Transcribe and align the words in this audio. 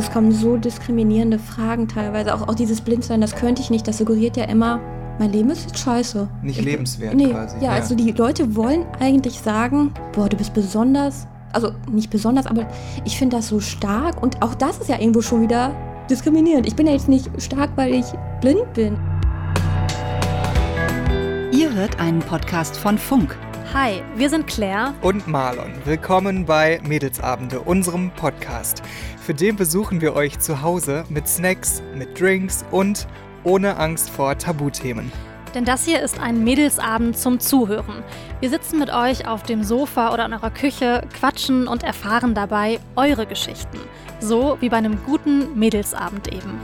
Es 0.00 0.10
kommen 0.10 0.32
so 0.32 0.56
diskriminierende 0.56 1.38
Fragen 1.38 1.86
teilweise. 1.86 2.34
Auch, 2.34 2.48
auch 2.48 2.54
dieses 2.54 2.80
Blindsein, 2.80 3.20
das 3.20 3.36
könnte 3.36 3.60
ich 3.60 3.68
nicht. 3.68 3.86
Das 3.86 3.98
suggeriert 3.98 4.34
ja 4.34 4.44
immer, 4.44 4.80
mein 5.18 5.30
Leben 5.30 5.50
ist 5.50 5.66
jetzt 5.66 5.78
scheiße. 5.78 6.26
Nicht 6.42 6.62
lebenswert 6.62 7.14
nee, 7.14 7.28
quasi. 7.28 7.62
Ja, 7.62 7.72
also 7.72 7.94
die 7.94 8.10
Leute 8.12 8.56
wollen 8.56 8.86
eigentlich 8.98 9.38
sagen, 9.40 9.92
boah, 10.14 10.26
du 10.30 10.38
bist 10.38 10.54
besonders. 10.54 11.26
Also 11.52 11.72
nicht 11.92 12.08
besonders, 12.08 12.46
aber 12.46 12.66
ich 13.04 13.18
finde 13.18 13.36
das 13.36 13.48
so 13.48 13.60
stark. 13.60 14.22
Und 14.22 14.40
auch 14.40 14.54
das 14.54 14.78
ist 14.78 14.88
ja 14.88 14.98
irgendwo 14.98 15.20
schon 15.20 15.42
wieder 15.42 15.74
diskriminierend. 16.08 16.66
Ich 16.66 16.76
bin 16.76 16.86
ja 16.86 16.94
jetzt 16.94 17.10
nicht 17.10 17.28
stark, 17.36 17.68
weil 17.76 17.92
ich 17.92 18.06
blind 18.40 18.72
bin. 18.72 18.96
Ihr 21.52 21.74
hört 21.74 22.00
einen 22.00 22.20
Podcast 22.20 22.78
von 22.78 22.96
Funk. 22.96 23.36
Hi, 23.72 24.02
wir 24.16 24.28
sind 24.28 24.48
Claire 24.48 24.94
und 25.00 25.28
Marlon. 25.28 25.70
Willkommen 25.84 26.44
bei 26.44 26.80
Mädelsabende, 26.84 27.60
unserem 27.60 28.10
Podcast. 28.10 28.82
Für 29.24 29.32
den 29.32 29.54
besuchen 29.54 30.00
wir 30.00 30.16
euch 30.16 30.40
zu 30.40 30.60
Hause 30.60 31.04
mit 31.08 31.28
Snacks, 31.28 31.80
mit 31.94 32.20
Drinks 32.20 32.64
und 32.72 33.06
ohne 33.44 33.76
Angst 33.76 34.10
vor 34.10 34.36
Tabuthemen. 34.36 35.12
Denn 35.54 35.64
das 35.64 35.84
hier 35.84 36.00
ist 36.00 36.18
ein 36.18 36.42
Mädelsabend 36.42 37.16
zum 37.16 37.38
Zuhören. 37.38 38.02
Wir 38.40 38.50
sitzen 38.50 38.80
mit 38.80 38.92
euch 38.92 39.28
auf 39.28 39.44
dem 39.44 39.62
Sofa 39.62 40.12
oder 40.12 40.26
in 40.26 40.32
eurer 40.32 40.50
Küche, 40.50 41.02
quatschen 41.16 41.68
und 41.68 41.84
erfahren 41.84 42.34
dabei 42.34 42.80
eure 42.96 43.24
Geschichten. 43.24 43.78
So 44.18 44.56
wie 44.58 44.68
bei 44.68 44.78
einem 44.78 44.98
guten 45.06 45.56
Mädelsabend 45.56 46.26
eben. 46.26 46.58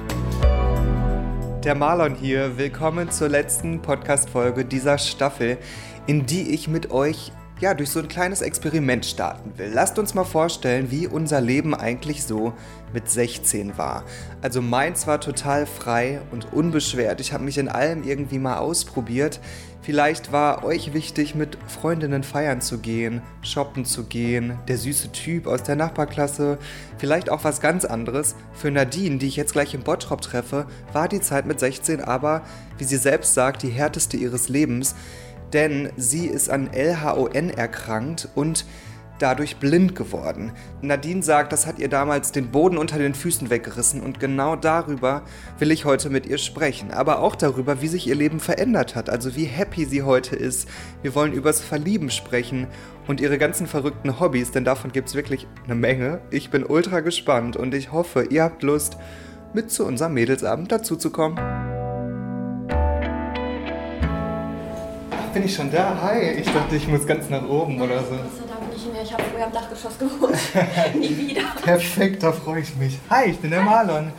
Der 1.63 1.75
Marlon 1.75 2.15
hier, 2.15 2.59
willkommen 2.59 3.11
zur 3.11 3.29
letzten 3.29 3.83
Podcast-Folge 3.83 4.65
dieser 4.65 4.99
Staffel 4.99 5.59
in 6.07 6.27
die 6.27 6.51
ich 6.51 6.69
mit 6.69 6.91
euch 6.91 7.33
ja, 7.59 7.73
durch 7.73 7.91
so 7.91 8.01
ein 8.01 8.09
kleines 8.09 8.43
Experiment 8.43 9.07
starten 9.07 9.57
will. 9.57 9.71
Lasst 9.73 9.99
uns 9.99 10.13
mal 10.13 10.25
vorstellen, 10.25 10.91
wie 10.91 11.07
unser 11.07 11.41
Leben 11.41 11.75
eigentlich 11.75 12.23
so 12.25 12.53
mit 12.93 13.09
16 13.09 13.79
war. 13.79 14.05
Also 14.43 14.61
meins 14.61 15.07
war 15.07 15.21
total 15.21 15.65
frei 15.65 16.21
und 16.31 16.53
unbeschwert. 16.53 17.21
Ich 17.21 17.33
habe 17.33 17.45
mich 17.45 17.57
in 17.57 17.69
allem 17.69 18.03
irgendwie 18.03 18.39
mal 18.39 18.59
ausprobiert. 18.59 19.41
Vielleicht 19.81 20.33
war 20.33 20.65
euch 20.65 20.93
wichtig, 20.93 21.35
mit 21.35 21.57
Freundinnen 21.67 22.25
feiern 22.25 22.61
zu 22.61 22.79
gehen, 22.79 23.23
shoppen 23.41 23.85
zu 23.85 24.05
gehen, 24.05 24.59
der 24.69 24.77
süße 24.77 25.13
Typ 25.13 25.47
aus 25.47 25.63
der 25.63 25.77
Nachbarklasse. 25.77 26.59
Vielleicht 26.99 27.31
auch 27.31 27.45
was 27.45 27.61
ganz 27.61 27.85
anderes. 27.85 28.35
Für 28.53 28.71
Nadine, 28.71 29.17
die 29.17 29.29
ich 29.29 29.37
jetzt 29.37 29.53
gleich 29.53 29.73
im 29.73 29.83
Bottrop 29.83 30.21
treffe, 30.21 30.67
war 30.93 31.09
die 31.09 31.21
Zeit 31.21 31.47
mit 31.47 31.61
16 31.61 32.03
aber, 32.03 32.43
wie 32.77 32.85
sie 32.85 32.97
selbst 32.97 33.33
sagt, 33.33 33.63
die 33.63 33.71
härteste 33.71 34.17
ihres 34.17 34.49
Lebens 34.49 34.95
denn 35.53 35.91
sie 35.97 36.27
ist 36.27 36.51
an 36.51 36.71
LHON 36.73 37.51
erkrankt 37.51 38.29
und 38.35 38.65
dadurch 39.19 39.57
blind 39.57 39.95
geworden. 39.95 40.53
Nadine 40.83 41.23
sagt, 41.23 41.53
das 41.53 41.67
hat 41.67 41.79
ihr 41.79 41.89
damals 41.89 42.33
den 42.33 42.51
Boden 42.51 42.79
unter 42.79 42.99
den 42.99 43.15
Füßen 43.15 43.51
weggerissen 43.51 44.01
und 44.01 44.21
genau 44.21 44.57
darüber 44.57 45.23
will 45.59 45.71
ich 45.71 45.85
heute 45.85 46.11
mit 46.11 46.27
ihr 46.27 46.39
sprechen. 46.39 46.91
Aber 46.91 47.21
auch 47.21 47.37
darüber, 47.37 47.81
wie 47.81 47.89
sich 47.89 48.07
ihr 48.07 48.15
Leben 48.15 48.41
verändert 48.41 48.95
hat, 48.95 49.11
also 49.11 49.37
wie 49.37 49.45
happy 49.45 49.85
sie 49.85 50.03
heute 50.03 50.37
ist. 50.37 50.69
Wir 51.03 51.15
wollen 51.15 51.33
übers 51.33 51.61
Verlieben 51.61 52.11
sprechen 52.11 52.67
und 53.07 53.21
ihre 53.21 53.39
ganzen 53.39 53.67
verrückten 53.67 54.21
Hobbys, 54.21 54.51
denn 54.51 54.65
davon 54.65 54.93
gibt 54.93 55.09
es 55.09 55.15
wirklich 55.15 55.47
eine 55.65 55.75
Menge. 55.75 56.21
Ich 56.31 56.51
bin 56.51 56.65
ultra 56.65 57.01
gespannt 57.01 57.57
und 57.57 57.75
ich 57.75 57.93
hoffe, 57.93 58.27
ihr 58.31 58.43
habt 58.43 58.63
Lust, 58.63 58.97
mit 59.55 59.71
zu 59.71 59.87
unserem 59.87 60.15
Mädelsabend 60.15 60.71
dazuzukommen. 60.71 61.76
Bin 65.37 65.45
ich 65.45 65.55
schon 65.55 65.71
da? 65.71 65.99
Hi. 66.01 66.31
Ich 66.31 66.51
dachte, 66.51 66.77
ich 66.77 66.89
muss 66.89 67.07
ganz 67.07 67.29
nach 67.29 67.47
oben 67.47 67.79
oder 67.79 67.99
so. 68.01 68.15
Gott 68.15 68.73
nicht 68.73 68.91
mehr. 68.91 69.03
Ich 69.03 69.13
habe 69.13 69.23
früher 69.25 69.45
am 69.45 69.53
Dachgeschoss 69.53 69.99
gewohnt. 69.99 70.35
Nie 70.99 71.15
wieder. 71.15 71.43
Perfekt, 71.63 72.23
da 72.23 72.33
freue 72.33 72.63
ich 72.63 72.75
mich. 72.77 72.99
Hi, 73.11 73.27
ich 73.27 73.39
bin 73.39 73.51
der 73.51 73.61
Marlon. 73.61 74.13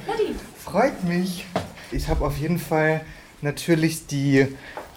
Freut 0.63 1.03
mich. 1.03 1.47
Ich 1.91 2.07
habe 2.07 2.23
auf 2.23 2.37
jeden 2.37 2.59
Fall 2.59 3.01
natürlich 3.41 4.07
die 4.07 4.47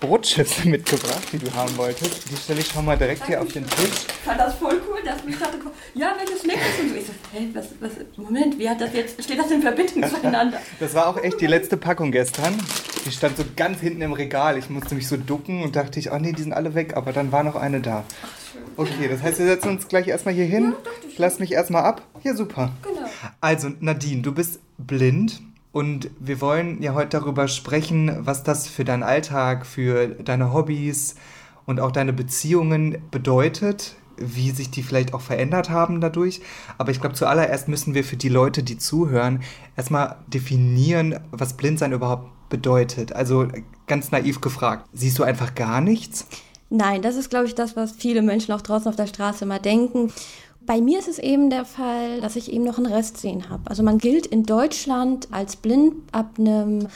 Brotchips 0.01 0.65
mitgebracht, 0.65 1.23
die 1.33 1.39
du 1.39 1.53
haben 1.53 1.77
wolltest. 1.77 2.31
Die 2.31 2.37
stelle 2.37 2.61
ich 2.61 2.69
schon 2.69 2.85
mal 2.85 2.97
direkt 2.97 3.27
hier 3.27 3.41
auf 3.41 3.53
den 3.53 3.67
Tisch. 3.67 4.07
Ich 4.09 4.13
fand 4.25 4.41
das 4.41 4.55
voll 4.55 4.81
cool, 4.89 4.99
dass 5.05 5.23
mich 5.25 5.39
dachte, 5.39 5.59
ja, 5.95 6.15
welches 6.19 6.41
Snack 6.41 6.57
ist 6.57 6.81
und 6.81 6.89
so. 6.91 6.95
Ich 6.97 7.07
so, 7.07 7.13
hey, 7.33 7.51
was, 7.53 7.67
was, 7.81 7.91
Moment, 8.17 8.59
wie 8.59 8.69
hat 8.69 8.81
das 8.81 8.93
jetzt, 8.95 9.23
steht 9.23 9.39
das 9.39 9.51
in 9.51 9.61
Verbindung 9.61 10.09
zueinander? 10.23 10.59
Das 10.79 10.95
war 10.95 11.07
auch 11.07 11.23
echt 11.23 11.41
die 11.41 11.47
letzte 11.47 11.77
Packung 11.77 12.13
gestern. 12.13 12.57
Die 13.05 13.13
stand 13.13 13.37
so 13.37 13.45
ganz 13.57 13.81
hinten 13.81 14.03
im 14.03 14.13
Regal. 14.13 14.59
Ich 14.59 14.71
musste 14.71 14.95
mich 14.95 15.07
so 15.07 15.17
ducken 15.17 15.63
und 15.63 15.77
dachte 15.77 15.99
ich, 15.99 16.11
oh 16.11 16.19
nee, 16.19 16.33
die 16.33 16.43
sind 16.43 16.53
alle 16.53 16.75
weg, 16.75 16.97
aber 16.97 17.13
dann 17.13 17.33
war 17.33 17.43
noch 17.43 17.57
eine 17.57 17.81
da. 17.81 18.05
Ach, 18.23 18.29
schön. 18.53 18.63
Okay, 18.77 19.09
das 19.09 19.23
heißt, 19.23 19.39
wir 19.39 19.47
setzen 19.47 19.69
uns 19.69 19.89
gleich 19.89 20.09
erstmal 20.09 20.35
hier 20.35 20.45
hin. 20.47 20.73
Ja, 20.73 21.09
ich 21.09 21.19
lasse 21.19 21.41
mich 21.41 21.53
erstmal 21.53 21.85
ab. 21.85 22.03
Ja, 22.23 22.35
super. 22.35 22.73
Genau. 22.83 23.09
Also, 23.41 23.71
Nadine, 23.81 24.23
du 24.23 24.33
bist 24.33 24.61
blind. 24.79 25.41
Und 25.73 26.11
wir 26.19 26.41
wollen 26.41 26.83
ja 26.83 26.95
heute 26.95 27.21
darüber 27.21 27.47
sprechen, 27.47 28.17
was 28.21 28.43
das 28.43 28.67
für 28.67 28.85
deinen 28.85 29.03
Alltag, 29.03 29.67
für 29.67 30.09
deine 30.09 30.53
Hobbys 30.53 31.15
und 31.67 31.79
auch 31.79 31.93
deine 31.93 32.13
Beziehungen 32.13 32.99
bedeutet, 33.11 33.95
wie 34.17 34.51
sich 34.51 34.71
die 34.71 34.83
vielleicht 34.83 35.15
auch 35.15 35.21
verändert 35.21 35.71
haben 35.71 36.01
dadurch. 36.01 36.41
Aber 36.77 36.91
ich 36.91 37.01
glaube, 37.01 37.15
zuallererst 37.15 37.69
müssen 37.69 37.95
wir 37.95 38.05
für 38.05 38.17
die 38.17 38.29
Leute, 38.29 38.63
die 38.63 38.79
zuhören, 38.79 39.43
erstmal 39.77 40.17
definieren, 40.27 41.21
was 41.31 41.57
Blindsein 41.57 41.93
überhaupt 41.93 42.49
bedeutet. 42.49 43.13
Also 43.13 43.47
ganz 43.87 44.11
naiv 44.11 44.41
gefragt, 44.41 44.87
siehst 44.93 45.19
du 45.19 45.23
einfach 45.23 45.55
gar 45.55 45.81
nichts? 45.81 46.27
Nein, 46.69 47.03
das 47.03 47.17
ist, 47.17 47.31
glaube 47.31 47.47
ich, 47.47 47.55
das, 47.55 47.77
was 47.77 47.93
viele 47.93 48.23
Menschen 48.23 48.53
auch 48.53 48.61
draußen 48.61 48.89
auf 48.89 48.97
der 48.97 49.07
Straße 49.07 49.45
immer 49.45 49.59
denken. 49.59 50.13
Bei 50.67 50.81
mir 50.81 50.99
ist 50.99 51.09
es 51.09 51.19
eben 51.19 51.51
der 51.51 51.65
Fall, 51.65 52.21
dass 52.21 52.37
ich 52.37 52.53
eben 52.53 52.65
noch 52.65 52.79
ein 52.79 52.87
Restsehen 52.87 53.49
habe. 53.49 53.63
Also 53.65 53.83
man 53.83 53.99
gilt 53.99 54.27
in 54.27 54.45
Deutschland 54.45 55.29
als 55.31 55.57
blind 55.57 55.95
ab 56.13 56.35
einem 56.39 56.89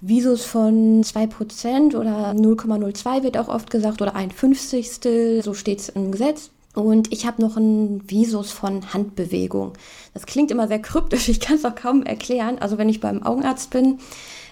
Visus 0.00 0.44
von 0.44 1.02
2% 1.02 1.96
oder 1.96 2.30
0,02 2.30 3.22
wird 3.24 3.36
auch 3.36 3.48
oft 3.48 3.70
gesagt 3.70 4.00
oder 4.00 4.14
ein 4.14 4.30
Fünfzigstel, 4.30 5.42
so 5.42 5.54
steht 5.54 5.80
es 5.80 5.88
im 5.88 6.12
Gesetz. 6.12 6.50
Und 6.74 7.12
ich 7.12 7.26
habe 7.26 7.42
noch 7.42 7.56
einen 7.56 8.08
Visus 8.08 8.52
von 8.52 8.92
Handbewegung. 8.92 9.72
Das 10.14 10.26
klingt 10.26 10.52
immer 10.52 10.68
sehr 10.68 10.80
kryptisch, 10.80 11.28
ich 11.28 11.40
kann 11.40 11.56
es 11.56 11.64
auch 11.64 11.74
kaum 11.74 12.04
erklären. 12.04 12.58
Also 12.60 12.78
wenn 12.78 12.88
ich 12.88 13.00
beim 13.00 13.24
Augenarzt 13.24 13.70
bin, 13.70 13.98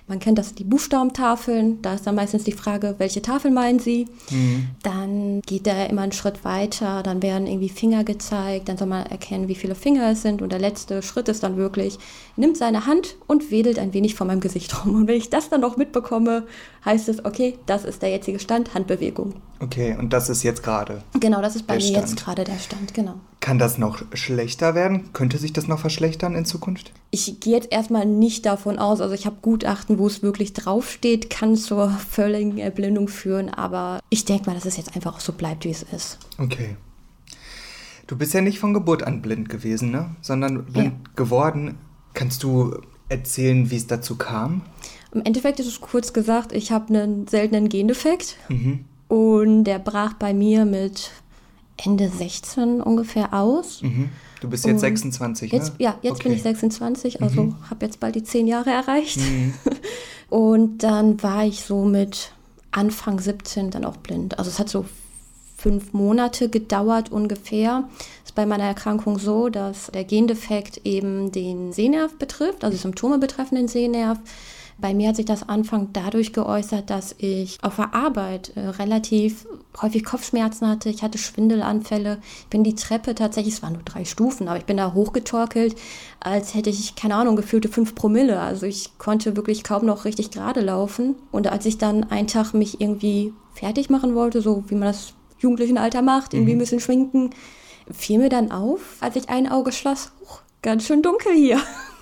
man 0.08 0.20
kennt 0.20 0.38
das, 0.38 0.54
die 0.54 0.64
Buchstabentafeln. 0.64 1.82
Da 1.82 1.94
ist 1.94 2.06
dann 2.06 2.14
meistens 2.14 2.44
die 2.44 2.52
Frage, 2.52 2.94
welche 2.98 3.22
Tafel 3.22 3.50
meinen 3.50 3.80
Sie? 3.80 4.06
Mhm. 4.30 4.68
Dann 4.82 5.40
geht 5.42 5.66
er 5.66 5.90
immer 5.90 6.02
einen 6.02 6.12
Schritt 6.12 6.44
weiter. 6.44 7.02
Dann 7.02 7.22
werden 7.22 7.46
irgendwie 7.46 7.68
Finger 7.68 8.04
gezeigt. 8.04 8.68
Dann 8.68 8.76
soll 8.76 8.86
man 8.86 9.06
erkennen, 9.06 9.48
wie 9.48 9.56
viele 9.56 9.74
Finger 9.74 10.10
es 10.10 10.22
sind. 10.22 10.42
Und 10.42 10.52
der 10.52 10.60
letzte 10.60 11.02
Schritt 11.02 11.28
ist 11.28 11.42
dann 11.42 11.56
wirklich, 11.56 11.98
nimmt 12.36 12.56
seine 12.56 12.86
Hand 12.86 13.16
und 13.26 13.50
wedelt 13.50 13.80
ein 13.80 13.94
wenig 13.94 14.14
vor 14.14 14.26
meinem 14.26 14.40
Gesicht 14.40 14.84
rum. 14.84 14.94
Und 14.94 15.08
wenn 15.08 15.16
ich 15.16 15.30
das 15.30 15.48
dann 15.48 15.60
noch 15.60 15.76
mitbekomme, 15.76 16.46
heißt 16.84 17.08
es, 17.08 17.24
okay, 17.24 17.58
das 17.66 17.84
ist 17.84 18.02
der 18.02 18.10
jetzige 18.10 18.38
Stand, 18.38 18.74
Handbewegung. 18.74 19.34
Okay, 19.58 19.96
und 19.98 20.12
das 20.12 20.28
ist 20.28 20.44
jetzt 20.44 20.62
gerade. 20.62 21.02
Genau, 21.18 21.42
das 21.42 21.56
ist 21.56 21.66
bei 21.66 21.74
mir 21.74 21.80
Stand. 21.80 21.96
jetzt 21.96 22.16
gerade 22.16 22.44
der 22.44 22.58
Stand, 22.58 22.94
genau. 22.94 23.14
Kann 23.40 23.58
das 23.58 23.78
noch 23.78 24.02
schlechter 24.14 24.74
werden? 24.74 25.12
Könnte 25.12 25.38
sich 25.38 25.52
das 25.52 25.68
noch 25.68 25.78
verschlechtern 25.78 26.34
in 26.34 26.44
Zukunft? 26.44 26.92
Ich 27.10 27.38
gehe 27.38 27.54
jetzt 27.54 27.70
erstmal 27.70 28.04
nicht 28.04 28.44
davon 28.44 28.78
aus. 28.78 29.00
Also 29.00 29.14
ich 29.14 29.26
habe 29.26 29.36
Gutachten, 29.40 29.98
wo 29.98 30.06
es 30.06 30.22
wirklich 30.22 30.52
draufsteht, 30.52 31.30
kann 31.30 31.56
zur 31.56 31.90
völligen 31.90 32.58
Erblindung 32.58 33.08
führen. 33.08 33.48
Aber 33.48 34.00
ich 34.10 34.24
denke 34.24 34.46
mal, 34.46 34.54
dass 34.54 34.64
es 34.64 34.76
jetzt 34.76 34.96
einfach 34.96 35.16
auch 35.16 35.20
so 35.20 35.32
bleibt, 35.32 35.64
wie 35.64 35.70
es 35.70 35.82
ist. 35.82 36.18
Okay. 36.38 36.76
Du 38.06 38.16
bist 38.16 38.34
ja 38.34 38.40
nicht 38.40 38.58
von 38.58 38.74
Geburt 38.74 39.02
an 39.02 39.22
blind 39.22 39.48
gewesen, 39.48 39.90
ne? 39.90 40.14
Sondern 40.22 40.64
blind 40.64 40.94
ja. 41.06 41.10
geworden. 41.14 41.78
Kannst 42.14 42.42
du 42.42 42.80
erzählen, 43.08 43.70
wie 43.70 43.76
es 43.76 43.86
dazu 43.86 44.16
kam? 44.16 44.62
Im 45.12 45.22
Endeffekt 45.24 45.60
ist 45.60 45.66
es 45.66 45.80
kurz 45.80 46.12
gesagt, 46.12 46.52
ich 46.52 46.72
habe 46.72 46.88
einen 46.88 47.26
seltenen 47.26 47.68
Gendefekt. 47.68 48.36
Mhm. 48.48 48.84
Und 49.08 49.64
der 49.64 49.78
brach 49.78 50.14
bei 50.14 50.34
mir 50.34 50.64
mit 50.64 51.10
Ende 51.76 52.08
16 52.08 52.80
ungefähr 52.80 53.34
aus. 53.34 53.82
Mhm. 53.82 54.10
Du 54.40 54.50
bist 54.50 54.64
jetzt 54.64 54.74
und 54.74 54.78
26, 54.80 55.52
ne? 55.52 55.58
Jetzt, 55.58 55.72
ja, 55.78 55.98
jetzt 56.02 56.16
okay. 56.16 56.24
bin 56.24 56.32
ich 56.32 56.42
26, 56.42 57.22
also 57.22 57.42
mhm. 57.44 57.56
habe 57.70 57.86
jetzt 57.86 58.00
bald 58.00 58.14
die 58.14 58.22
10 58.22 58.46
Jahre 58.46 58.70
erreicht. 58.70 59.18
Mhm. 59.18 59.54
Und 60.28 60.82
dann 60.82 61.22
war 61.22 61.44
ich 61.44 61.62
so 61.62 61.84
mit 61.84 62.32
Anfang 62.72 63.20
17 63.20 63.70
dann 63.70 63.84
auch 63.84 63.96
blind. 63.96 64.38
Also 64.38 64.50
es 64.50 64.58
hat 64.58 64.68
so 64.68 64.84
fünf 65.56 65.92
Monate 65.92 66.48
gedauert 66.48 67.10
ungefähr. 67.10 67.88
Ist 68.24 68.34
bei 68.34 68.44
meiner 68.44 68.64
Erkrankung 68.64 69.18
so, 69.18 69.48
dass 69.48 69.86
der 69.92 70.04
Gendefekt 70.04 70.80
eben 70.84 71.32
den 71.32 71.72
Sehnerv 71.72 72.18
betrifft, 72.18 72.64
also 72.64 72.76
Symptome 72.76 73.18
betreffen 73.18 73.54
den 73.54 73.68
Sehnerv. 73.68 74.18
Bei 74.78 74.92
mir 74.92 75.08
hat 75.08 75.16
sich 75.16 75.24
das 75.24 75.48
Anfang 75.48 75.88
dadurch 75.94 76.34
geäußert, 76.34 76.90
dass 76.90 77.14
ich 77.16 77.58
auf 77.62 77.76
der 77.76 77.94
Arbeit 77.94 78.52
äh, 78.56 78.60
relativ 78.60 79.46
häufig 79.80 80.04
Kopfschmerzen 80.04 80.68
hatte. 80.68 80.90
Ich 80.90 81.02
hatte 81.02 81.16
Schwindelanfälle. 81.16 82.18
Ich 82.40 82.46
bin 82.48 82.62
die 82.62 82.74
Treppe 82.74 83.14
tatsächlich, 83.14 83.54
es 83.54 83.62
waren 83.62 83.72
nur 83.72 83.82
drei 83.82 84.04
Stufen, 84.04 84.48
aber 84.48 84.58
ich 84.58 84.66
bin 84.66 84.76
da 84.76 84.92
hochgetorkelt, 84.92 85.76
als 86.20 86.54
hätte 86.54 86.68
ich, 86.68 86.94
keine 86.94 87.14
Ahnung, 87.14 87.36
gefühlte 87.36 87.68
fünf 87.68 87.94
Promille. 87.94 88.38
Also 88.40 88.66
ich 88.66 88.98
konnte 88.98 89.34
wirklich 89.34 89.64
kaum 89.64 89.86
noch 89.86 90.04
richtig 90.04 90.30
gerade 90.30 90.60
laufen. 90.60 91.16
Und 91.32 91.46
als 91.46 91.64
ich 91.64 91.78
dann 91.78 92.04
einen 92.10 92.28
Tag 92.28 92.52
mich 92.52 92.78
irgendwie 92.80 93.32
fertig 93.54 93.88
machen 93.88 94.14
wollte, 94.14 94.42
so 94.42 94.64
wie 94.68 94.74
man 94.74 94.88
das 94.88 95.14
jugendlichen 95.38 95.78
Alter 95.78 96.02
macht, 96.02 96.34
irgendwie 96.34 96.52
mhm. 96.52 96.58
ein 96.58 96.60
bisschen 96.60 96.80
schminken, 96.80 97.30
fiel 97.90 98.18
mir 98.18 98.28
dann 98.28 98.50
auf, 98.50 98.80
als 99.00 99.16
ich 99.16 99.30
ein 99.30 99.50
Auge 99.50 99.72
schloss, 99.72 100.12
oh, 100.22 100.36
ganz 100.60 100.84
schön 100.84 101.00
dunkel 101.02 101.32
hier. 101.32 101.60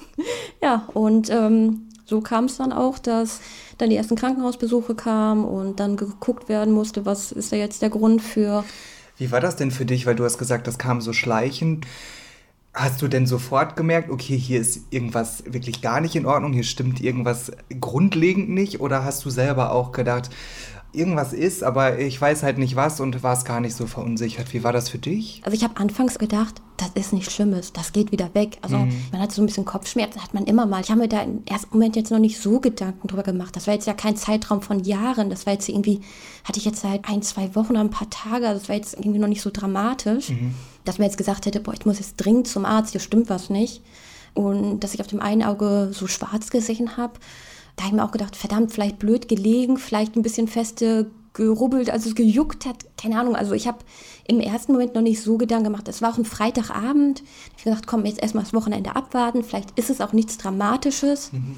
ja, 0.62 0.88
und 0.94 1.30
ähm, 1.30 1.88
so 2.04 2.20
kam 2.20 2.44
es 2.44 2.56
dann 2.56 2.72
auch, 2.72 2.98
dass 2.98 3.40
dann 3.78 3.90
die 3.90 3.96
ersten 3.96 4.16
Krankenhausbesuche 4.16 4.94
kamen 4.94 5.44
und 5.44 5.80
dann 5.80 5.96
geguckt 5.96 6.48
werden 6.48 6.72
musste, 6.72 7.06
was 7.06 7.32
ist 7.32 7.52
da 7.52 7.56
jetzt 7.56 7.82
der 7.82 7.90
Grund 7.90 8.22
für. 8.22 8.64
Wie 9.16 9.30
war 9.30 9.40
das 9.40 9.56
denn 9.56 9.70
für 9.70 9.86
dich? 9.86 10.06
Weil 10.06 10.16
du 10.16 10.24
hast 10.24 10.38
gesagt, 10.38 10.66
das 10.66 10.78
kam 10.78 11.00
so 11.00 11.12
schleichend. 11.12 11.86
Hast 12.72 13.00
du 13.00 13.08
denn 13.08 13.26
sofort 13.26 13.76
gemerkt, 13.76 14.10
okay, 14.10 14.36
hier 14.36 14.60
ist 14.60 14.92
irgendwas 14.92 15.44
wirklich 15.46 15.80
gar 15.80 16.00
nicht 16.00 16.16
in 16.16 16.26
Ordnung, 16.26 16.52
hier 16.52 16.64
stimmt 16.64 17.00
irgendwas 17.00 17.52
grundlegend 17.80 18.48
nicht? 18.48 18.80
Oder 18.80 19.04
hast 19.04 19.24
du 19.24 19.30
selber 19.30 19.70
auch 19.70 19.92
gedacht, 19.92 20.30
irgendwas 20.94 21.32
ist, 21.32 21.62
aber 21.62 21.98
ich 21.98 22.20
weiß 22.20 22.42
halt 22.42 22.58
nicht 22.58 22.76
was 22.76 23.00
und 23.00 23.22
war 23.22 23.34
es 23.34 23.44
gar 23.44 23.60
nicht 23.60 23.74
so 23.74 23.86
verunsichert. 23.86 24.52
Wie 24.52 24.64
war 24.64 24.72
das 24.72 24.88
für 24.88 24.98
dich? 24.98 25.40
Also 25.44 25.56
ich 25.56 25.64
habe 25.64 25.76
anfangs 25.76 26.18
gedacht, 26.18 26.60
das 26.76 26.90
ist 26.94 27.12
nichts 27.12 27.32
Schlimmes, 27.32 27.72
das 27.72 27.92
geht 27.92 28.12
wieder 28.12 28.34
weg. 28.34 28.58
Also 28.62 28.78
mhm. 28.78 28.92
man 29.12 29.20
hat 29.20 29.32
so 29.32 29.42
ein 29.42 29.46
bisschen 29.46 29.64
Kopfschmerzen, 29.64 30.22
hat 30.22 30.34
man 30.34 30.44
immer 30.44 30.66
mal. 30.66 30.80
Ich 30.80 30.90
habe 30.90 31.00
mir 31.00 31.08
da 31.08 31.22
im 31.22 31.42
ersten 31.46 31.76
Moment 31.76 31.96
jetzt 31.96 32.10
noch 32.10 32.18
nicht 32.18 32.40
so 32.40 32.60
Gedanken 32.60 33.06
drüber 33.06 33.22
gemacht. 33.22 33.54
Das 33.56 33.66
war 33.66 33.74
jetzt 33.74 33.86
ja 33.86 33.94
kein 33.94 34.16
Zeitraum 34.16 34.62
von 34.62 34.80
Jahren. 34.80 35.30
Das 35.30 35.46
war 35.46 35.52
jetzt 35.52 35.68
irgendwie, 35.68 36.00
hatte 36.44 36.58
ich 36.58 36.64
jetzt 36.64 36.80
seit 36.80 37.08
ein, 37.08 37.22
zwei 37.22 37.54
Wochen 37.54 37.72
oder 37.72 37.80
ein 37.80 37.90
paar 37.90 38.10
Tage. 38.10 38.46
Das 38.46 38.68
war 38.68 38.76
jetzt 38.76 38.94
irgendwie 38.94 39.18
noch 39.18 39.28
nicht 39.28 39.42
so 39.42 39.50
dramatisch, 39.52 40.30
mhm. 40.30 40.54
dass 40.84 40.98
man 40.98 41.06
jetzt 41.06 41.18
gesagt 41.18 41.46
hätte, 41.46 41.60
boah, 41.60 41.74
ich 41.74 41.86
muss 41.86 41.98
jetzt 41.98 42.16
dringend 42.16 42.48
zum 42.48 42.64
Arzt, 42.64 42.92
hier 42.92 43.00
stimmt 43.00 43.28
was 43.30 43.50
nicht. 43.50 43.82
Und 44.34 44.80
dass 44.80 44.94
ich 44.94 45.00
auf 45.00 45.06
dem 45.06 45.20
einen 45.20 45.44
Auge 45.44 45.90
so 45.92 46.08
schwarz 46.08 46.50
gesehen 46.50 46.96
habe 46.96 47.14
da 47.76 47.84
habe 47.84 47.94
ich 47.94 48.00
mir 48.00 48.04
auch 48.04 48.12
gedacht, 48.12 48.36
verdammt, 48.36 48.72
vielleicht 48.72 48.98
blöd 48.98 49.28
gelegen, 49.28 49.78
vielleicht 49.78 50.16
ein 50.16 50.22
bisschen 50.22 50.48
feste 50.48 51.10
gerubbelt, 51.34 51.90
also 51.90 52.08
es 52.08 52.14
gejuckt 52.14 52.64
hat, 52.64 52.84
keine 52.96 53.18
Ahnung. 53.18 53.34
Also 53.34 53.54
ich 53.54 53.66
habe 53.66 53.78
im 54.26 54.40
ersten 54.40 54.72
Moment 54.72 54.94
noch 54.94 55.02
nicht 55.02 55.20
so 55.20 55.36
Gedanken 55.36 55.64
gemacht. 55.64 55.88
Es 55.88 56.00
war 56.00 56.12
auch 56.12 56.18
ein 56.18 56.24
Freitagabend. 56.24 57.22
Ich 57.56 57.64
habe 57.64 57.70
gedacht, 57.70 57.86
komm, 57.86 58.06
jetzt 58.06 58.22
erstmal 58.22 58.44
das 58.44 58.54
Wochenende 58.54 58.94
abwarten. 58.94 59.42
Vielleicht 59.42 59.76
ist 59.76 59.90
es 59.90 60.00
auch 60.00 60.12
nichts 60.12 60.38
Dramatisches. 60.38 61.32
Mhm. 61.32 61.56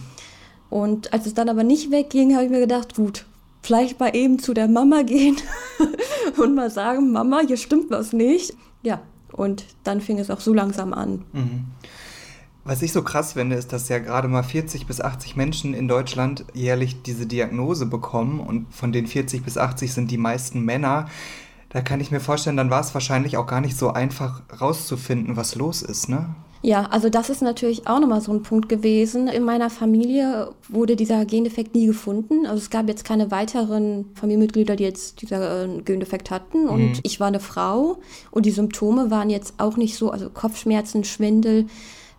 Und 0.70 1.12
als 1.12 1.26
es 1.26 1.34
dann 1.34 1.48
aber 1.48 1.62
nicht 1.62 1.90
wegging, 1.90 2.34
habe 2.34 2.46
ich 2.46 2.50
mir 2.50 2.60
gedacht, 2.60 2.96
gut, 2.96 3.26
vielleicht 3.62 4.00
mal 4.00 4.16
eben 4.16 4.38
zu 4.38 4.54
der 4.54 4.66
Mama 4.66 5.02
gehen 5.02 5.36
und 6.38 6.54
mal 6.54 6.70
sagen, 6.70 7.12
Mama, 7.12 7.40
hier 7.46 7.56
stimmt 7.58 7.90
was 7.90 8.12
nicht. 8.12 8.54
Ja, 8.82 9.00
und 9.32 9.64
dann 9.84 10.00
fing 10.00 10.18
es 10.18 10.30
auch 10.30 10.40
so 10.40 10.54
langsam 10.54 10.94
an. 10.94 11.24
Mhm. 11.32 11.64
Was 12.66 12.82
ich 12.82 12.92
so 12.92 13.02
krass 13.02 13.34
finde, 13.34 13.54
ist, 13.54 13.72
dass 13.72 13.88
ja 13.88 14.00
gerade 14.00 14.26
mal 14.26 14.42
40 14.42 14.88
bis 14.88 15.00
80 15.00 15.36
Menschen 15.36 15.72
in 15.72 15.86
Deutschland 15.86 16.44
jährlich 16.52 17.00
diese 17.02 17.24
Diagnose 17.24 17.86
bekommen 17.86 18.40
und 18.40 18.74
von 18.74 18.90
den 18.90 19.06
40 19.06 19.44
bis 19.44 19.56
80 19.56 19.92
sind 19.92 20.10
die 20.10 20.18
meisten 20.18 20.62
Männer. 20.62 21.06
Da 21.68 21.80
kann 21.80 22.00
ich 22.00 22.10
mir 22.10 22.18
vorstellen, 22.18 22.56
dann 22.56 22.70
war 22.70 22.80
es 22.80 22.92
wahrscheinlich 22.92 23.36
auch 23.36 23.46
gar 23.46 23.60
nicht 23.60 23.78
so 23.78 23.90
einfach 23.92 24.42
rauszufinden, 24.60 25.36
was 25.36 25.54
los 25.54 25.80
ist, 25.80 26.08
ne? 26.08 26.34
Ja, 26.62 26.86
also 26.86 27.08
das 27.08 27.30
ist 27.30 27.40
natürlich 27.40 27.86
auch 27.86 28.00
nochmal 28.00 28.20
so 28.20 28.32
ein 28.32 28.42
Punkt 28.42 28.68
gewesen. 28.68 29.28
In 29.28 29.44
meiner 29.44 29.70
Familie 29.70 30.50
wurde 30.68 30.96
dieser 30.96 31.24
Gendefekt 31.24 31.76
nie 31.76 31.86
gefunden. 31.86 32.46
Also 32.46 32.56
es 32.56 32.70
gab 32.70 32.88
jetzt 32.88 33.04
keine 33.04 33.30
weiteren 33.30 34.06
Familienmitglieder, 34.14 34.74
die 34.74 34.82
jetzt 34.82 35.22
dieser 35.22 35.66
äh, 35.66 35.82
Gendefekt 35.82 36.32
hatten. 36.32 36.68
Und 36.68 36.80
mhm. 36.80 37.00
ich 37.04 37.20
war 37.20 37.28
eine 37.28 37.38
Frau 37.38 37.98
und 38.32 38.46
die 38.46 38.50
Symptome 38.50 39.12
waren 39.12 39.30
jetzt 39.30 39.54
auch 39.58 39.76
nicht 39.76 39.94
so, 39.94 40.10
also 40.10 40.28
Kopfschmerzen, 40.30 41.04
Schwindel, 41.04 41.66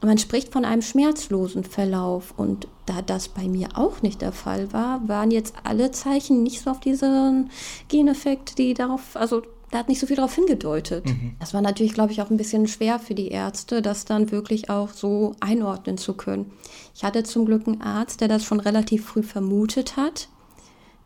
man 0.02 0.18
spricht 0.18 0.54
von 0.54 0.64
einem 0.64 0.82
schmerzlosen 0.82 1.64
Verlauf 1.64 2.34
und 2.38 2.68
da 2.86 3.02
das 3.02 3.30
bei 3.30 3.48
mir 3.48 3.70
auch 3.76 4.02
nicht 4.02 4.22
der 4.22 4.32
Fall 4.32 4.72
war, 4.72 5.08
waren 5.08 5.32
jetzt 5.32 5.56
alle 5.64 5.92
Zeichen 5.92 6.44
nicht 6.44 6.62
so 6.62 6.72
auf 6.72 6.80
diesen 6.80 7.50
Geneffekt, 7.88 8.58
die 8.58 8.74
darauf, 8.74 9.16
also 9.16 9.42
da 9.72 9.80
hat 9.80 9.90
nicht 9.90 10.00
so 10.00 10.08
viel 10.08 10.16
darauf 10.16 10.36
hingedeutet. 10.36 11.06
Mhm. 11.06 11.36
Das 11.40 11.54
war 11.54 11.62
natürlich, 11.62 11.94
glaube 11.94 12.12
ich, 12.12 12.22
auch 12.22 12.30
ein 12.30 12.38
bisschen 12.38 12.68
schwer 12.68 13.00
für 13.00 13.16
die 13.16 13.30
Ärzte, 13.30 13.82
das 13.82 14.06
dann 14.06 14.32
wirklich 14.32 14.70
auch 14.70 14.90
so 14.90 15.36
einordnen 15.40 15.98
zu 15.98 16.14
können. 16.14 16.52
Ich 16.96 17.04
hatte 17.04 17.24
zum 17.24 17.46
Glück 17.46 17.68
einen 17.68 17.82
Arzt, 17.82 18.22
der 18.22 18.28
das 18.28 18.46
schon 18.46 18.60
relativ 18.60 19.06
früh 19.06 19.24
vermutet 19.24 19.98
hat, 19.98 20.30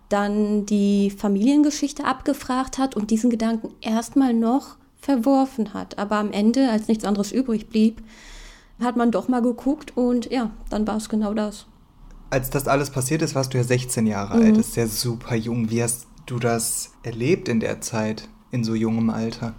dann 0.09 0.65
die 0.65 1.09
Familiengeschichte 1.09 2.05
abgefragt 2.05 2.77
hat 2.77 2.95
und 2.95 3.09
diesen 3.09 3.29
Gedanken 3.29 3.69
erstmal 3.79 4.33
noch 4.33 4.75
verworfen 4.97 5.73
hat. 5.73 5.97
Aber 5.97 6.17
am 6.17 6.31
Ende, 6.31 6.69
als 6.69 6.87
nichts 6.87 7.05
anderes 7.05 7.31
übrig 7.31 7.69
blieb, 7.69 8.03
hat 8.81 8.97
man 8.97 9.11
doch 9.11 9.27
mal 9.27 9.41
geguckt 9.41 9.95
und 9.95 10.31
ja, 10.31 10.51
dann 10.69 10.85
war 10.87 10.97
es 10.97 11.09
genau 11.09 11.33
das. 11.33 11.65
Als 12.29 12.49
das 12.49 12.67
alles 12.67 12.89
passiert 12.89 13.21
ist, 13.21 13.35
warst 13.35 13.53
du 13.53 13.57
ja 13.57 13.63
16 13.63 14.07
Jahre 14.07 14.37
mhm. 14.37 14.45
alt. 14.45 14.57
Das 14.57 14.67
ist 14.69 14.75
ja 14.75 14.87
super 14.87 15.35
jung. 15.35 15.69
Wie 15.69 15.83
hast 15.83 16.07
du 16.25 16.39
das 16.39 16.91
erlebt 17.03 17.49
in 17.49 17.59
der 17.59 17.81
Zeit, 17.81 18.27
in 18.51 18.63
so 18.63 18.73
jungem 18.73 19.09
Alter? 19.09 19.53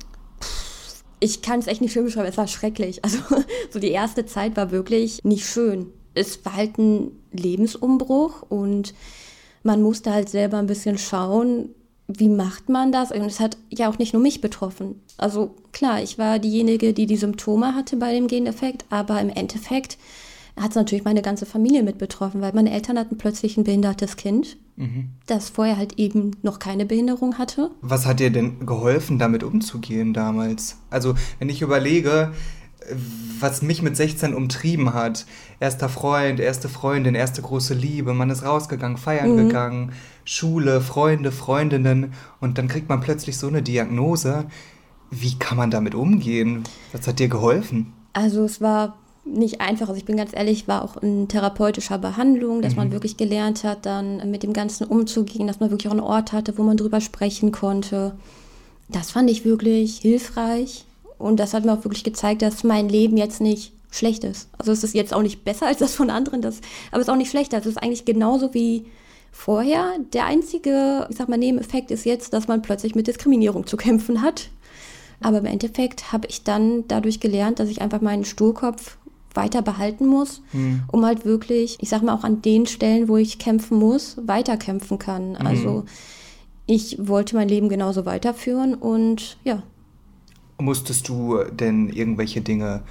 Ich 1.20 1.42
kann 1.42 1.60
es 1.60 1.66
echt 1.66 1.80
nicht 1.80 1.92
schön 1.92 2.04
beschreiben, 2.04 2.28
es 2.28 2.38
war 2.38 2.48
schrecklich. 2.48 3.04
Also 3.04 3.18
so 3.70 3.78
die 3.78 3.90
erste 3.90 4.26
Zeit 4.26 4.56
war 4.56 4.70
wirklich 4.70 5.22
nicht 5.22 5.46
schön. 5.46 5.86
Es 6.14 6.44
war 6.44 6.56
halt 6.56 6.78
ein 6.78 7.12
Lebensumbruch 7.32 8.42
und 8.48 8.94
man 9.62 9.82
musste 9.82 10.12
halt 10.12 10.28
selber 10.28 10.58
ein 10.58 10.66
bisschen 10.66 10.98
schauen, 10.98 11.70
wie 12.18 12.28
macht 12.28 12.68
man 12.68 12.92
das? 12.92 13.12
Und 13.12 13.22
es 13.22 13.40
hat 13.40 13.56
ja 13.70 13.88
auch 13.88 13.98
nicht 13.98 14.12
nur 14.12 14.22
mich 14.22 14.40
betroffen. 14.40 15.00
Also 15.18 15.54
klar, 15.72 16.02
ich 16.02 16.18
war 16.18 16.38
diejenige, 16.38 16.92
die 16.92 17.06
die 17.06 17.16
Symptome 17.16 17.74
hatte 17.74 17.96
bei 17.96 18.12
dem 18.12 18.28
Gendefekt, 18.28 18.84
aber 18.90 19.20
im 19.20 19.28
Endeffekt 19.28 19.98
hat 20.60 20.70
es 20.70 20.76
natürlich 20.76 21.04
meine 21.04 21.22
ganze 21.22 21.46
Familie 21.46 21.82
mit 21.82 21.98
betroffen, 21.98 22.40
weil 22.40 22.52
meine 22.52 22.72
Eltern 22.72 22.98
hatten 22.98 23.16
plötzlich 23.16 23.56
ein 23.56 23.64
behindertes 23.64 24.16
Kind, 24.16 24.58
mhm. 24.76 25.08
das 25.26 25.48
vorher 25.48 25.78
halt 25.78 25.98
eben 25.98 26.32
noch 26.42 26.58
keine 26.58 26.84
Behinderung 26.84 27.38
hatte. 27.38 27.70
Was 27.80 28.06
hat 28.06 28.20
dir 28.20 28.30
denn 28.30 28.66
geholfen, 28.66 29.18
damit 29.18 29.44
umzugehen 29.44 30.12
damals? 30.12 30.78
Also, 30.90 31.14
wenn 31.38 31.48
ich 31.48 31.62
überlege, 31.62 32.32
was 33.40 33.62
mich 33.62 33.82
mit 33.82 33.96
16 33.96 34.34
umtrieben 34.34 34.94
hat. 34.94 35.26
Erster 35.60 35.88
Freund, 35.88 36.40
erste 36.40 36.68
Freundin, 36.68 37.14
erste 37.14 37.42
große 37.42 37.74
Liebe. 37.74 38.14
Man 38.14 38.30
ist 38.30 38.44
rausgegangen, 38.44 38.96
feiern 38.96 39.32
mhm. 39.32 39.48
gegangen, 39.48 39.92
Schule, 40.24 40.80
Freunde, 40.80 41.32
Freundinnen. 41.32 42.12
Und 42.40 42.58
dann 42.58 42.68
kriegt 42.68 42.88
man 42.88 43.00
plötzlich 43.00 43.36
so 43.38 43.48
eine 43.48 43.62
Diagnose. 43.62 44.46
Wie 45.10 45.38
kann 45.38 45.56
man 45.56 45.70
damit 45.70 45.94
umgehen? 45.94 46.64
Was 46.92 47.06
hat 47.06 47.18
dir 47.18 47.28
geholfen? 47.28 47.92
Also 48.12 48.44
es 48.44 48.60
war 48.60 48.96
nicht 49.24 49.60
einfach. 49.60 49.88
Also 49.88 49.98
ich 49.98 50.04
bin 50.04 50.16
ganz 50.16 50.32
ehrlich, 50.34 50.68
war 50.68 50.82
auch 50.82 50.96
in 50.96 51.28
therapeutischer 51.28 51.98
Behandlung, 51.98 52.62
dass 52.62 52.72
mhm. 52.72 52.78
man 52.78 52.92
wirklich 52.92 53.16
gelernt 53.16 53.64
hat, 53.64 53.86
dann 53.86 54.30
mit 54.30 54.42
dem 54.42 54.52
Ganzen 54.52 54.86
umzugehen, 54.86 55.46
dass 55.46 55.60
man 55.60 55.70
wirklich 55.70 55.88
auch 55.88 55.92
einen 55.92 56.00
Ort 56.00 56.32
hatte, 56.32 56.56
wo 56.58 56.62
man 56.62 56.76
drüber 56.76 57.00
sprechen 57.00 57.52
konnte. 57.52 58.14
Das 58.88 59.10
fand 59.10 59.30
ich 59.30 59.44
wirklich 59.44 59.98
hilfreich. 59.98 60.84
Und 61.22 61.38
das 61.38 61.54
hat 61.54 61.64
mir 61.64 61.72
auch 61.72 61.84
wirklich 61.84 62.04
gezeigt, 62.04 62.42
dass 62.42 62.64
mein 62.64 62.88
Leben 62.88 63.16
jetzt 63.16 63.40
nicht 63.40 63.72
schlecht 63.90 64.24
ist. 64.24 64.48
Also 64.58 64.72
es 64.72 64.82
ist 64.82 64.94
jetzt 64.94 65.14
auch 65.14 65.22
nicht 65.22 65.44
besser 65.44 65.66
als 65.68 65.78
das 65.78 65.94
von 65.94 66.10
anderen, 66.10 66.42
das, 66.42 66.60
aber 66.90 67.00
es 67.00 67.08
ist 67.08 67.12
auch 67.12 67.16
nicht 67.16 67.30
schlechter. 67.30 67.58
Es 67.58 67.66
ist 67.66 67.82
eigentlich 67.82 68.04
genauso 68.04 68.54
wie 68.54 68.86
vorher. 69.30 69.94
Der 70.12 70.26
einzige, 70.26 71.06
ich 71.10 71.16
sag 71.16 71.28
mal, 71.28 71.38
Nebeneffekt 71.38 71.90
ist 71.90 72.04
jetzt, 72.04 72.32
dass 72.32 72.48
man 72.48 72.62
plötzlich 72.62 72.94
mit 72.94 73.06
Diskriminierung 73.06 73.66
zu 73.66 73.76
kämpfen 73.76 74.22
hat. 74.22 74.50
Aber 75.20 75.38
im 75.38 75.46
Endeffekt 75.46 76.12
habe 76.12 76.26
ich 76.28 76.42
dann 76.42 76.88
dadurch 76.88 77.20
gelernt, 77.20 77.60
dass 77.60 77.68
ich 77.68 77.80
einfach 77.80 78.00
meinen 78.00 78.24
Sturkopf 78.24 78.98
weiter 79.34 79.62
behalten 79.62 80.06
muss, 80.06 80.42
mhm. 80.52 80.82
um 80.90 81.06
halt 81.06 81.24
wirklich, 81.24 81.78
ich 81.80 81.88
sag 81.88 82.02
mal 82.02 82.14
auch 82.14 82.24
an 82.24 82.42
den 82.42 82.66
Stellen, 82.66 83.08
wo 83.08 83.16
ich 83.16 83.38
kämpfen 83.38 83.78
muss, 83.78 84.16
weiterkämpfen 84.26 84.98
kann. 84.98 85.30
Mhm. 85.30 85.46
Also 85.46 85.84
ich 86.66 86.96
wollte 87.00 87.36
mein 87.36 87.48
Leben 87.48 87.68
genauso 87.68 88.04
weiterführen 88.04 88.74
und 88.74 89.38
ja, 89.44 89.62
Musstest 90.62 91.08
du 91.08 91.42
denn 91.44 91.88
irgendwelche 91.88 92.40
Dinge 92.40 92.82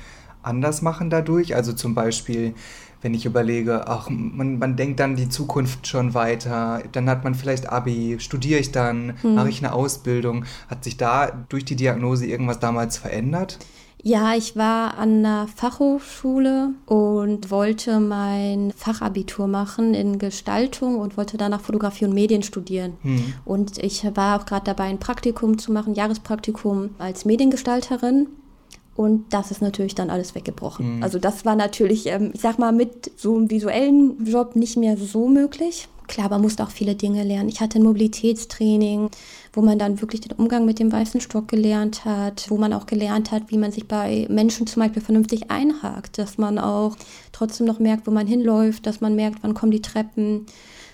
anders 0.44 0.82
machen 0.82 1.10
dadurch? 1.10 1.56
Also 1.56 1.74
zum 1.74 1.96
Beispiel, 1.96 2.54
wenn 3.02 3.14
ich 3.14 3.26
überlege, 3.26 3.88
ach, 3.88 4.10
man, 4.10 4.60
man 4.60 4.76
denkt 4.76 5.00
dann 5.00 5.16
die 5.16 5.30
Zukunft 5.30 5.88
schon 5.88 6.14
weiter, 6.14 6.84
dann 6.92 7.10
hat 7.10 7.24
man 7.24 7.36
vielleicht 7.36 7.72
Abi, 7.72 8.18
studiere 8.20 8.60
ich 8.60 8.72
dann, 8.72 9.18
hm. 9.22 9.36
mache 9.36 9.50
ich 9.50 9.64
eine 9.64 9.74
Ausbildung. 9.74 10.46
Hat 10.68 10.84
sich 10.84 10.98
da 10.98 11.32
durch 11.50 11.66
die 11.66 11.76
Diagnose 11.76 12.26
irgendwas 12.26 12.60
damals 12.60 12.98
verändert? 12.98 13.58
Ja, 14.04 14.34
ich 14.36 14.56
war 14.56 14.98
an 14.98 15.20
einer 15.20 15.48
Fachhochschule 15.48 16.72
und 16.88 17.52
wollte 17.52 18.00
mein 18.00 18.74
Fachabitur 18.76 19.48
machen 19.48 19.94
in 19.94 20.18
Gestaltung 20.18 20.98
und 20.98 21.18
wollte 21.18 21.38
danach 21.38 21.62
Fotografie 21.62 22.06
und 22.06 22.14
Medien 22.14 22.42
studieren. 22.42 22.94
Mhm. 23.04 23.34
Und 23.46 23.78
ich 23.78 24.04
war 24.16 24.40
auch 24.40 24.46
gerade 24.46 24.66
dabei, 24.66 24.86
ein 24.86 25.00
Praktikum 25.00 25.60
zu 25.60 25.72
machen, 25.72 25.94
Jahrespraktikum 25.94 26.92
als 26.98 27.26
Mediengestalterin. 27.26 28.28
Und 28.96 29.34
das 29.34 29.52
ist 29.52 29.62
natürlich 29.62 29.96
dann 29.96 30.10
alles 30.10 30.36
weggebrochen. 30.36 30.98
Mhm. 30.98 31.04
Also 31.04 31.20
das 31.20 31.46
war 31.46 31.56
natürlich, 31.56 32.08
ähm, 32.08 32.32
ich 32.34 32.42
sag 32.42 32.60
mal, 32.60 32.72
mit 32.72 33.12
so 33.18 33.36
einem 33.36 33.50
visuellen 33.50 34.26
Job 34.26 34.56
nicht 34.56 34.78
mehr 34.78 34.98
so 34.98 35.28
möglich. 35.28 35.88
Klar, 36.08 36.30
man 36.30 36.42
musste 36.42 36.64
auch 36.64 36.72
viele 36.72 36.96
Dinge 36.96 37.24
lernen. 37.24 37.48
Ich 37.48 37.62
hatte 37.62 37.80
ein 37.80 37.84
Mobilitätstraining, 37.84 39.10
wo 39.54 39.62
man 39.62 39.80
dann 39.80 40.02
wirklich 40.02 40.22
den 40.22 40.34
Umgang 40.34 40.66
mit 40.66 40.80
dem 40.80 40.92
weißen 40.92 41.22
Stock 41.22 41.48
gelernt 41.48 42.04
hat, 42.04 42.48
wo 42.50 42.58
man 42.58 42.74
auch 42.74 42.86
gelernt 42.86 43.32
hat, 43.32 43.44
wie 43.48 43.58
man 43.58 43.72
sich 43.72 43.88
bei 43.88 44.28
Menschen 44.30 44.68
zum 44.68 44.82
Beispiel 44.82 45.02
vernünftig 45.02 45.50
einhakt, 45.50 46.18
dass 46.18 46.38
man 46.38 46.60
auch 46.60 46.98
trotzdem 47.32 47.66
noch 47.66 47.80
merkt, 47.80 48.08
wo 48.08 48.12
man 48.12 48.28
hinläuft, 48.28 48.86
dass 48.86 49.00
man 49.00 49.16
merkt, 49.16 49.40
wann 49.42 49.54
kommen 49.54 49.72
die 49.72 49.82
Treppen. 49.82 50.46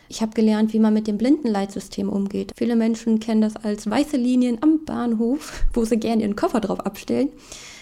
Ich 0.10 0.22
habe 0.22 0.34
gelernt, 0.34 0.74
wie 0.74 0.80
man 0.80 0.94
mit 0.94 1.08
dem 1.08 1.18
Blindenleitsystem 1.18 2.10
umgeht. 2.10 2.52
Viele 2.56 2.76
Menschen 2.76 3.20
kennen 3.20 3.42
das 3.42 3.56
als 3.58 3.90
weiße 3.90 4.18
Linien 4.18 4.60
am 4.62 4.86
Bahnhof, 4.86 5.66
wo 5.74 5.84
sie 5.84 5.98
gerne 5.98 6.22
ihren 6.22 6.36
Koffer 6.36 6.62
drauf 6.62 6.80
abstellen. 6.80 7.30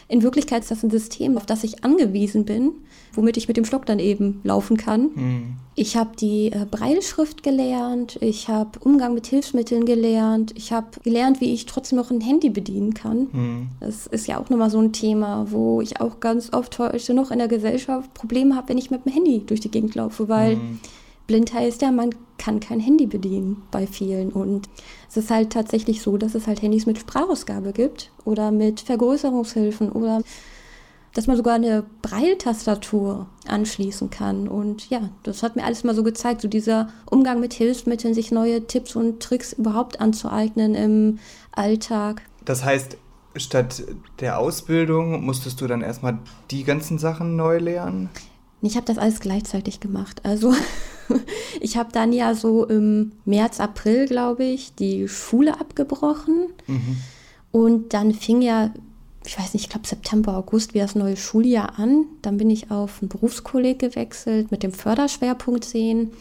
In 0.08 0.22
Wirklichkeit 0.22 0.62
ist 0.62 0.72
das 0.72 0.84
ein 0.84 0.92
System, 0.92 1.36
auf 1.36 1.46
das 1.46 1.64
ich 1.64 1.84
angewiesen 1.84 2.46
bin, 2.46 2.74
womit 3.14 3.38
ich 3.38 3.48
mit 3.48 3.58
dem 3.58 3.66
Stock 3.66 3.86
dann 3.86 3.98
eben 3.98 4.40
laufen 4.44 4.78
kann. 4.78 5.10
Mhm. 5.16 5.54
Ich 5.74 5.98
habe 5.98 6.16
die 6.16 6.52
äh, 6.52 6.66
Breilschrift 6.70 7.42
gelernt, 7.42 8.18
ich 8.22 8.48
habe 8.48 8.80
Umgang 8.80 9.16
mit 9.16 9.26
Hilfsmitteln 9.26 9.86
gelernt, 9.86 10.54
ich 10.56 10.72
habe 10.72 10.88
gelernt, 11.04 11.42
wie 11.42 11.54
ich 11.54 11.66
trotzdem 11.66 11.98
noch 11.98 12.12
ein 12.12 12.22
Handy 12.22 12.50
bedienen 12.50 12.94
kann. 12.94 13.28
Mhm. 13.32 13.68
Das 13.80 14.06
ist 14.06 14.28
ja 14.28 14.40
auch 14.40 14.50
nochmal 14.50 14.70
so 14.70 14.80
ein 14.80 14.94
Thema, 14.94 15.48
wo 15.50 15.82
ich 15.82 16.00
auch 16.00 16.20
ganz 16.20 16.54
oft 16.54 16.78
heute 16.78 17.14
noch 17.16 17.32
in 17.32 17.40
der 17.40 17.48
Gesellschaft 17.48 18.14
Probleme 18.14 18.56
habe, 18.56 18.70
wenn 18.70 18.78
ich 18.78 18.92
mit 18.92 19.06
dem 19.06 19.12
Handy 19.12 19.44
durch 19.46 19.60
die 19.60 19.72
Gegend 19.72 19.96
laufe, 19.96 20.30
weil 20.30 20.58
mhm. 20.58 20.80
Blind 21.28 21.54
heißt 21.54 21.82
ja, 21.82 21.92
man 21.92 22.12
kann 22.38 22.60
kein 22.60 22.80
Handy 22.80 23.08
bedienen 23.08 23.64
bei 23.72 23.88
vielen. 23.88 24.32
Und 24.32 24.70
es 25.10 25.18
ist 25.18 25.32
halt 25.32 25.52
tatsächlich 25.52 26.02
so, 26.02 26.18
dass 26.18 26.36
es 26.36 26.48
halt 26.48 26.62
Handys 26.62 26.86
mit 26.86 27.00
Sprachausgabe 27.00 27.74
gibt 27.74 28.12
oder 28.24 28.52
mit 28.52 28.82
Vergrößerungshilfen 28.82 29.92
oder 29.92 30.22
dass 31.14 31.28
man 31.28 31.38
sogar 31.38 31.56
eine 31.56 31.86
Breiltastatur 32.02 33.28
anschließen 33.48 34.10
kann. 34.10 34.50
Und 34.50 34.90
ja, 34.90 35.10
das 35.24 35.44
hat 35.44 35.56
mir 35.56 35.64
alles 35.64 35.86
mal 35.86 35.96
so 35.96 36.04
gezeigt, 36.04 36.42
so 36.42 36.50
dieser 36.50 36.90
Umgang 37.10 37.40
mit 37.40 37.54
Hilfsmitteln, 37.54 38.14
sich 38.14 38.32
neue 38.32 38.68
Tipps 38.68 38.98
und 38.98 39.22
Tricks 39.22 39.54
überhaupt 39.54 40.02
anzueignen 40.02 40.76
im 40.76 41.20
Alltag. 41.54 42.22
Das 42.44 42.66
heißt, 42.66 42.98
statt 43.38 43.84
der 44.20 44.40
Ausbildung 44.40 45.24
musstest 45.24 45.62
du 45.62 45.68
dann 45.68 45.82
erstmal 45.82 46.20
die 46.52 46.66
ganzen 46.66 46.98
Sachen 47.00 47.38
neu 47.38 47.60
lernen? 47.60 48.10
Ich 48.62 48.76
habe 48.76 48.86
das 48.86 48.98
alles 48.98 49.22
gleichzeitig 49.22 49.80
gemacht. 49.80 50.22
Also 50.24 50.54
ich 51.62 51.78
habe 51.78 51.92
dann 51.92 52.14
ja 52.14 52.34
so 52.36 52.66
im 52.66 53.14
März, 53.26 53.60
April, 53.60 54.08
glaube 54.08 54.44
ich, 54.44 54.76
die 54.76 55.08
Schule 55.08 55.60
abgebrochen. 55.60 56.48
Mhm. 56.68 56.98
Und 57.52 57.94
dann 57.94 58.14
fing 58.14 58.42
ja 58.42 58.72
ich 59.28 59.40
weiß 59.40 59.54
nicht, 59.54 59.64
ich 59.64 59.70
glaube 59.70 59.88
September, 59.88 60.38
August 60.38 60.74
wie 60.74 60.80
das 60.80 60.96
neue 60.96 61.18
Schuljahr 61.18 61.80
an. 61.80 62.06
Dann 62.22 62.38
bin 62.38 62.50
ich 62.50 62.72
auf 62.72 63.02
ein 63.02 63.08
Berufskolleg 63.08 63.80
gewechselt 63.80 64.52
mit 64.52 64.64
dem 64.64 64.72
Förderschwerpunkt 64.72 65.66
sehen, 65.66 66.12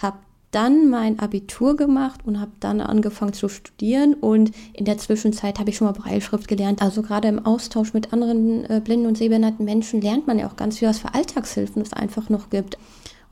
habe 0.00 0.18
dann 0.50 0.88
mein 0.88 1.18
Abitur 1.18 1.76
gemacht 1.76 2.20
und 2.24 2.40
habe 2.40 2.52
dann 2.60 2.80
angefangen 2.80 3.34
zu 3.34 3.50
studieren 3.50 4.14
und 4.14 4.50
in 4.72 4.86
der 4.86 4.96
Zwischenzeit 4.96 5.58
habe 5.58 5.68
ich 5.68 5.76
schon 5.76 5.86
mal 5.86 5.92
Breilschrift 5.92 6.48
gelernt. 6.48 6.80
Also 6.80 7.02
gerade 7.02 7.28
im 7.28 7.44
Austausch 7.44 7.92
mit 7.92 8.14
anderen 8.14 8.64
äh, 8.64 8.80
blinden 8.82 9.06
und 9.06 9.18
sehbehinderten 9.18 9.64
Menschen 9.64 10.00
lernt 10.00 10.26
man 10.26 10.38
ja 10.38 10.48
auch 10.48 10.56
ganz 10.56 10.78
viel, 10.78 10.88
was 10.88 11.00
für 11.00 11.12
Alltagshilfen 11.14 11.82
es 11.82 11.92
einfach 11.92 12.30
noch 12.30 12.48
gibt. 12.48 12.78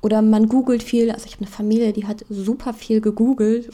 Oder 0.02 0.22
man 0.22 0.48
googelt 0.48 0.82
viel. 0.82 1.10
Also 1.10 1.26
ich 1.26 1.32
habe 1.32 1.44
eine 1.44 1.50
Familie, 1.50 1.92
die 1.92 2.06
hat 2.06 2.24
super 2.28 2.72
viel 2.72 3.00
gegoogelt 3.00 3.70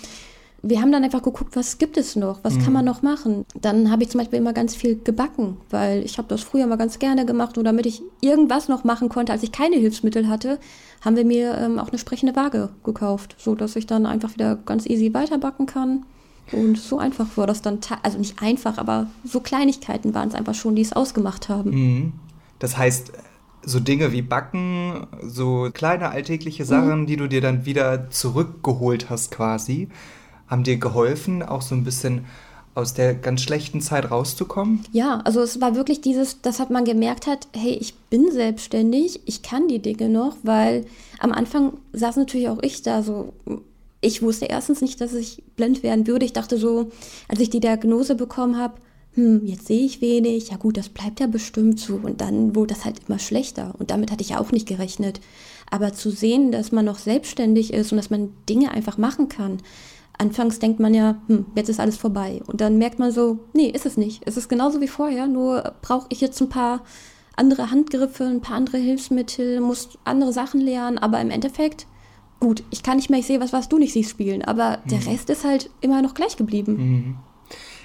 wir 0.62 0.80
haben 0.80 0.92
dann 0.92 1.02
einfach 1.02 1.22
geguckt, 1.22 1.56
was 1.56 1.78
gibt 1.78 1.96
es 1.96 2.14
noch, 2.14 2.38
was 2.44 2.54
mhm. 2.54 2.62
kann 2.62 2.72
man 2.72 2.84
noch 2.84 3.02
machen. 3.02 3.44
Dann 3.60 3.90
habe 3.90 4.04
ich 4.04 4.10
zum 4.10 4.20
Beispiel 4.20 4.38
immer 4.38 4.52
ganz 4.52 4.76
viel 4.76 4.96
gebacken, 5.02 5.56
weil 5.70 6.04
ich 6.04 6.18
habe 6.18 6.28
das 6.28 6.42
früher 6.42 6.66
mal 6.68 6.76
ganz 6.76 7.00
gerne 7.00 7.26
gemacht 7.26 7.58
und 7.58 7.64
damit 7.64 7.84
ich 7.84 8.00
irgendwas 8.20 8.68
noch 8.68 8.84
machen 8.84 9.08
konnte, 9.08 9.32
als 9.32 9.42
ich 9.42 9.50
keine 9.50 9.76
Hilfsmittel 9.76 10.28
hatte, 10.28 10.60
haben 11.00 11.16
wir 11.16 11.24
mir 11.24 11.58
ähm, 11.58 11.80
auch 11.80 11.88
eine 11.88 11.98
sprechende 11.98 12.36
Waage 12.36 12.68
gekauft, 12.84 13.34
so 13.38 13.56
dass 13.56 13.74
ich 13.74 13.86
dann 13.86 14.06
einfach 14.06 14.34
wieder 14.34 14.54
ganz 14.54 14.86
easy 14.86 15.12
weiterbacken 15.12 15.66
kann. 15.66 16.04
Und 16.52 16.78
so 16.78 16.98
einfach 16.98 17.36
war 17.36 17.46
das 17.46 17.62
dann, 17.62 17.80
also 18.02 18.18
nicht 18.18 18.40
einfach, 18.40 18.78
aber 18.78 19.08
so 19.24 19.40
Kleinigkeiten 19.40 20.14
waren 20.14 20.28
es 20.28 20.34
einfach 20.34 20.54
schon, 20.54 20.76
die 20.76 20.82
es 20.82 20.92
ausgemacht 20.92 21.48
haben. 21.48 21.70
Mhm. 21.70 22.12
Das 22.60 22.76
heißt, 22.76 23.12
so 23.64 23.80
Dinge 23.80 24.12
wie 24.12 24.22
Backen, 24.22 25.06
so 25.22 25.70
kleine 25.72 26.10
alltägliche 26.10 26.64
Sachen, 26.64 27.02
mhm. 27.02 27.06
die 27.06 27.16
du 27.16 27.28
dir 27.28 27.40
dann 27.40 27.64
wieder 27.64 28.10
zurückgeholt 28.10 29.10
hast 29.10 29.30
quasi 29.30 29.88
haben 30.52 30.62
dir 30.62 30.76
geholfen, 30.76 31.42
auch 31.42 31.62
so 31.62 31.74
ein 31.74 31.82
bisschen 31.82 32.26
aus 32.74 32.92
der 32.94 33.14
ganz 33.14 33.40
schlechten 33.40 33.80
Zeit 33.80 34.10
rauszukommen? 34.10 34.84
Ja, 34.92 35.20
also 35.24 35.40
es 35.40 35.60
war 35.60 35.74
wirklich 35.74 36.02
dieses, 36.02 36.42
das 36.42 36.60
hat 36.60 36.70
man 36.70 36.84
gemerkt 36.84 37.26
hat, 37.26 37.48
hey, 37.54 37.72
ich 37.72 37.94
bin 37.94 38.30
selbstständig, 38.30 39.20
ich 39.24 39.42
kann 39.42 39.66
die 39.66 39.80
Dinge 39.80 40.10
noch, 40.10 40.36
weil 40.42 40.84
am 41.18 41.32
Anfang 41.32 41.72
saß 41.94 42.16
natürlich 42.16 42.48
auch 42.48 42.62
ich 42.62 42.82
da 42.82 43.02
so, 43.02 43.32
ich 44.02 44.22
wusste 44.22 44.44
erstens 44.44 44.82
nicht, 44.82 45.00
dass 45.00 45.14
ich 45.14 45.42
blind 45.56 45.82
werden 45.82 46.06
würde. 46.06 46.26
Ich 46.26 46.32
dachte 46.34 46.58
so, 46.58 46.90
als 47.28 47.40
ich 47.40 47.48
die 47.48 47.60
Diagnose 47.60 48.14
bekommen 48.14 48.58
habe, 48.58 48.74
hm, 49.14 49.44
jetzt 49.44 49.66
sehe 49.66 49.84
ich 49.84 50.00
wenig, 50.00 50.48
ja 50.48 50.56
gut, 50.56 50.76
das 50.76 50.88
bleibt 50.88 51.20
ja 51.20 51.26
bestimmt 51.26 51.78
so. 51.78 52.00
Und 52.02 52.20
dann 52.20 52.54
wurde 52.56 52.74
das 52.74 52.84
halt 52.84 53.00
immer 53.06 53.18
schlechter. 53.18 53.74
Und 53.78 53.90
damit 53.90 54.10
hatte 54.10 54.22
ich 54.22 54.30
ja 54.30 54.40
auch 54.40 54.52
nicht 54.52 54.66
gerechnet. 54.66 55.20
Aber 55.70 55.92
zu 55.92 56.10
sehen, 56.10 56.52
dass 56.52 56.72
man 56.72 56.84
noch 56.84 56.98
selbstständig 56.98 57.72
ist 57.72 57.92
und 57.92 57.96
dass 57.96 58.10
man 58.10 58.32
Dinge 58.48 58.70
einfach 58.72 58.98
machen 58.98 59.28
kann, 59.28 59.58
anfangs 60.18 60.58
denkt 60.58 60.80
man 60.80 60.94
ja, 60.94 61.20
hm, 61.28 61.46
jetzt 61.56 61.68
ist 61.68 61.80
alles 61.80 61.96
vorbei. 61.96 62.42
Und 62.46 62.60
dann 62.60 62.78
merkt 62.78 62.98
man 62.98 63.12
so, 63.12 63.40
nee, 63.52 63.68
ist 63.68 63.86
es 63.86 63.96
nicht. 63.96 64.22
Es 64.24 64.36
ist 64.36 64.48
genauso 64.48 64.80
wie 64.80 64.88
vorher, 64.88 65.26
nur 65.26 65.74
brauche 65.82 66.06
ich 66.08 66.20
jetzt 66.20 66.40
ein 66.40 66.48
paar 66.48 66.82
andere 67.36 67.70
Handgriffe, 67.70 68.24
ein 68.24 68.40
paar 68.40 68.56
andere 68.56 68.78
Hilfsmittel, 68.78 69.60
muss 69.60 69.98
andere 70.04 70.32
Sachen 70.32 70.60
lernen, 70.60 70.98
aber 70.98 71.20
im 71.20 71.30
Endeffekt, 71.30 71.86
gut, 72.40 72.62
ich 72.70 72.82
kann 72.82 72.96
nicht 72.96 73.10
mehr, 73.10 73.20
ich 73.20 73.26
sehe 73.26 73.40
was, 73.40 73.52
was 73.52 73.68
du 73.68 73.78
nicht 73.78 73.92
siehst, 73.92 74.10
spielen, 74.10 74.42
aber 74.42 74.78
mhm. 74.84 74.90
der 74.90 75.06
Rest 75.06 75.30
ist 75.30 75.44
halt 75.44 75.70
immer 75.80 76.02
noch 76.02 76.14
gleich 76.14 76.36
geblieben. 76.36 76.76
Mhm. 76.76 77.16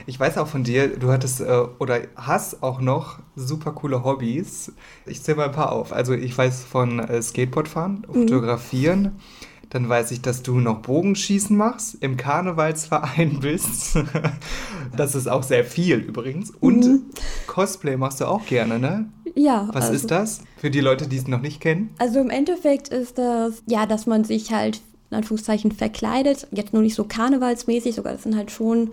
Ich 0.08 0.18
weiß 0.18 0.38
auch 0.38 0.48
von 0.48 0.64
dir, 0.64 0.88
du 0.88 1.12
hattest 1.12 1.42
äh, 1.42 1.66
oder 1.80 2.00
hast 2.16 2.64
auch 2.64 2.80
noch 2.80 3.20
super 3.36 3.74
coole 3.74 4.06
Hobbys. 4.06 4.72
Ich 5.06 5.22
zähle 5.22 5.38
mal 5.38 5.46
ein 5.48 5.52
paar 5.52 5.74
auf. 5.74 5.92
Also 5.92 6.14
ich 6.14 6.36
weiß 6.36 6.64
von 6.64 7.00
äh, 7.00 7.22
Skateboardfahren, 7.22 8.06
mhm. 8.08 8.14
Fotografieren. 8.14 9.20
Dann 9.70 9.90
weiß 9.90 10.12
ich, 10.12 10.22
dass 10.22 10.44
du 10.44 10.62
noch 10.62 10.80
Bogenschießen 10.80 11.56
machst, 11.58 11.98
im 12.00 12.16
Karnevalsverein 12.16 13.40
bist. 13.42 14.00
das 14.96 15.14
ist 15.14 15.28
auch 15.28 15.44
sehr 15.44 15.66
viel 15.66 15.98
übrigens. 15.98 16.52
Und 16.52 16.86
mhm. 16.86 17.02
Cosplay 17.46 17.98
machst 17.98 18.22
du 18.22 18.26
auch 18.28 18.46
gerne, 18.46 18.80
ne? 18.80 19.10
Ja. 19.36 19.68
Was 19.74 19.88
also, 19.88 19.96
ist 19.96 20.10
das 20.10 20.42
für 20.56 20.72
die 20.72 20.80
Leute, 20.80 21.10
die 21.10 21.18
es 21.18 21.28
noch 21.28 21.42
nicht 21.42 21.60
kennen? 21.60 21.94
Also 22.00 22.22
im 22.22 22.30
Endeffekt 22.30 22.88
ist 22.88 23.18
das, 23.18 23.62
ja, 23.68 23.86
dass 23.86 24.06
man 24.06 24.24
sich 24.24 24.54
halt 24.54 24.80
in 25.12 25.18
Anführungszeichen 25.18 25.74
verkleidet. 25.74 26.48
Jetzt 26.52 26.72
nur 26.72 26.82
nicht 26.82 26.96
so 26.96 27.04
karnevalsmäßig, 27.04 27.96
sogar 27.96 28.14
das 28.14 28.24
sind 28.24 28.38
halt 28.38 28.52
schon 28.52 28.92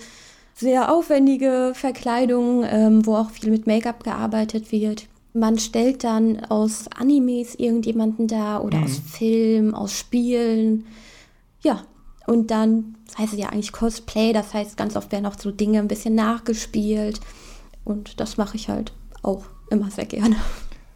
sehr 0.54 0.92
aufwendige 0.92 1.73
Verkleidungen, 1.75 2.64
ähm, 2.70 3.06
wo 3.06 3.16
auch 3.16 3.30
viel 3.30 3.50
mit 3.50 3.66
Make-up 3.66 4.04
gearbeitet 4.04 4.70
wird. 4.73 5.06
Man 5.32 5.58
stellt 5.58 6.04
dann 6.04 6.44
aus 6.44 6.87
Animes 6.96 7.56
irgendjemanden 7.56 8.28
da 8.28 8.61
oder 8.61 8.78
mhm. 8.78 8.84
aus 8.84 9.00
Filmen, 9.11 9.75
aus 9.75 9.99
Spielen. 9.99 10.87
Ja, 11.62 11.82
und 12.26 12.52
dann, 12.52 12.94
das 13.06 13.18
heißt 13.18 13.34
ja 13.34 13.49
eigentlich 13.49 13.73
Cosplay, 13.73 14.32
das 14.32 14.54
heißt 14.54 14.76
ganz 14.76 14.96
oft 14.96 15.11
werden 15.11 15.26
auch 15.26 15.38
so 15.38 15.50
Dinge 15.50 15.80
ein 15.80 15.88
bisschen 15.88 16.14
nachgespielt. 16.14 17.20
Und 17.84 18.20
das 18.20 18.37
mache 18.37 18.56
ich 18.56 18.68
halt 18.68 18.92
auch 19.23 19.44
immer 19.70 19.90
sehr 19.90 20.06
gerne. 20.06 20.37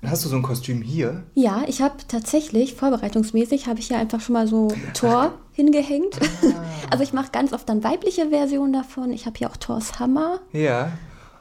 Hast 0.05 0.25
du 0.25 0.29
so 0.29 0.37
ein 0.37 0.43
Kostüm 0.43 0.81
hier? 0.81 1.25
Ja, 1.35 1.65
ich 1.67 1.83
habe 1.83 1.97
tatsächlich, 2.07 2.75
vorbereitungsmäßig, 2.75 3.67
habe 3.67 3.81
ich 3.81 3.89
hier 3.89 3.99
einfach 3.99 4.21
schon 4.21 4.35
mal 4.35 4.47
so 4.47 4.69
Thor 4.95 5.35
hingehängt. 5.53 6.19
Ah. 6.43 6.65
Also 6.91 7.05
ich 7.05 7.13
mache 7.13 7.31
ganz 7.33 7.53
oft 7.53 7.69
dann 7.69 7.85
weibliche 7.85 8.31
Versionen 8.31 8.73
davon. 8.73 9.13
Ich 9.13 9.27
habe 9.27 9.37
hier 9.37 9.51
auch 9.51 9.59
Thors 9.59 9.99
Hammer. 9.99 10.41
Ja. 10.53 10.91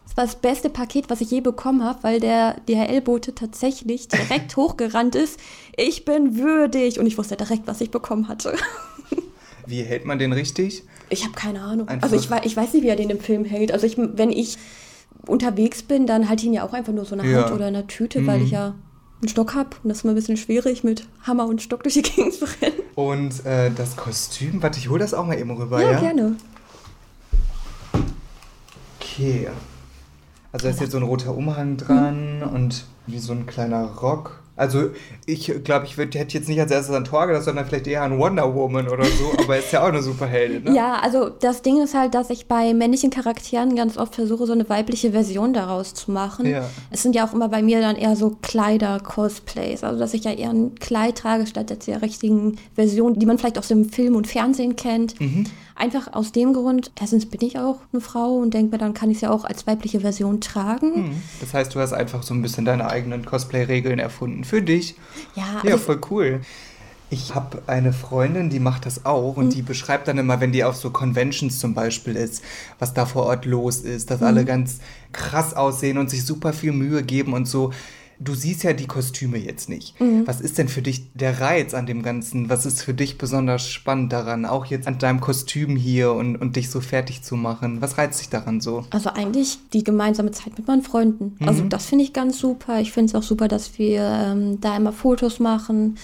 Das 0.04 0.18
war 0.18 0.26
das 0.26 0.36
beste 0.36 0.70
Paket, 0.70 1.10
was 1.10 1.22
ich 1.22 1.32
je 1.32 1.40
bekommen 1.40 1.86
habe, 1.86 2.00
weil 2.04 2.20
der 2.20 2.56
DHL-Bote 2.68 3.34
tatsächlich 3.34 4.10
direkt 4.10 4.58
hochgerannt 4.58 5.16
ist. 5.16 5.40
Ich 5.78 6.04
bin 6.04 6.38
würdig. 6.38 7.00
Und 7.00 7.06
ich 7.06 7.18
wusste 7.18 7.38
direkt, 7.38 7.66
was 7.66 7.80
ich 7.80 7.92
bekommen 7.92 8.28
hatte. 8.28 8.56
Wie 9.68 9.84
hält 9.84 10.04
man 10.04 10.20
den 10.20 10.34
richtig? 10.34 10.84
Ich 11.10 11.24
habe 11.24 11.34
keine 11.34 11.62
Ahnung. 11.62 11.88
Einfach 11.88 12.12
also 12.12 12.16
ich, 12.18 12.46
ich 12.46 12.58
weiß 12.58 12.74
nicht, 12.74 12.84
wie 12.84 12.90
er 12.90 12.98
den 12.98 13.10
im 13.10 13.22
Film 13.22 13.46
hält. 13.46 13.72
Also 13.72 13.86
ich, 13.88 13.98
wenn 13.98 14.32
ich 14.32 14.58
unterwegs 15.30 15.84
bin, 15.84 16.08
dann 16.08 16.30
halte 16.30 16.42
ich 16.42 16.48
ihn 16.48 16.54
ja 16.54 16.64
auch 16.64 16.74
einfach 16.74 16.94
nur 16.94 17.06
so 17.06 17.16
eine 17.18 17.30
ja. 17.30 17.44
Hand 17.44 17.52
oder 17.54 17.68
eine 17.68 17.88
Tüte, 17.88 18.22
mhm. 18.22 18.28
weil 18.28 18.42
ich 18.42 18.52
ja 18.52 18.76
einen 19.22 19.30
Stock 19.30 19.56
habe. 19.56 19.70
Und 19.84 19.90
das 19.90 20.00
ist 20.00 20.04
immer 20.04 20.14
ein 20.14 20.16
bisschen 20.16 20.38
schwierig, 20.38 20.84
mit 20.84 21.08
Hammer 21.24 21.48
und 21.48 21.62
Stock 21.62 21.84
durch 21.84 21.96
die 21.96 22.02
Gegend 22.04 22.34
zu 22.34 22.46
rennen. 22.46 22.82
Und 22.96 23.46
äh, 23.46 23.72
das 23.72 23.96
Kostüm, 23.96 24.62
warte, 24.62 24.80
ich 24.80 24.90
hole 24.90 25.00
das 25.00 25.14
auch 25.14 25.26
mal 25.26 25.38
eben 25.38 25.52
rüber, 25.52 25.82
ja? 25.82 25.92
Ja, 25.92 26.00
gerne. 26.00 26.36
Okay. 29.00 29.50
Also 30.52 30.66
da 30.66 30.70
ist 30.70 30.80
jetzt 30.80 30.92
so 30.92 30.98
ein 30.98 31.04
roter 31.04 31.36
Umhang 31.36 31.78
dran 31.78 32.42
hm. 32.42 32.54
und 32.54 32.86
wie 33.06 33.20
so 33.20 33.34
ein 33.34 33.46
kleiner 33.46 33.84
Rock. 33.86 34.42
Also 34.58 34.90
ich 35.28 35.64
glaube, 35.64 35.86
ich 35.86 35.98
würd, 35.98 36.16
hätte 36.16 36.36
jetzt 36.36 36.50
nicht 36.50 36.60
als 36.60 36.72
erstes 36.72 36.94
an 36.96 37.06
Thor 37.06 37.28
gedacht, 37.28 37.44
sondern 37.44 37.66
vielleicht 37.66 37.86
eher 37.86 38.02
an 38.02 38.18
Wonder 38.18 38.56
Woman 38.56 38.90
oder 38.90 39.06
so, 39.06 39.32
aber 39.44 39.58
ist 39.58 39.72
ja 39.72 39.84
auch 39.84 39.90
eine 39.90 40.02
Superheldin, 40.02 40.64
ne? 40.64 40.76
Ja, 40.76 40.96
also 40.96 41.30
das 41.30 41.62
Ding 41.62 41.82
ist 41.82 41.94
halt, 41.94 42.16
dass 42.16 42.32
ich 42.32 42.48
bei 42.48 42.74
männlichen 42.74 43.12
Charakteren 43.12 43.76
ganz 43.76 43.98
oft 43.98 44.16
versuche, 44.16 44.48
so 44.48 44.54
eine 44.54 44.68
weibliche 44.68 45.12
Version 45.12 45.54
daraus 45.54 45.94
zu 45.94 46.12
machen. 46.12 46.48
Ja. 46.48 46.68
Es 46.90 47.04
sind 47.04 47.16
ja 47.16 47.28
auch 47.28 47.34
immer 47.34 47.50
bei 47.50 47.62
mir 47.62 47.82
dann 47.82 47.96
eher 47.96 48.16
so 48.16 48.36
Kleider-Cosplays, 48.42 49.84
also 49.84 50.00
dass 50.00 50.16
ich 50.16 50.24
ja 50.24 50.32
eher 50.32 50.50
ein 50.50 50.74
Kleid 50.76 51.20
trage, 51.20 51.46
statt 51.46 51.70
jetzt 51.70 51.88
der 51.88 52.02
richtigen 52.02 52.58
Version, 52.74 53.20
die 53.20 53.28
man 53.28 53.38
vielleicht 53.38 53.60
aus 53.60 53.68
dem 53.68 53.86
Film 53.86 54.16
und 54.16 54.26
Fernsehen 54.26 54.76
kennt. 54.76 55.22
Mhm. 55.22 55.46
Einfach 55.80 56.14
aus 56.14 56.32
dem 56.32 56.54
Grund, 56.54 56.92
erstens 57.00 57.28
bin 57.28 57.42
ich 57.42 57.60
auch 57.60 57.78
eine 57.94 58.02
Frau 58.02 58.38
und 58.38 58.56
denke 58.56 58.72
mir, 58.72 58.78
dann 58.80 58.96
kann 58.96 59.12
ich 59.12 59.18
es 59.18 59.22
ja 59.22 59.30
auch 59.30 59.46
als 59.46 59.68
weibliche 59.68 60.00
Version 60.00 60.42
tragen. 60.42 60.96
Hm. 60.96 61.22
Das 61.40 61.54
heißt, 61.54 61.76
du 61.76 61.80
hast 61.80 61.94
einfach 61.94 62.24
so 62.24 62.34
ein 62.34 62.42
bisschen 62.42 62.66
deine 62.66 62.90
eigenen 62.90 63.24
Cosplay-Regeln 63.24 64.00
erfunden 64.00 64.44
für 64.48 64.62
dich. 64.62 64.96
Ja, 65.36 65.62
ja, 65.64 65.74
also 65.74 65.78
voll 65.78 66.02
cool. 66.10 66.42
Ich 67.10 67.36
habe 67.36 67.62
eine 67.68 67.94
Freundin, 67.94 68.50
die 68.50 68.60
macht 68.60 68.86
das 68.86 69.06
auch 69.06 69.38
und 69.38 69.46
mhm. 69.46 69.50
die 69.52 69.62
beschreibt 69.62 70.10
dann 70.10 70.18
immer, 70.18 70.42
wenn 70.42 70.52
die 70.52 70.66
auf 70.66 70.76
so 70.76 70.90
Conventions 70.90 71.60
zum 71.60 71.74
Beispiel 71.74 72.18
ist, 72.18 72.44
was 72.80 72.94
da 72.94 73.06
vor 73.06 73.28
Ort 73.28 73.46
los 73.46 73.78
ist, 73.78 74.12
dass 74.12 74.20
mhm. 74.20 74.28
alle 74.28 74.46
ganz 74.46 74.80
krass 75.14 75.54
aussehen 75.54 75.98
und 75.98 76.10
sich 76.10 76.26
super 76.26 76.52
viel 76.52 76.74
Mühe 76.74 77.04
geben 77.04 77.34
und 77.34 77.48
so. 77.48 77.72
Du 78.20 78.34
siehst 78.34 78.64
ja 78.64 78.74
die 78.74 78.88
Kostüme 78.88 79.38
jetzt 79.38 79.70
nicht. 79.70 80.00
Mhm. 80.00 80.26
Was 80.26 80.42
ist 80.42 80.58
denn 80.58 80.68
für 80.68 80.82
dich 80.82 81.12
der 81.14 81.40
Reiz 81.40 81.74
an 81.74 81.86
dem 81.86 82.02
Ganzen? 82.02 82.50
Was 82.50 82.66
ist 82.66 82.82
für 82.82 82.94
dich 82.94 83.18
besonders 83.18 83.68
spannend 83.68 84.12
daran, 84.12 84.46
auch 84.46 84.66
jetzt 84.66 84.88
an 84.88 84.98
deinem 84.98 85.22
Kostüm 85.22 85.76
hier 85.76 86.14
und, 86.14 86.36
und 86.36 86.56
dich 86.56 86.70
so 86.70 86.82
fertig 86.82 87.22
zu 87.22 87.36
machen? 87.36 87.82
Was 87.82 87.98
reizt 87.98 88.20
dich 88.20 88.30
daran 88.30 88.62
so? 88.62 88.86
Also 88.90 89.10
eigentlich 89.12 89.60
die 89.74 89.84
gemeinsame 89.84 90.32
Zeit 90.32 90.58
mit 90.58 90.68
meinen 90.68 90.82
Freunden. 90.82 91.36
Also 91.40 91.44
mhm. 91.44 91.58
Also 91.58 91.70
das 91.70 91.86
finde 91.86 92.04
ich 92.04 92.14
ganz 92.14 92.40
super. 92.40 92.80
Ich 92.80 92.92
finde 92.92 93.10
es 93.10 93.16
auch 93.16 93.24
super, 93.24 93.48
dass 93.48 93.78
wir 93.80 94.02
ähm, 94.02 94.62
da 94.62 94.76
immer 94.78 94.94
Fotos 94.94 95.40
machen, 95.40 95.98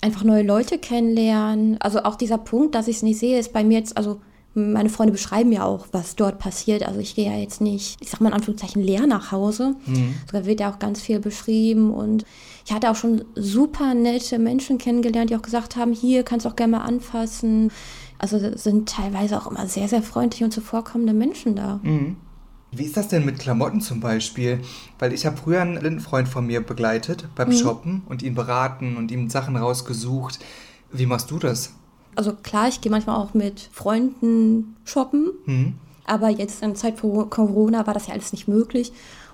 einfach 0.00 0.22
neue 0.24 0.42
Leute 0.42 0.78
kennenlernen. 0.78 1.76
Also 1.80 2.04
auch 2.04 2.16
dieser 2.16 2.38
Punkt, 2.38 2.74
dass 2.74 2.88
ich 2.88 2.96
es 2.96 3.02
nicht 3.02 3.18
sehe, 3.18 3.38
ist 3.38 3.52
bei 3.52 3.64
mir 3.64 3.78
jetzt, 3.78 3.96
also 3.96 4.20
meine 4.54 4.88
Freunde 4.88 5.12
beschreiben 5.12 5.50
ja 5.50 5.64
auch, 5.64 5.86
was 5.92 6.14
dort 6.14 6.38
passiert. 6.38 6.86
Also 6.86 7.00
ich 7.00 7.14
gehe 7.14 7.30
ja 7.30 7.36
jetzt 7.36 7.60
nicht, 7.60 7.96
ich 8.00 8.10
sag 8.10 8.20
mal 8.20 8.28
in 8.28 8.34
Anführungszeichen, 8.34 8.82
leer 8.82 9.06
nach 9.06 9.32
Hause. 9.32 9.74
Mhm. 9.86 10.14
Da 10.30 10.46
wird 10.46 10.60
ja 10.60 10.72
auch 10.72 10.78
ganz 10.78 11.00
viel 11.00 11.18
beschrieben 11.18 11.92
und 11.92 12.24
ich 12.64 12.72
hatte 12.72 12.90
auch 12.90 12.96
schon 12.96 13.24
super 13.34 13.94
nette 13.94 14.38
Menschen 14.38 14.78
kennengelernt, 14.78 15.30
die 15.30 15.36
auch 15.36 15.42
gesagt 15.42 15.76
haben, 15.76 15.92
hier 15.92 16.22
kannst 16.22 16.46
du 16.46 16.50
auch 16.50 16.56
gerne 16.56 16.78
mal 16.78 16.84
anfassen. 16.84 17.70
Also 18.18 18.38
sind 18.56 18.88
teilweise 18.88 19.36
auch 19.36 19.50
immer 19.50 19.66
sehr, 19.66 19.88
sehr 19.88 20.02
freundliche 20.02 20.44
und 20.44 20.52
zuvorkommende 20.52 21.12
Menschen 21.12 21.56
da. 21.56 21.80
Mhm. 21.82 22.16
Wie 22.70 22.84
ist 22.84 22.96
das 22.96 23.08
denn 23.08 23.24
mit 23.24 23.38
Klamotten 23.38 23.80
zum 23.80 24.00
Beispiel? 24.00 24.60
Weil 24.98 25.12
ich 25.12 25.26
habe 25.26 25.36
früher 25.36 25.60
einen 25.60 26.00
Freund 26.00 26.28
von 26.28 26.46
mir 26.46 26.60
begleitet 26.60 27.28
beim 27.34 27.48
mhm. 27.48 27.56
Shoppen 27.56 28.02
und 28.06 28.22
ihn 28.22 28.34
beraten 28.34 28.96
und 28.96 29.10
ihm 29.10 29.28
Sachen 29.30 29.56
rausgesucht. 29.56 30.38
Wie 30.92 31.06
machst 31.06 31.30
du 31.30 31.38
das? 31.38 31.74
Also 32.16 32.32
klar, 32.32 32.68
ich 32.68 32.80
gehe 32.80 32.92
manchmal 32.92 33.16
auch 33.16 33.34
mit 33.34 33.68
Freunden 33.72 34.76
shoppen, 34.84 35.30
mhm. 35.46 35.74
aber 36.04 36.28
jetzt 36.28 36.62
in 36.62 36.76
Zeit 36.76 36.98
vor 36.98 37.28
Corona 37.30 37.86
war 37.86 37.94
das 37.94 38.06
ja 38.06 38.14
alles 38.14 38.32
nicht 38.32 38.48
möglich. 38.48 38.92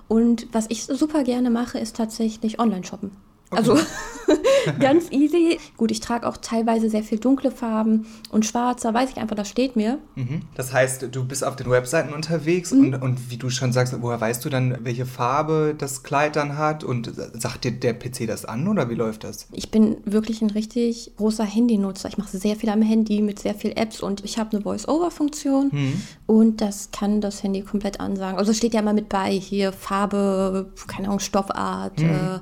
Und 0.08 0.48
was 0.52 0.66
ich 0.68 0.84
super 0.84 1.22
gerne 1.22 1.50
mache, 1.50 1.78
ist 1.78 1.96
tatsächlich 1.96 2.58
Online-Shoppen. 2.58 3.12
Also 3.50 3.76
ganz 4.78 5.10
easy. 5.10 5.58
Gut, 5.76 5.90
ich 5.90 6.00
trage 6.00 6.26
auch 6.26 6.36
teilweise 6.36 6.88
sehr 6.88 7.02
viel 7.02 7.18
dunkle 7.18 7.50
Farben 7.50 8.06
und 8.30 8.46
schwarz, 8.46 8.82
da 8.82 8.94
weiß 8.94 9.10
ich 9.10 9.16
einfach, 9.16 9.36
das 9.36 9.48
steht 9.48 9.76
mir. 9.76 9.98
Mhm. 10.14 10.42
Das 10.54 10.72
heißt, 10.72 11.08
du 11.10 11.24
bist 11.24 11.44
auf 11.44 11.56
den 11.56 11.70
Webseiten 11.70 12.12
unterwegs 12.12 12.72
mhm. 12.72 12.80
und, 12.80 12.94
und 13.02 13.30
wie 13.30 13.36
du 13.36 13.50
schon 13.50 13.72
sagst, 13.72 13.94
woher 14.00 14.20
weißt 14.20 14.44
du 14.44 14.48
dann, 14.48 14.78
welche 14.82 15.06
Farbe 15.06 15.74
das 15.76 16.02
Kleid 16.02 16.36
dann 16.36 16.56
hat 16.56 16.84
und 16.84 17.12
sagt 17.14 17.64
dir 17.64 17.72
der 17.72 17.94
PC 17.94 18.26
das 18.26 18.44
an 18.44 18.68
oder 18.68 18.88
wie 18.88 18.94
läuft 18.94 19.24
das? 19.24 19.48
Ich 19.52 19.70
bin 19.70 19.96
wirklich 20.04 20.42
ein 20.42 20.50
richtig 20.50 21.12
großer 21.16 21.44
Handynutzer. 21.44 22.08
Ich 22.08 22.18
mache 22.18 22.36
sehr 22.36 22.56
viel 22.56 22.68
am 22.70 22.82
Handy 22.82 23.22
mit 23.22 23.38
sehr 23.38 23.54
vielen 23.54 23.76
Apps 23.76 24.00
und 24.00 24.24
ich 24.24 24.38
habe 24.38 24.52
eine 24.52 24.62
Voice-Over-Funktion 24.62 25.70
mhm. 25.72 26.02
und 26.26 26.60
das 26.60 26.90
kann 26.92 27.20
das 27.20 27.42
Handy 27.42 27.62
komplett 27.62 28.00
ansagen. 28.00 28.38
Also 28.38 28.52
steht 28.52 28.74
ja 28.74 28.80
immer 28.80 28.92
mit 28.92 29.08
bei, 29.08 29.32
hier 29.32 29.72
Farbe, 29.72 30.70
keine 30.86 31.08
Ahnung, 31.08 31.20
Stoffart, 31.20 31.98
mhm. 31.98 32.10
äh, 32.10 32.40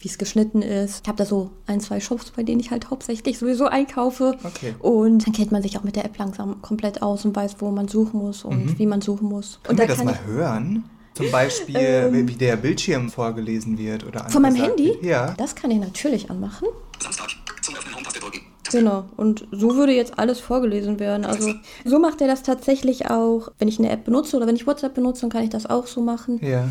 wie 0.00 0.08
es 0.08 0.18
geschnitten 0.18 0.62
ist. 0.62 1.02
Ich 1.02 1.08
habe 1.08 1.18
da 1.18 1.24
so 1.24 1.50
ein, 1.66 1.80
zwei 1.80 2.00
Shops, 2.00 2.30
bei 2.30 2.42
denen 2.42 2.60
ich 2.60 2.70
halt 2.70 2.90
hauptsächlich 2.90 3.38
sowieso 3.38 3.66
einkaufe. 3.66 4.36
Okay. 4.44 4.74
Und 4.78 5.26
dann 5.26 5.34
kennt 5.34 5.52
man 5.52 5.62
sich 5.62 5.78
auch 5.78 5.84
mit 5.84 5.96
der 5.96 6.04
App 6.04 6.16
langsam 6.18 6.62
komplett 6.62 7.02
aus 7.02 7.24
und 7.24 7.34
weiß, 7.34 7.56
wo 7.58 7.70
man 7.70 7.88
suchen 7.88 8.20
muss 8.20 8.44
und 8.44 8.66
mhm. 8.66 8.78
wie 8.78 8.86
man 8.86 9.00
suchen 9.00 9.28
muss. 9.28 9.60
Können 9.62 9.78
und 9.78 9.88
wir 9.88 9.94
das 9.94 10.04
mal 10.04 10.18
hören? 10.26 10.84
Zum 11.14 11.30
Beispiel, 11.32 11.76
ähm, 11.78 12.28
wie 12.28 12.34
der 12.34 12.56
Bildschirm 12.56 13.10
vorgelesen 13.10 13.76
wird 13.76 14.06
oder 14.06 14.28
Von 14.30 14.42
meinem 14.42 14.54
Handy? 14.54 14.96
Ja. 15.02 15.34
Das 15.36 15.56
kann 15.56 15.70
ich 15.70 15.78
natürlich 15.78 16.30
anmachen. 16.30 16.68
Samstag, 17.00 17.28
zum 17.60 17.74
Öffnen 17.74 17.96
Home-Taste 17.96 18.20
drücken. 18.20 18.40
Genau, 18.70 19.06
und 19.16 19.48
so 19.50 19.76
würde 19.76 19.92
jetzt 19.92 20.18
alles 20.18 20.40
vorgelesen 20.40 21.00
werden. 21.00 21.24
Also 21.24 21.54
so 21.84 21.98
macht 21.98 22.20
er 22.20 22.26
das 22.26 22.42
tatsächlich 22.42 23.10
auch. 23.10 23.50
Wenn 23.58 23.66
ich 23.66 23.78
eine 23.78 23.90
App 23.90 24.04
benutze 24.04 24.36
oder 24.36 24.46
wenn 24.46 24.56
ich 24.56 24.66
WhatsApp 24.66 24.94
benutze, 24.94 25.22
dann 25.22 25.30
kann 25.30 25.42
ich 25.42 25.50
das 25.50 25.66
auch 25.66 25.86
so 25.86 26.02
machen. 26.02 26.38
Ja. 26.46 26.68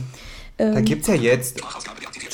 Ähm, 0.60 0.74
da 0.74 0.82
gibt 0.82 1.04
es 1.04 1.08
ja 1.08 1.16
jetzt, 1.16 1.62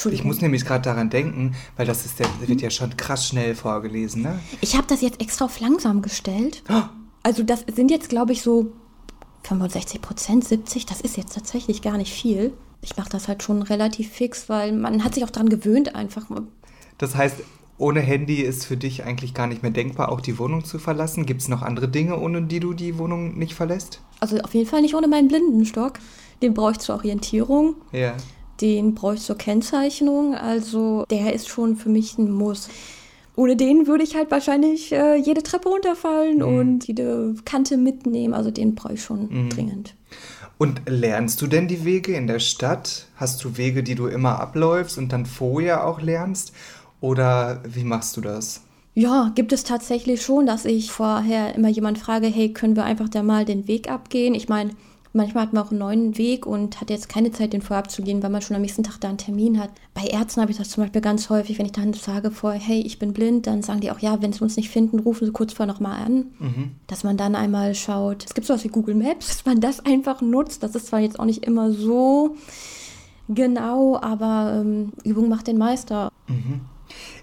ich 0.09 0.23
muss 0.23 0.41
nämlich 0.41 0.65
gerade 0.65 0.83
daran 0.83 1.09
denken, 1.09 1.55
weil 1.75 1.85
das 1.85 2.05
ist, 2.05 2.19
der 2.19 2.27
wird 2.45 2.61
ja 2.61 2.69
schon 2.69 2.95
krass 2.97 3.27
schnell 3.27 3.55
vorgelesen, 3.55 4.21
ne? 4.21 4.39
Ich 4.61 4.75
habe 4.75 4.87
das 4.87 5.01
jetzt 5.01 5.21
extra 5.21 5.45
auf 5.45 5.59
langsam 5.59 6.01
gestellt. 6.01 6.63
Oh. 6.69 6.83
Also 7.23 7.43
das 7.43 7.65
sind 7.73 7.91
jetzt, 7.91 8.09
glaube 8.09 8.33
ich, 8.33 8.41
so 8.41 8.71
65 9.43 10.01
Prozent, 10.01 10.45
70, 10.45 10.85
das 10.85 11.01
ist 11.01 11.17
jetzt 11.17 11.33
tatsächlich 11.33 11.81
gar 11.81 11.97
nicht 11.97 12.13
viel. 12.13 12.53
Ich 12.81 12.97
mache 12.97 13.09
das 13.09 13.27
halt 13.27 13.43
schon 13.43 13.61
relativ 13.61 14.09
fix, 14.11 14.49
weil 14.49 14.73
man 14.73 15.03
hat 15.03 15.13
sich 15.13 15.23
auch 15.23 15.29
daran 15.29 15.49
gewöhnt 15.49 15.95
einfach. 15.95 16.25
Das 16.97 17.15
heißt, 17.15 17.37
ohne 17.77 18.01
Handy 18.01 18.41
ist 18.41 18.65
für 18.65 18.77
dich 18.77 19.03
eigentlich 19.03 19.33
gar 19.33 19.47
nicht 19.47 19.63
mehr 19.63 19.71
denkbar, 19.71 20.11
auch 20.11 20.21
die 20.21 20.37
Wohnung 20.37 20.63
zu 20.63 20.79
verlassen. 20.79 21.25
Gibt 21.25 21.41
es 21.41 21.47
noch 21.47 21.61
andere 21.61 21.87
Dinge, 21.87 22.19
ohne 22.19 22.41
die 22.43 22.59
du 22.59 22.73
die 22.73 22.97
Wohnung 22.97 23.37
nicht 23.37 23.55
verlässt? 23.55 24.01
Also 24.19 24.37
auf 24.39 24.53
jeden 24.53 24.69
Fall 24.69 24.81
nicht 24.81 24.95
ohne 24.95 25.07
meinen 25.07 25.27
Blindenstock. 25.27 25.99
Den 26.41 26.53
brauche 26.53 26.71
ich 26.71 26.79
zur 26.79 26.95
Orientierung. 26.95 27.75
Ja. 27.91 28.15
Den 28.61 28.95
brauche 28.95 29.15
ich 29.15 29.21
zur 29.21 29.37
Kennzeichnung. 29.37 30.35
Also 30.35 31.05
der 31.09 31.33
ist 31.33 31.47
schon 31.47 31.75
für 31.75 31.89
mich 31.89 32.17
ein 32.17 32.31
Muss. 32.31 32.69
Ohne 33.35 33.55
den 33.55 33.87
würde 33.87 34.03
ich 34.03 34.15
halt 34.15 34.29
wahrscheinlich 34.29 34.91
äh, 34.91 35.15
jede 35.15 35.41
Treppe 35.41 35.69
runterfallen 35.69 36.37
mhm. 36.37 36.59
und 36.59 36.87
jede 36.87 37.35
Kante 37.45 37.77
mitnehmen. 37.77 38.33
Also 38.33 38.51
den 38.51 38.75
brauche 38.75 38.93
ich 38.93 39.03
schon 39.03 39.27
mhm. 39.29 39.49
dringend. 39.49 39.95
Und 40.57 40.81
lernst 40.87 41.41
du 41.41 41.47
denn 41.47 41.67
die 41.67 41.83
Wege 41.83 42.15
in 42.15 42.27
der 42.27 42.39
Stadt? 42.39 43.07
Hast 43.15 43.43
du 43.43 43.57
Wege, 43.57 43.83
die 43.83 43.95
du 43.95 44.07
immer 44.07 44.39
abläufst 44.39 44.97
und 44.97 45.11
dann 45.11 45.25
vorher 45.25 45.85
auch 45.85 45.99
lernst? 45.99 46.53
Oder 47.01 47.61
wie 47.67 47.83
machst 47.83 48.15
du 48.15 48.21
das? 48.21 48.61
Ja, 48.95 49.31
gibt 49.33 49.51
es 49.51 49.63
tatsächlich 49.63 50.21
schon, 50.21 50.45
dass 50.45 50.65
ich 50.65 50.91
vorher 50.91 51.55
immer 51.55 51.69
jemand 51.69 51.97
frage, 51.97 52.27
hey, 52.27 52.53
können 52.53 52.75
wir 52.75 52.83
einfach 52.83 53.09
da 53.09 53.23
mal 53.23 53.43
den 53.43 53.67
Weg 53.67 53.89
abgehen? 53.89 54.35
Ich 54.35 54.47
meine, 54.47 54.71
Manchmal 55.15 55.43
hat 55.43 55.53
man 55.53 55.63
auch 55.63 55.69
einen 55.69 55.79
neuen 55.79 56.17
Weg 56.17 56.47
und 56.47 56.81
hat 56.81 56.89
jetzt 56.89 57.07
keine 57.07 57.31
Zeit, 57.31 57.53
den 57.53 57.61
vorab 57.61 57.91
zu 57.91 58.01
gehen, 58.01 58.23
weil 58.23 58.31
man 58.31 58.41
schon 58.41 58.55
am 58.55 58.63
nächsten 58.63 58.83
Tag 58.83 58.99
da 58.99 59.09
einen 59.09 59.19
Termin 59.19 59.59
hat. 59.59 59.69
Bei 59.93 60.05
Ärzten 60.07 60.41
habe 60.41 60.51
ich 60.51 60.57
das 60.57 60.69
zum 60.69 60.83
Beispiel 60.83 61.01
ganz 61.01 61.29
häufig, 61.29 61.59
wenn 61.59 61.67
ich 61.67 61.71
dann 61.71 61.93
sage 61.93 62.31
vorher, 62.31 62.59
hey, 62.59 62.81
ich 62.81 62.97
bin 62.97 63.13
blind, 63.13 63.45
dann 63.45 63.61
sagen 63.61 63.79
die 63.79 63.91
auch, 63.91 63.99
ja, 63.99 64.23
wenn 64.23 64.33
sie 64.33 64.41
uns 64.41 64.57
nicht 64.57 64.71
finden, 64.71 64.97
rufen 64.99 65.25
sie 65.25 65.31
kurz 65.31 65.53
vorher 65.53 65.71
nochmal 65.71 66.03
an. 66.03 66.31
Mhm. 66.39 66.71
Dass 66.87 67.03
man 67.03 67.15
dann 67.15 67.35
einmal 67.35 67.75
schaut, 67.75 68.25
es 68.25 68.33
gibt 68.33 68.47
sowas 68.47 68.63
wie 68.63 68.69
Google 68.69 68.95
Maps, 68.95 69.27
dass 69.27 69.45
man 69.45 69.61
das 69.61 69.85
einfach 69.85 70.21
nutzt. 70.21 70.63
Das 70.63 70.73
ist 70.73 70.87
zwar 70.87 70.99
jetzt 70.99 71.19
auch 71.19 71.25
nicht 71.25 71.45
immer 71.45 71.71
so 71.71 72.35
genau, 73.29 73.99
aber 74.01 74.61
ähm, 74.61 74.93
Übung 75.03 75.29
macht 75.29 75.45
den 75.45 75.59
Meister. 75.59 76.11
Mhm. 76.27 76.61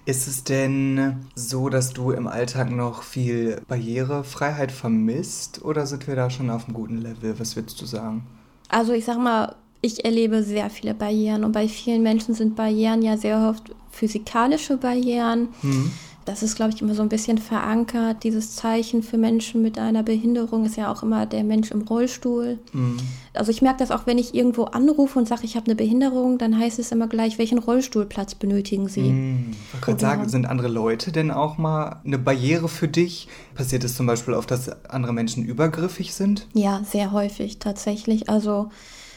Ist 0.06 0.26
es 0.26 0.44
denn 0.44 1.26
so, 1.34 1.68
dass 1.68 1.92
du 1.92 2.10
im 2.10 2.26
Alltag 2.26 2.70
noch 2.70 3.02
viel 3.02 3.60
Barrierefreiheit 3.68 4.72
vermisst 4.72 5.62
oder 5.62 5.86
sind 5.86 6.06
wir 6.08 6.16
da 6.16 6.30
schon 6.30 6.50
auf 6.50 6.64
einem 6.64 6.74
guten 6.74 6.98
Level? 6.98 7.38
Was 7.38 7.56
würdest 7.56 7.80
du 7.80 7.86
sagen? 7.86 8.26
Also 8.68 8.92
ich 8.92 9.04
sag 9.04 9.18
mal, 9.18 9.54
ich 9.82 10.04
erlebe 10.04 10.42
sehr 10.42 10.70
viele 10.70 10.94
Barrieren 10.94 11.44
und 11.44 11.52
bei 11.52 11.68
vielen 11.68 12.02
Menschen 12.02 12.34
sind 12.34 12.56
Barrieren 12.56 13.02
ja 13.02 13.16
sehr 13.16 13.38
oft 13.48 13.74
physikalische 13.90 14.76
Barrieren. 14.76 15.48
Mhm 15.62 15.90
das 16.24 16.42
ist, 16.42 16.56
glaube 16.56 16.72
ich, 16.74 16.82
immer 16.82 16.94
so 16.94 17.02
ein 17.02 17.08
bisschen 17.08 17.38
verankert. 17.38 18.22
Dieses 18.24 18.54
Zeichen 18.54 19.02
für 19.02 19.18
Menschen 19.18 19.62
mit 19.62 19.78
einer 19.78 20.02
Behinderung 20.02 20.64
ist 20.64 20.76
ja 20.76 20.92
auch 20.92 21.02
immer 21.02 21.26
der 21.26 21.44
Mensch 21.44 21.70
im 21.70 21.82
Rollstuhl. 21.82 22.58
Mhm. 22.72 22.98
Also 23.32 23.50
ich 23.50 23.62
merke 23.62 23.78
das 23.78 23.90
auch, 23.90 24.06
wenn 24.06 24.18
ich 24.18 24.34
irgendwo 24.34 24.64
anrufe 24.64 25.18
und 25.18 25.26
sage, 25.26 25.44
ich 25.44 25.56
habe 25.56 25.66
eine 25.66 25.76
Behinderung, 25.76 26.38
dann 26.38 26.58
heißt 26.58 26.78
es 26.78 26.92
immer 26.92 27.08
gleich, 27.08 27.38
welchen 27.38 27.58
Rollstuhlplatz 27.58 28.34
benötigen 28.34 28.88
Sie? 28.88 29.02
Mhm. 29.02 29.50
Ich 29.80 29.86
wollte 29.86 30.00
sagen, 30.00 30.28
sind 30.28 30.46
andere 30.46 30.68
Leute 30.68 31.10
denn 31.12 31.30
auch 31.30 31.58
mal 31.58 32.00
eine 32.04 32.18
Barriere 32.18 32.68
für 32.68 32.88
dich? 32.88 33.28
Passiert 33.54 33.84
es 33.84 33.96
zum 33.96 34.06
Beispiel 34.06 34.34
oft, 34.34 34.50
dass 34.50 34.68
andere 34.86 35.12
Menschen 35.12 35.44
übergriffig 35.44 36.14
sind? 36.14 36.46
Ja, 36.52 36.82
sehr 36.84 37.12
häufig 37.12 37.58
tatsächlich. 37.58 38.28
Also 38.28 38.70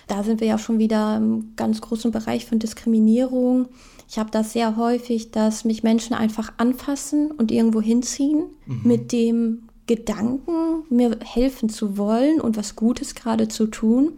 da 0.07 0.23
sind 0.23 0.41
wir 0.41 0.47
ja 0.47 0.57
schon 0.57 0.79
wieder 0.79 1.17
im 1.17 1.53
ganz 1.55 1.81
großen 1.81 2.11
Bereich 2.11 2.45
von 2.45 2.59
Diskriminierung. 2.59 3.67
Ich 4.09 4.19
habe 4.19 4.31
das 4.31 4.53
sehr 4.53 4.77
häufig, 4.77 5.31
dass 5.31 5.65
mich 5.65 5.83
Menschen 5.83 6.13
einfach 6.13 6.53
anfassen 6.57 7.31
und 7.31 7.51
irgendwo 7.51 7.81
hinziehen 7.81 8.45
mhm. 8.65 8.81
mit 8.83 9.11
dem 9.11 9.69
Gedanken, 9.87 10.83
mir 10.89 11.17
helfen 11.23 11.69
zu 11.69 11.97
wollen 11.97 12.39
und 12.39 12.55
was 12.55 12.75
Gutes 12.75 13.15
gerade 13.15 13.47
zu 13.47 13.67
tun. 13.67 14.13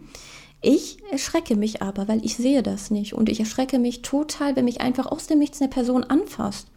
Ich 0.62 0.98
erschrecke 1.10 1.56
mich 1.56 1.82
aber, 1.82 2.08
weil 2.08 2.24
ich 2.24 2.36
sehe 2.36 2.62
das 2.62 2.90
nicht. 2.90 3.14
Und 3.14 3.28
ich 3.28 3.40
erschrecke 3.40 3.78
mich 3.78 4.02
total, 4.02 4.56
wenn 4.56 4.64
mich 4.64 4.80
einfach 4.80 5.06
aus 5.06 5.26
dem 5.26 5.38
Nichts 5.38 5.60
eine 5.60 5.70
Person 5.70 6.04
anfasst. 6.04 6.68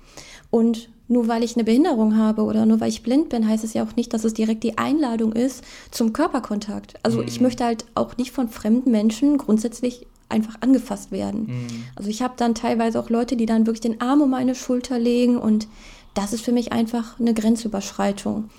Und 0.51 0.89
nur 1.07 1.27
weil 1.27 1.43
ich 1.43 1.55
eine 1.55 1.63
Behinderung 1.63 2.15
habe 2.15 2.43
oder 2.43 2.65
nur 2.65 2.79
weil 2.79 2.89
ich 2.89 3.03
blind 3.03 3.29
bin, 3.29 3.47
heißt 3.47 3.63
es 3.63 3.73
ja 3.73 3.83
auch 3.83 3.95
nicht, 3.95 4.13
dass 4.13 4.23
es 4.23 4.33
direkt 4.33 4.63
die 4.63 4.77
Einladung 4.77 5.33
ist 5.33 5.63
zum 5.91 6.13
Körperkontakt. 6.13 6.95
Also 7.03 7.21
mhm. 7.21 7.27
ich 7.27 7.41
möchte 7.41 7.65
halt 7.65 7.85
auch 7.95 8.17
nicht 8.17 8.31
von 8.31 8.47
fremden 8.47 8.91
Menschen 8.91 9.37
grundsätzlich 9.37 10.05
einfach 10.29 10.55
angefasst 10.61 11.11
werden. 11.11 11.47
Mhm. 11.47 11.83
Also 11.95 12.09
ich 12.09 12.21
habe 12.21 12.35
dann 12.37 12.55
teilweise 12.55 12.99
auch 12.99 13.09
Leute, 13.09 13.35
die 13.35 13.45
dann 13.45 13.65
wirklich 13.65 13.81
den 13.81 14.01
Arm 14.01 14.21
um 14.21 14.29
meine 14.29 14.55
Schulter 14.55 14.99
legen 14.99 15.37
und 15.37 15.67
das 16.13 16.33
ist 16.33 16.43
für 16.43 16.51
mich 16.51 16.71
einfach 16.71 17.19
eine 17.19 17.33
Grenzüberschreitung. 17.33 18.49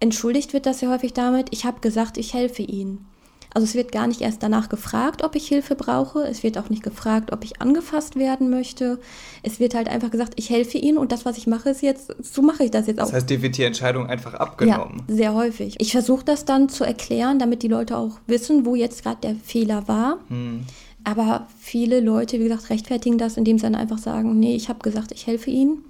Entschuldigt 0.00 0.52
wird 0.52 0.66
das 0.66 0.80
ja 0.80 0.90
häufig 0.90 1.12
damit, 1.12 1.48
ich 1.50 1.64
habe 1.64 1.80
gesagt, 1.80 2.18
ich 2.18 2.34
helfe 2.34 2.62
ihnen. 2.62 3.06
Also 3.54 3.64
es 3.64 3.74
wird 3.74 3.92
gar 3.92 4.06
nicht 4.06 4.20
erst 4.20 4.42
danach 4.42 4.68
gefragt, 4.68 5.24
ob 5.24 5.34
ich 5.34 5.48
Hilfe 5.48 5.74
brauche. 5.74 6.20
Es 6.20 6.42
wird 6.42 6.58
auch 6.58 6.68
nicht 6.68 6.82
gefragt, 6.82 7.32
ob 7.32 7.44
ich 7.44 7.60
angefasst 7.62 8.16
werden 8.16 8.50
möchte. 8.50 9.00
Es 9.42 9.58
wird 9.58 9.74
halt 9.74 9.88
einfach 9.88 10.10
gesagt, 10.10 10.34
ich 10.36 10.50
helfe 10.50 10.78
Ihnen 10.78 10.98
und 10.98 11.12
das, 11.12 11.24
was 11.24 11.38
ich 11.38 11.46
mache, 11.46 11.70
ist 11.70 11.82
jetzt, 11.82 12.14
so 12.22 12.42
mache 12.42 12.64
ich 12.64 12.70
das 12.70 12.86
jetzt 12.86 13.00
auch. 13.00 13.06
Das 13.06 13.14
heißt, 13.14 13.30
dir 13.30 13.42
wird 13.42 13.56
die 13.56 13.64
Entscheidung 13.64 14.06
einfach 14.06 14.34
abgenommen. 14.34 15.02
Ja, 15.08 15.14
sehr 15.14 15.34
häufig. 15.34 15.76
Ich 15.78 15.92
versuche 15.92 16.24
das 16.24 16.44
dann 16.44 16.68
zu 16.68 16.84
erklären, 16.84 17.38
damit 17.38 17.62
die 17.62 17.68
Leute 17.68 17.96
auch 17.96 18.20
wissen, 18.26 18.66
wo 18.66 18.74
jetzt 18.74 19.02
gerade 19.02 19.20
der 19.22 19.34
Fehler 19.34 19.88
war. 19.88 20.18
Hm. 20.28 20.64
Aber 21.04 21.46
viele 21.58 22.00
Leute, 22.00 22.38
wie 22.38 22.44
gesagt, 22.44 22.70
rechtfertigen 22.70 23.18
das, 23.18 23.36
indem 23.36 23.58
sie 23.58 23.62
dann 23.62 23.74
einfach 23.74 23.98
sagen, 23.98 24.38
nee, 24.38 24.54
ich 24.54 24.68
habe 24.68 24.80
gesagt, 24.80 25.12
ich 25.12 25.26
helfe 25.26 25.50
Ihnen 25.50 25.84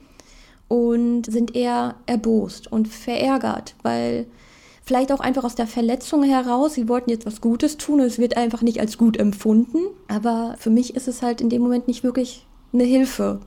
und 0.68 1.25
sind 1.25 1.57
eher 1.57 1.97
erbost 2.07 2.71
und 2.71 2.88
verärgert, 2.88 3.75
weil 3.83 4.27
vielleicht 4.85 5.12
auch 5.12 5.21
einfach 5.21 5.44
aus 5.44 5.55
der 5.55 5.66
Verletzung 5.66 6.23
heraus, 6.23 6.75
sie 6.75 6.88
wollten 6.88 7.11
jetzt 7.11 7.27
was 7.27 7.40
Gutes 7.40 7.77
tun 7.77 8.01
und 8.01 8.07
es 8.07 8.18
wird 8.18 8.37
einfach 8.37 8.62
nicht 8.62 8.81
als 8.81 8.97
gut 8.97 9.16
empfunden. 9.18 9.79
Aber 10.09 10.55
für 10.59 10.71
mich 10.71 10.94
ist 10.94 11.09
es 11.09 11.23
halt 11.23 11.40
in 11.40 11.51
dem 11.51 11.62
Moment 11.62 11.88
nicht 11.88 12.05
wirklich 12.05 12.47
eine 12.73 12.85
Hilfe. 12.85 13.40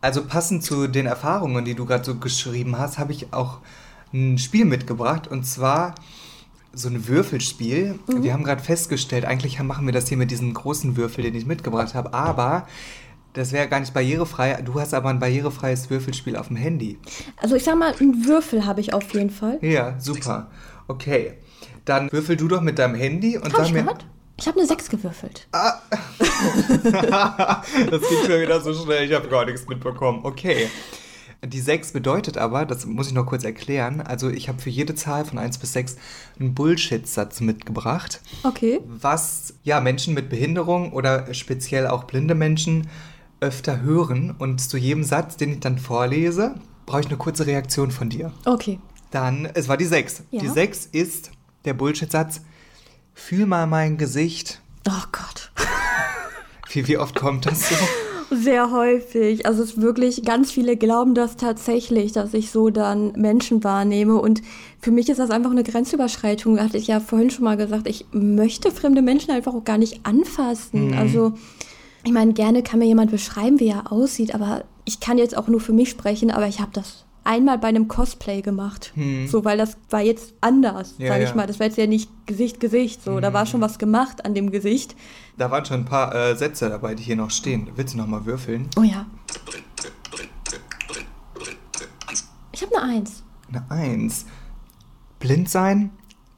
Also 0.00 0.24
passend 0.24 0.64
zu 0.64 0.86
den 0.86 1.06
Erfahrungen, 1.06 1.64
die 1.64 1.74
du 1.74 1.84
gerade 1.84 2.04
so 2.04 2.16
geschrieben 2.16 2.78
hast, 2.78 2.98
habe 2.98 3.12
ich 3.12 3.32
auch 3.32 3.58
ein 4.12 4.38
Spiel 4.38 4.64
mitgebracht 4.64 5.28
und 5.28 5.44
zwar 5.44 5.94
so 6.78 6.88
ein 6.88 7.08
Würfelspiel. 7.08 7.98
Wir 8.06 8.32
haben 8.32 8.44
gerade 8.44 8.62
festgestellt, 8.62 9.24
eigentlich 9.24 9.60
machen 9.62 9.86
wir 9.86 9.92
das 9.92 10.08
hier 10.08 10.16
mit 10.16 10.30
diesem 10.30 10.54
großen 10.54 10.96
Würfel, 10.96 11.24
den 11.24 11.34
ich 11.34 11.44
mitgebracht 11.46 11.94
habe, 11.94 12.14
aber 12.14 12.66
das 13.32 13.52
wäre 13.52 13.68
gar 13.68 13.80
nicht 13.80 13.92
barrierefrei. 13.92 14.62
Du 14.62 14.80
hast 14.80 14.94
aber 14.94 15.10
ein 15.10 15.18
barrierefreies 15.18 15.90
Würfelspiel 15.90 16.36
auf 16.36 16.48
dem 16.48 16.56
Handy. 16.56 16.98
Also 17.36 17.56
ich 17.56 17.64
sag 17.64 17.76
mal, 17.78 17.94
einen 17.98 18.24
Würfel 18.26 18.64
habe 18.64 18.80
ich 18.80 18.94
auf 18.94 19.12
jeden 19.12 19.30
Fall. 19.30 19.58
Ja, 19.60 19.98
super. 20.00 20.50
Okay. 20.86 21.34
Dann 21.84 22.10
würfel 22.12 22.36
du 22.36 22.48
doch 22.48 22.60
mit 22.60 22.78
deinem 22.78 22.94
Handy 22.94 23.36
und 23.36 23.44
Hab 23.46 23.56
sag 23.56 23.66
ich 23.66 23.72
mir. 23.72 23.82
gehört? 23.82 24.06
Ich 24.38 24.46
habe 24.46 24.58
eine 24.58 24.68
6 24.68 24.88
gewürfelt. 24.88 25.48
das 25.52 25.80
geht 28.00 28.26
schon 28.26 28.40
wieder 28.40 28.60
so 28.60 28.72
schnell, 28.72 29.04
ich 29.08 29.12
habe 29.12 29.28
gar 29.28 29.44
nichts 29.44 29.66
mitbekommen. 29.66 30.20
Okay. 30.22 30.68
Die 31.44 31.60
6 31.60 31.92
bedeutet 31.92 32.36
aber, 32.36 32.66
das 32.66 32.84
muss 32.84 33.06
ich 33.06 33.12
noch 33.14 33.24
kurz 33.26 33.44
erklären, 33.44 34.00
also 34.00 34.28
ich 34.28 34.48
habe 34.48 34.60
für 34.60 34.70
jede 34.70 34.96
Zahl 34.96 35.24
von 35.24 35.38
1 35.38 35.58
bis 35.58 35.72
6 35.72 35.96
einen 36.40 36.52
Bullshit-Satz 36.54 37.40
mitgebracht, 37.40 38.20
Okay. 38.42 38.80
was 38.88 39.54
ja 39.62 39.80
Menschen 39.80 40.14
mit 40.14 40.30
Behinderung 40.30 40.92
oder 40.92 41.32
speziell 41.34 41.86
auch 41.86 42.04
blinde 42.04 42.34
Menschen 42.34 42.88
öfter 43.40 43.80
hören. 43.82 44.34
Und 44.36 44.60
zu 44.60 44.76
jedem 44.78 45.04
Satz, 45.04 45.36
den 45.36 45.52
ich 45.52 45.60
dann 45.60 45.78
vorlese, 45.78 46.56
brauche 46.86 47.02
ich 47.02 47.06
eine 47.06 47.16
kurze 47.18 47.46
Reaktion 47.46 47.92
von 47.92 48.08
dir. 48.08 48.32
Okay. 48.44 48.80
Dann, 49.12 49.46
es 49.54 49.68
war 49.68 49.76
die 49.76 49.84
6. 49.84 50.24
Ja. 50.32 50.40
Die 50.40 50.48
6 50.48 50.86
ist 50.90 51.30
der 51.64 51.74
Bullshit-Satz, 51.74 52.40
fühl 53.14 53.46
mal 53.46 53.68
mein 53.68 53.96
Gesicht. 53.96 54.60
Oh 54.88 55.04
Gott. 55.12 55.52
Wie, 56.72 56.86
wie 56.88 56.98
oft 56.98 57.14
kommt 57.14 57.46
das 57.46 57.68
so? 57.68 57.74
Sehr 58.30 58.70
häufig. 58.70 59.46
Also 59.46 59.62
es 59.62 59.70
ist 59.70 59.80
wirklich, 59.80 60.22
ganz 60.24 60.50
viele 60.52 60.76
glauben 60.76 61.14
das 61.14 61.36
tatsächlich, 61.36 62.12
dass 62.12 62.34
ich 62.34 62.50
so 62.50 62.70
dann 62.70 63.12
Menschen 63.12 63.64
wahrnehme. 63.64 64.16
Und 64.20 64.42
für 64.80 64.90
mich 64.90 65.08
ist 65.08 65.18
das 65.18 65.30
einfach 65.30 65.50
eine 65.50 65.62
Grenzüberschreitung. 65.64 66.56
Da 66.56 66.64
hatte 66.64 66.76
ich 66.76 66.86
ja 66.88 67.00
vorhin 67.00 67.30
schon 67.30 67.44
mal 67.44 67.56
gesagt, 67.56 67.88
ich 67.88 68.06
möchte 68.12 68.70
fremde 68.70 69.02
Menschen 69.02 69.30
einfach 69.30 69.54
auch 69.54 69.64
gar 69.64 69.78
nicht 69.78 70.00
anfassen. 70.04 70.94
Also 70.94 71.32
ich 72.04 72.12
meine, 72.12 72.32
gerne 72.32 72.62
kann 72.62 72.78
mir 72.78 72.86
jemand 72.86 73.10
beschreiben, 73.10 73.60
wie 73.60 73.68
er 73.68 73.90
aussieht, 73.90 74.34
aber 74.34 74.64
ich 74.84 75.00
kann 75.00 75.18
jetzt 75.18 75.36
auch 75.36 75.48
nur 75.48 75.60
für 75.60 75.72
mich 75.72 75.90
sprechen, 75.90 76.30
aber 76.30 76.46
ich 76.46 76.60
habe 76.60 76.70
das 76.72 77.04
einmal 77.24 77.58
bei 77.58 77.68
einem 77.68 77.88
Cosplay 77.88 78.40
gemacht. 78.40 78.92
So, 79.26 79.44
weil 79.44 79.58
das 79.58 79.76
war 79.90 80.00
jetzt 80.00 80.32
anders, 80.40 80.94
Ja, 80.98 81.08
sage 81.08 81.24
ich 81.24 81.30
ja. 81.30 81.36
mal. 81.36 81.46
Das 81.46 81.60
war 81.60 81.66
jetzt 81.66 81.76
ja 81.76 81.86
nicht 81.86 82.10
Gesicht, 82.26 82.58
Gesicht. 82.60 83.04
So, 83.04 83.20
da 83.20 83.32
war 83.34 83.44
schon 83.44 83.60
was 83.60 83.78
gemacht 83.78 84.24
an 84.24 84.34
dem 84.34 84.50
Gesicht. 84.50 84.96
Da 85.38 85.50
waren 85.50 85.64
schon 85.64 85.80
ein 85.80 85.84
paar 85.84 86.14
äh, 86.14 86.36
Sätze 86.36 86.68
dabei, 86.68 86.94
die 86.94 87.02
hier 87.04 87.16
noch 87.16 87.30
stehen. 87.30 87.70
Willst 87.76 87.94
du 87.94 87.98
noch 87.98 88.06
mal 88.08 88.26
würfeln? 88.26 88.68
Oh 88.76 88.82
ja. 88.82 89.06
Ich 92.52 92.62
habe 92.62 92.76
eine 92.82 92.92
Eins. 92.96 93.22
Eine 93.48 93.70
Eins. 93.70 94.26
Blind 95.20 95.48
sein? 95.48 95.90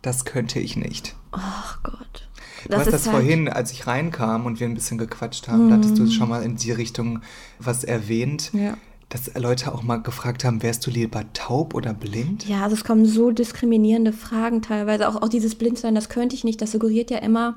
Das 0.02 0.24
könnte 0.24 0.60
ich 0.60 0.76
nicht. 0.76 1.14
Ach 1.32 1.82
Gott. 1.82 2.28
Du 2.68 2.76
hast 2.76 2.86
das 2.92 3.06
halt- 3.06 3.16
vorhin, 3.16 3.48
als 3.48 3.72
ich 3.72 3.86
reinkam 3.86 4.44
und 4.46 4.60
wir 4.60 4.66
ein 4.68 4.74
bisschen 4.74 4.98
gequatscht 4.98 5.48
haben, 5.48 5.70
da 5.70 5.76
hattest 5.76 5.98
du 5.98 6.10
schon 6.10 6.28
mal 6.28 6.42
in 6.42 6.56
die 6.56 6.72
Richtung 6.72 7.20
was 7.58 7.84
erwähnt, 7.84 8.50
Ja. 8.52 8.74
dass 9.08 9.34
Leute 9.34 9.72
auch 9.74 9.82
mal 9.82 9.96
gefragt 10.02 10.44
haben, 10.44 10.62
wärst 10.62 10.86
du 10.86 10.90
lieber 10.90 11.24
taub 11.32 11.74
oder 11.74 11.94
blind? 11.94 12.46
Ja, 12.46 12.64
also 12.64 12.76
es 12.76 12.84
kommen 12.84 13.06
so 13.06 13.30
diskriminierende 13.30 14.12
Fragen 14.12 14.60
teilweise. 14.62 15.08
Auch, 15.08 15.22
auch 15.22 15.28
dieses 15.30 15.54
Blindsein, 15.54 15.94
das 15.94 16.10
könnte 16.10 16.36
ich 16.36 16.44
nicht. 16.44 16.60
Das 16.60 16.72
suggeriert 16.72 17.10
ja 17.10 17.18
immer, 17.18 17.56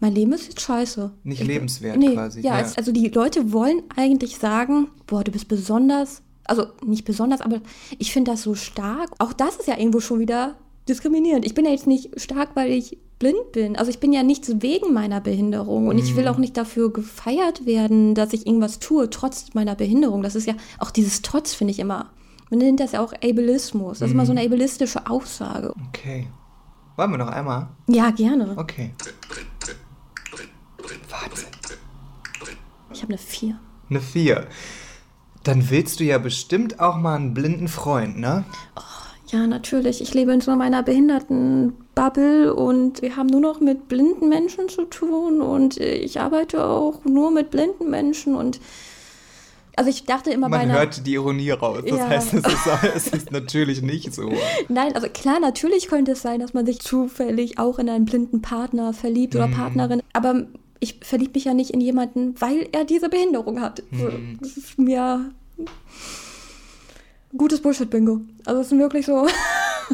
mein 0.00 0.14
Leben 0.14 0.32
ist 0.32 0.48
jetzt 0.48 0.60
scheiße. 0.60 1.10
Nicht 1.24 1.40
Ich 1.40 1.46
lebenswert 1.46 1.96
nee, 1.96 2.12
quasi, 2.14 2.40
Ja, 2.40 2.58
ja. 2.60 2.66
also 2.76 2.92
die 2.92 3.08
Leute 3.08 3.52
wollen 3.52 3.82
eigentlich 3.96 4.36
sagen, 4.38 4.88
boah, 5.06 5.24
du 5.24 5.30
bist 5.32 5.48
besonders. 5.48 6.22
Also 6.44 6.66
nicht 6.84 7.04
besonders, 7.04 7.40
aber 7.40 7.60
ich 7.98 8.12
finde 8.12 8.30
das 8.30 8.42
so 8.42 8.54
stark. 8.54 9.10
Auch 9.18 9.32
das 9.32 9.56
ist 9.56 9.66
ja 9.68 9.76
irgendwo 9.78 10.00
schon 10.00 10.20
wieder 10.20 10.54
diskriminierend. 10.88 11.44
Ich 11.44 11.54
bin 11.54 11.64
ja 11.64 11.72
jetzt 11.72 11.86
nicht 11.88 12.20
stark, 12.20 12.50
weil 12.54 12.70
ich 12.70 12.98
blind 13.18 13.50
bin. 13.52 13.76
Also 13.76 13.90
ich 13.90 13.98
bin 13.98 14.12
ja 14.12 14.22
nichts 14.22 14.52
wegen 14.60 14.92
meiner 14.92 15.20
Behinderung 15.20 15.88
und 15.88 15.98
ich 15.98 16.12
Mhm. 16.12 16.16
will 16.18 16.28
auch 16.28 16.36
nicht 16.38 16.56
dafür 16.56 16.92
gefeiert 16.92 17.64
werden, 17.66 18.14
dass 18.14 18.32
ich 18.34 18.46
irgendwas 18.46 18.78
tue, 18.78 19.08
trotz 19.10 19.54
meiner 19.54 19.74
Behinderung. 19.74 20.22
Das 20.22 20.34
ist 20.36 20.46
ja 20.46 20.54
auch 20.78 20.90
dieses 20.90 21.22
Trotz, 21.22 21.54
finde 21.54 21.72
ich 21.72 21.78
immer. 21.78 22.10
Man 22.50 22.58
nennt 22.60 22.78
das 22.78 22.92
ja 22.92 23.00
auch 23.00 23.12
Ableismus. 23.14 23.98
Das 24.00 24.08
ist 24.08 24.12
immer 24.14 24.26
so 24.26 24.32
Mhm. 24.32 24.38
eine 24.38 24.46
ableistische 24.52 25.08
Aussage. 25.10 25.72
Okay. 25.88 26.28
Wollen 26.96 27.10
wir 27.10 27.18
noch 27.18 27.28
einmal? 27.28 27.68
Ja, 27.88 28.10
gerne. 28.10 28.54
Okay. 28.56 28.92
Warte. 31.10 31.42
Ich 32.92 33.02
habe 33.02 33.12
eine 33.12 33.18
4. 33.18 33.58
Eine 33.90 34.00
Vier. 34.00 34.46
Dann 35.44 35.70
willst 35.70 36.00
du 36.00 36.04
ja 36.04 36.18
bestimmt 36.18 36.80
auch 36.80 36.96
mal 36.96 37.14
einen 37.16 37.34
blinden 37.34 37.68
Freund, 37.68 38.18
ne? 38.18 38.44
Ja, 39.28 39.46
natürlich. 39.46 40.00
Ich 40.00 40.14
lebe 40.14 40.32
in 40.32 40.40
so 40.40 40.54
meiner 40.56 40.82
Behindertenbubble 40.82 42.54
und 42.54 43.02
wir 43.02 43.16
haben 43.16 43.26
nur 43.28 43.40
noch 43.40 43.60
mit 43.60 43.88
blinden 43.88 44.28
Menschen 44.28 44.68
zu 44.68 44.84
tun 44.84 45.40
und 45.40 45.76
ich 45.78 46.20
arbeite 46.20 46.64
auch 46.64 47.04
nur 47.04 47.30
mit 47.30 47.50
blinden 47.50 47.90
Menschen 47.90 48.34
und 48.34 48.60
also 49.78 49.90
ich 49.90 50.04
dachte 50.06 50.30
immer 50.30 50.48
bei 50.48 50.58
Man 50.58 50.70
einer 50.70 50.78
hört 50.78 51.06
die 51.06 51.12
Ironie 51.14 51.50
raus. 51.50 51.82
Das 51.86 51.98
Ja. 51.98 52.08
heißt, 52.08 52.32
es 52.34 52.44
ist, 52.46 52.66
es 52.94 53.06
ist 53.08 53.30
natürlich 53.30 53.82
nicht 53.82 54.14
so. 54.14 54.32
Nein, 54.68 54.94
also 54.94 55.08
klar, 55.08 55.38
natürlich 55.38 55.88
könnte 55.88 56.12
es 56.12 56.22
sein, 56.22 56.40
dass 56.40 56.54
man 56.54 56.64
sich 56.64 56.80
zufällig 56.80 57.58
auch 57.58 57.78
in 57.78 57.90
einen 57.90 58.06
blinden 58.06 58.40
Partner 58.40 58.94
verliebt 58.94 59.36
oder 59.36 59.48
Partnerin, 59.48 60.02
aber 60.14 60.46
ich 60.80 61.00
verliebe 61.02 61.32
mich 61.34 61.44
ja 61.44 61.54
nicht 61.54 61.70
in 61.70 61.80
jemanden, 61.80 62.34
weil 62.40 62.68
er 62.72 62.84
diese 62.84 63.08
Behinderung 63.08 63.60
hat. 63.60 63.82
So, 63.92 64.10
Das 64.40 64.56
ist 64.56 64.78
mir 64.78 65.30
gutes 67.36 67.60
Bullshit-Bingo. 67.62 68.20
Also 68.44 68.60
es 68.60 68.72
ist 68.72 68.78
wirklich 68.78 69.06
so. 69.06 69.26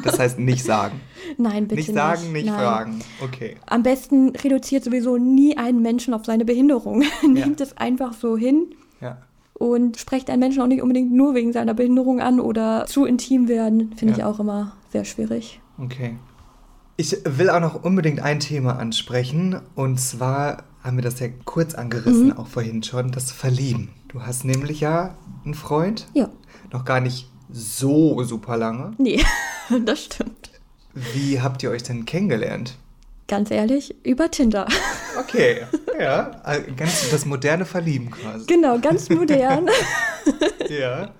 Das 0.04 0.18
heißt, 0.18 0.38
nicht 0.38 0.64
sagen. 0.64 1.02
Nein, 1.36 1.64
bitte 1.68 1.74
nicht 1.74 1.88
nicht. 1.88 1.94
sagen, 1.94 2.32
nicht 2.32 2.46
Nein. 2.46 2.54
fragen. 2.58 2.98
Okay. 3.22 3.56
Am 3.66 3.82
besten 3.82 4.30
reduziert 4.30 4.84
sowieso 4.84 5.18
nie 5.18 5.58
einen 5.58 5.82
Menschen 5.82 6.14
auf 6.14 6.24
seine 6.24 6.46
Behinderung. 6.46 7.04
Nehmt 7.28 7.60
es 7.60 7.76
einfach 7.76 8.14
so 8.14 8.38
hin 8.38 8.68
Ja. 9.02 9.18
und 9.52 9.98
sprecht 9.98 10.30
einen 10.30 10.40
Menschen 10.40 10.62
auch 10.62 10.66
nicht 10.66 10.80
unbedingt 10.80 11.12
nur 11.12 11.34
wegen 11.34 11.52
seiner 11.52 11.74
Behinderung 11.74 12.20
an 12.22 12.40
oder 12.40 12.86
zu 12.86 13.04
intim 13.04 13.48
werden. 13.48 13.92
Finde 13.98 14.12
ich 14.12 14.20
Ja. 14.20 14.30
auch 14.30 14.40
immer 14.40 14.72
sehr 14.92 15.04
schwierig. 15.04 15.60
Okay. 15.76 16.16
Ich 16.96 17.14
will 17.26 17.50
auch 17.50 17.60
noch 17.60 17.84
unbedingt 17.84 18.20
ein 18.22 18.40
Thema 18.40 18.78
ansprechen. 18.78 19.60
Und 19.74 20.00
zwar 20.00 20.62
haben 20.82 20.96
wir 20.96 21.02
das 21.02 21.20
ja 21.20 21.28
kurz 21.44 21.74
angerissen, 21.74 22.26
Mhm. 22.28 22.36
auch 22.36 22.46
vorhin 22.46 22.82
schon, 22.82 23.12
das 23.12 23.30
Verlieben. 23.30 23.90
Du 24.08 24.22
hast 24.22 24.44
nämlich 24.44 24.80
ja 24.80 25.16
einen 25.44 25.54
Freund, 25.54 26.06
Ja, 26.14 26.28
noch 26.72 26.84
gar 26.84 27.00
nicht 27.00 27.28
so 27.50 28.22
super 28.24 28.56
lange. 28.56 28.92
nee, 28.98 29.22
das 29.84 30.04
stimmt. 30.04 30.50
Wie 31.14 31.40
habt 31.40 31.62
ihr 31.62 31.70
euch 31.70 31.82
denn 31.82 32.04
kennengelernt? 32.04 32.76
Ganz 33.28 33.50
ehrlich, 33.50 33.94
über 34.04 34.30
Tinder. 34.30 34.66
Okay, 35.20 35.60
ja, 36.00 36.40
äh, 36.46 36.62
ganz 36.74 37.10
das 37.10 37.26
moderne 37.26 37.66
Verlieben 37.66 38.10
quasi. 38.10 38.46
genau, 38.46 38.78
ganz 38.78 39.10
modern. 39.10 39.68
Ja. 40.70 41.10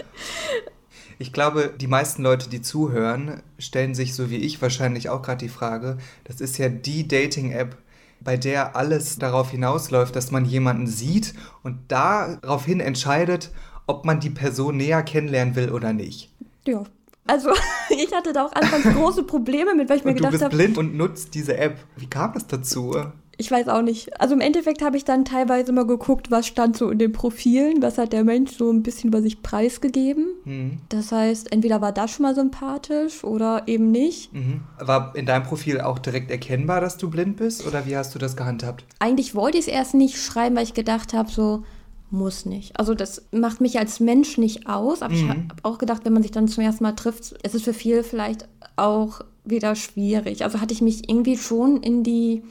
Ich 1.19 1.33
glaube, 1.35 1.73
die 1.79 1.87
meisten 1.87 2.23
Leute, 2.23 2.49
die 2.49 2.63
zuhören, 2.63 3.43
stellen 3.59 3.95
sich 3.95 4.15
so 4.15 4.31
wie 4.31 4.37
ich 4.39 4.63
wahrscheinlich 4.63 5.11
auch 5.11 5.21
gerade 5.21 5.45
die 5.45 5.51
Frage, 5.51 5.99
das 6.25 6.41
ist 6.41 6.57
ja 6.57 6.71
die 6.71 7.07
Dating-App, 7.07 7.77
bei 8.25 8.37
der 8.37 8.77
alles 8.77 9.19
darauf 9.19 9.51
hinausläuft, 9.51 10.15
dass 10.17 10.31
man 10.31 10.45
jemanden 10.45 10.87
sieht 10.87 11.35
und 11.63 11.79
daraufhin 11.89 12.81
entscheidet, 12.81 13.51
ob 13.87 14.05
man 14.05 14.21
die 14.21 14.31
Person 14.31 14.77
näher 14.77 15.03
kennenlernen 15.03 15.57
will 15.57 15.71
oder 15.71 15.93
nicht. 15.93 16.31
ja. 16.67 16.85
Also, 17.25 17.51
ich 17.89 18.13
hatte 18.13 18.33
da 18.33 18.47
auch 18.47 18.53
anfangs 18.53 18.85
große 18.97 19.23
Probleme 19.23 19.75
mit, 19.75 19.89
weil 19.89 19.99
ich 19.99 20.05
mir 20.05 20.11
Und 20.11 20.19
du 20.19 20.25
gedacht 20.25 20.33
bist 20.33 20.45
habe, 20.45 20.57
blind 20.57 20.77
und 20.77 20.97
nutzt 20.97 21.35
diese 21.35 21.57
App. 21.57 21.79
Wie 21.97 22.09
kam 22.09 22.33
das 22.33 22.49
dazu? 22.49 22.97
Ich 23.43 23.51
weiß 23.51 23.67
auch 23.67 23.83
nicht. 23.83 24.21
Also 24.21 24.35
im 24.35 24.41
Endeffekt 24.41 24.83
habe 24.83 24.97
ich 24.97 25.05
dann 25.05 25.25
teilweise 25.25 25.73
mal 25.73 25.85
geguckt, 25.85 26.31
was 26.31 26.47
stand 26.47 26.77
so 26.77 26.91
in 26.91 26.99
den 26.99 27.11
Profilen, 27.11 27.83
was 27.83 27.99
hat 27.99 28.13
der 28.13 28.23
Mensch 28.23 28.53
so 28.57 28.71
ein 28.71 28.85
bisschen 28.85 29.09
über 29.09 29.21
sich 29.21 29.43
preisgegeben. 29.43 30.29
Mhm. 30.45 30.79
Das 30.89 31.11
heißt, 31.11 31.51
entweder 31.51 31.81
war 31.81 31.91
das 31.91 32.13
schon 32.13 32.23
mal 32.23 32.37
sympathisch 32.37 33.25
oder 33.25 33.65
eben 33.67 33.91
nicht. 33.91 34.33
Mhm. 34.33 34.61
War 34.79 35.17
in 35.17 35.27
deinem 35.27 35.43
Profil 35.43 35.81
auch 35.81 35.99
direkt 35.99 36.31
erkennbar, 36.31 36.81
dass 36.81 36.99
du 36.99 37.11
blind 37.11 37.37
bist 37.37 37.67
oder 37.67 37.85
wie 37.85 37.97
hast 37.97 38.15
du 38.15 38.21
das 38.21 38.37
gehandhabt? 38.37 38.85
Eigentlich 39.01 39.35
wollte 39.35 39.59
ich 39.59 39.67
es 39.67 39.73
erst 39.73 39.95
nicht 39.95 40.17
schreiben, 40.23 40.55
weil 40.55 40.63
ich 40.63 40.75
gedacht 40.75 41.13
habe, 41.13 41.29
so, 41.29 41.65
muss 42.11 42.47
nicht. 42.47 42.79
Also 42.79 42.95
das 42.95 43.23
macht 43.33 43.61
mich 43.61 43.79
als 43.79 43.99
Mensch 43.99 44.39
nicht 44.39 44.69
aus, 44.69 45.03
aber 45.03 45.15
mhm. 45.15 45.21
ich 45.21 45.29
habe 45.29 45.47
auch 45.65 45.79
gedacht, 45.79 46.05
wenn 46.05 46.13
man 46.13 46.23
sich 46.23 46.31
dann 46.31 46.47
zum 46.47 46.63
ersten 46.63 46.85
Mal 46.85 46.93
trifft, 46.93 47.33
ist 47.43 47.55
es 47.55 47.63
für 47.63 47.75
viele 47.75 48.05
vielleicht 48.05 48.47
auch 48.77 49.23
wieder 49.45 49.75
schwierig. 49.75 50.45
Also 50.45 50.61
hatte 50.61 50.75
ich 50.75 50.83
mich 50.83 51.09
irgendwie 51.09 51.37
schon 51.37 51.79
in 51.79 52.05
die 52.05 52.43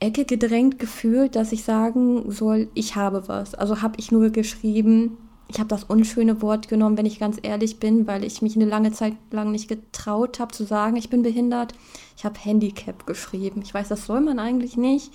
Ecke 0.00 0.24
gedrängt 0.24 0.78
gefühlt, 0.78 1.34
dass 1.34 1.52
ich 1.52 1.64
sagen 1.64 2.30
soll, 2.30 2.68
ich 2.74 2.96
habe 2.96 3.26
was. 3.26 3.54
Also 3.54 3.82
habe 3.82 3.94
ich 3.98 4.12
nur 4.12 4.30
geschrieben, 4.30 5.18
ich 5.48 5.58
habe 5.58 5.68
das 5.68 5.84
unschöne 5.84 6.42
Wort 6.42 6.68
genommen, 6.68 6.98
wenn 6.98 7.06
ich 7.06 7.18
ganz 7.18 7.38
ehrlich 7.42 7.80
bin, 7.80 8.06
weil 8.06 8.22
ich 8.22 8.42
mich 8.42 8.54
eine 8.54 8.66
lange 8.66 8.92
Zeit 8.92 9.14
lang 9.30 9.50
nicht 9.50 9.68
getraut 9.68 10.38
habe 10.40 10.52
zu 10.52 10.64
sagen, 10.64 10.96
ich 10.96 11.08
bin 11.08 11.22
behindert. 11.22 11.72
Ich 12.16 12.24
habe 12.24 12.38
Handicap 12.38 13.06
geschrieben. 13.06 13.62
Ich 13.64 13.72
weiß, 13.72 13.88
das 13.88 14.04
soll 14.04 14.20
man 14.20 14.38
eigentlich 14.38 14.76
nicht. 14.76 15.10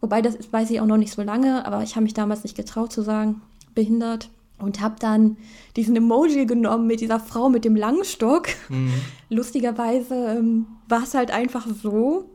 Wobei, 0.00 0.20
das 0.20 0.52
weiß 0.52 0.70
ich 0.70 0.80
auch 0.80 0.86
noch 0.86 0.96
nicht 0.96 1.12
so 1.12 1.22
lange, 1.22 1.64
aber 1.64 1.82
ich 1.82 1.94
habe 1.94 2.04
mich 2.04 2.14
damals 2.14 2.42
nicht 2.42 2.56
getraut 2.56 2.92
zu 2.92 3.02
sagen, 3.02 3.40
behindert. 3.74 4.30
Und 4.58 4.80
habe 4.80 4.96
dann 4.98 5.36
diesen 5.76 5.94
Emoji 5.94 6.44
genommen 6.44 6.88
mit 6.88 7.00
dieser 7.00 7.20
Frau 7.20 7.48
mit 7.48 7.64
dem 7.64 7.76
Langstock. 7.76 8.48
Mhm. 8.68 8.92
Lustigerweise 9.30 10.14
ähm, 10.14 10.66
war 10.88 11.04
es 11.04 11.14
halt 11.14 11.30
einfach 11.30 11.64
so, 11.80 12.28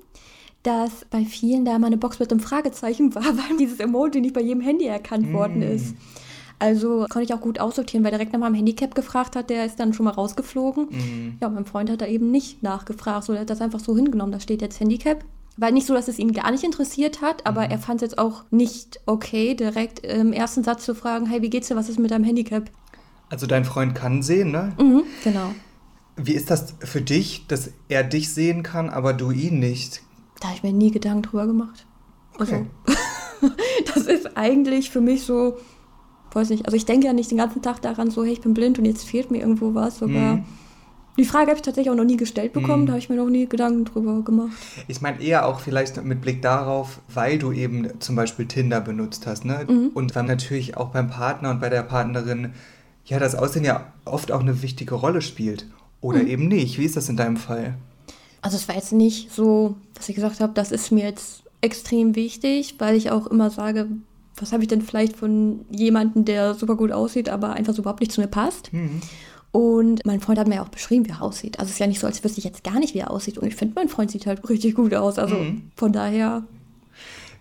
dass 0.64 1.06
bei 1.10 1.26
vielen 1.26 1.66
da 1.66 1.78
mal 1.78 1.88
eine 1.88 1.98
Box 1.98 2.20
mit 2.20 2.32
einem 2.32 2.40
Fragezeichen 2.40 3.14
war, 3.16 3.24
weil 3.24 3.58
dieses 3.60 3.80
Emoji 3.80 4.22
nicht 4.22 4.34
bei 4.34 4.42
jedem 4.42 4.62
Handy 4.62 4.86
erkannt 4.86 5.32
mm. 5.32 5.34
worden 5.34 5.62
ist. 5.62 5.96
Also 6.60 7.06
konnte 7.10 7.24
ich 7.24 7.34
auch 7.34 7.42
gut 7.42 7.60
aussortieren, 7.60 8.06
weil 8.06 8.12
direkt 8.12 8.32
nach 8.32 8.40
meinem 8.40 8.56
Handicap 8.56 8.96
gefragt 8.96 9.36
hat, 9.36 9.50
der 9.50 9.66
ist 9.66 9.80
dann 9.80 9.94
schon 9.94 10.06
mal 10.06 10.12
rausgeflogen. 10.12 10.86
Mm. 10.86 11.38
Ja, 11.42 11.50
mein 11.50 11.66
Freund 11.66 11.90
hat 11.90 12.02
da 12.02 12.08
eben 12.08 12.32
nicht 12.32 12.64
nachgefragt, 12.64 13.26
so, 13.26 13.34
er 13.34 13.42
hat 13.42 13.50
das 13.50 13.62
einfach 13.62 13.82
so 13.82 13.96
hingenommen, 13.96 14.32
da 14.32 14.40
steht 14.40 14.62
jetzt 14.62 14.80
Handicap. 14.80 15.26
War 15.58 15.72
nicht 15.72 15.86
so, 15.86 15.94
dass 15.94 16.08
es 16.08 16.18
ihn 16.18 16.32
gar 16.32 16.50
nicht 16.52 16.64
interessiert 16.64 17.22
hat, 17.22 17.46
aber 17.46 17.68
mm. 17.68 17.72
er 17.72 17.80
fand 17.80 18.02
es 18.02 18.12
jetzt 18.12 18.18
auch 18.18 18.46
nicht 18.50 19.02
okay, 19.06 19.56
direkt 19.56 20.00
im 20.06 20.32
ersten 20.32 20.64
Satz 20.64 20.86
zu 20.86 20.96
fragen, 20.96 21.26
hey, 21.26 21.42
wie 21.42 21.50
geht's 21.50 21.68
dir, 21.68 21.76
was 21.76 21.90
ist 21.90 22.00
mit 22.00 22.12
deinem 22.12 22.24
Handicap? 22.24 22.72
Also 23.30 23.46
dein 23.46 23.66
Freund 23.66 23.94
kann 23.96 24.22
sehen, 24.22 24.52
ne? 24.52 24.72
Mhm, 24.78 25.04
genau. 25.24 25.54
Wie 26.16 26.34
ist 26.34 26.52
das 26.52 26.76
für 26.80 27.02
dich, 27.02 27.48
dass 27.48 27.72
er 27.90 28.04
dich 28.04 28.32
sehen 28.32 28.64
kann, 28.64 28.90
aber 28.90 29.14
du 29.14 29.32
ihn 29.32 29.60
nicht? 29.60 30.02
Da 30.44 30.50
habe 30.50 30.58
ich 30.58 30.64
mir 30.64 30.74
nie 30.74 30.92
Gedanken 30.92 31.22
drüber 31.22 31.48
gemacht. 31.48 31.86
Also, 32.38 32.56
okay. 32.56 32.66
das 33.96 34.08
ist 34.08 34.36
eigentlich 34.36 34.90
für 34.90 35.00
mich 35.00 35.24
so, 35.24 35.56
weiß 36.34 36.50
nicht, 36.50 36.66
also 36.66 36.76
ich 36.76 36.84
denke 36.84 37.08
ja 37.08 37.14
nicht 37.14 37.32
den 37.32 37.38
ganzen 37.38 37.62
Tag 37.62 37.82
daran, 37.82 38.12
so, 38.12 38.26
hey, 38.26 38.34
ich 38.34 38.42
bin 38.42 38.54
blind 38.54 38.78
und 38.78 38.84
jetzt 38.84 39.06
fehlt 39.06 39.32
mir 39.32 39.38
irgendwo 39.38 39.74
was, 39.74 40.00
sogar. 40.00 40.36
Mhm. 40.36 40.44
Die 41.18 41.24
Frage 41.24 41.48
habe 41.48 41.56
ich 41.56 41.62
tatsächlich 41.62 41.92
auch 41.92 41.96
noch 41.96 42.04
nie 42.04 42.18
gestellt 42.18 42.52
bekommen, 42.52 42.82
mhm. 42.82 42.88
da 42.88 42.92
habe 42.94 43.00
ich 43.00 43.08
mir 43.08 43.16
noch 43.16 43.30
nie 43.30 43.48
Gedanken 43.48 43.86
drüber 43.86 44.22
gemacht. 44.22 44.52
Ich 44.90 45.00
meine 45.00 45.22
eher 45.22 45.46
auch 45.46 45.62
vielleicht 45.62 46.04
mit 46.04 46.20
Blick 46.20 46.42
darauf, 46.42 47.00
weil 47.08 47.40
du 47.40 47.54
eben 47.54 48.02
zum 48.02 48.18
Beispiel 48.18 48.46
Tinder 48.46 48.82
benutzt 48.82 49.26
hast, 49.26 49.46
ne? 49.46 49.66
Mhm. 49.66 49.92
Und 49.94 50.14
dann 50.18 50.26
natürlich 50.26 50.76
auch 50.76 50.90
beim 50.90 51.08
Partner 51.08 51.52
und 51.52 51.62
bei 51.62 51.70
der 51.70 51.84
Partnerin, 51.84 52.52
ja, 53.06 53.18
das 53.18 53.36
Aussehen 53.36 53.64
ja 53.64 53.94
oft 54.04 54.30
auch 54.34 54.42
eine 54.42 54.62
wichtige 54.62 54.96
Rolle 54.96 55.22
spielt. 55.22 55.68
Oder 56.02 56.24
mhm. 56.24 56.28
eben 56.28 56.48
nicht. 56.50 56.78
Wie 56.80 56.84
ist 56.84 56.98
das 56.98 57.08
in 57.08 57.16
deinem 57.16 57.38
Fall? 57.38 57.76
Also 58.44 58.58
es 58.58 58.68
war 58.68 58.76
jetzt 58.76 58.92
nicht 58.92 59.32
so, 59.32 59.76
dass 59.96 60.10
ich 60.10 60.16
gesagt 60.16 60.42
habe, 60.42 60.54
das 60.54 60.72
ist 60.72 60.92
mir 60.92 61.06
jetzt 61.06 61.44
extrem 61.62 62.16
wichtig, 62.16 62.76
weil 62.78 62.96
ich 62.96 63.10
auch 63.10 63.26
immer 63.28 63.50
sage, 63.50 63.88
was 64.36 64.52
habe 64.52 64.64
ich 64.64 64.68
denn 64.68 64.82
vielleicht 64.82 65.16
von 65.16 65.66
jemandem, 65.72 66.26
der 66.26 66.54
super 66.54 66.76
gut 66.76 66.92
aussieht, 66.92 67.30
aber 67.30 67.54
einfach 67.54 67.74
so 67.74 67.82
überhaupt 67.82 68.02
nicht 68.02 68.12
zu 68.12 68.20
mir 68.20 68.28
passt. 68.28 68.74
Mhm. 68.74 69.02
Und 69.54 70.06
mein 70.06 70.20
Freund 70.20 70.40
hat 70.40 70.48
mir 70.48 70.56
ja 70.56 70.64
auch 70.64 70.70
beschrieben, 70.70 71.06
wie 71.06 71.12
er 71.12 71.22
aussieht. 71.22 71.58
Also 71.60 71.70
es 71.70 71.76
ist 71.76 71.80
ja 71.80 71.88
nicht 71.88 72.02
so, 72.02 72.08
als 72.08 72.24
wüsste 72.24 72.40
ich 72.40 72.44
jetzt 72.44 72.64
gar 72.64 72.80
nicht, 72.80 72.96
wie 72.96 73.00
er 73.00 73.12
aussieht. 73.12 73.38
Und 73.38 73.48
ich 73.48 73.56
finde, 73.56 73.76
mein 73.76 73.88
Freund 73.88 74.12
sieht 74.12 74.26
halt 74.26 74.50
richtig 74.50 74.76
gut 74.76 74.94
aus. 74.94 75.18
Also 75.18 75.36
mhm. 75.36 75.72
von 75.76 75.94
daher. 75.94 76.44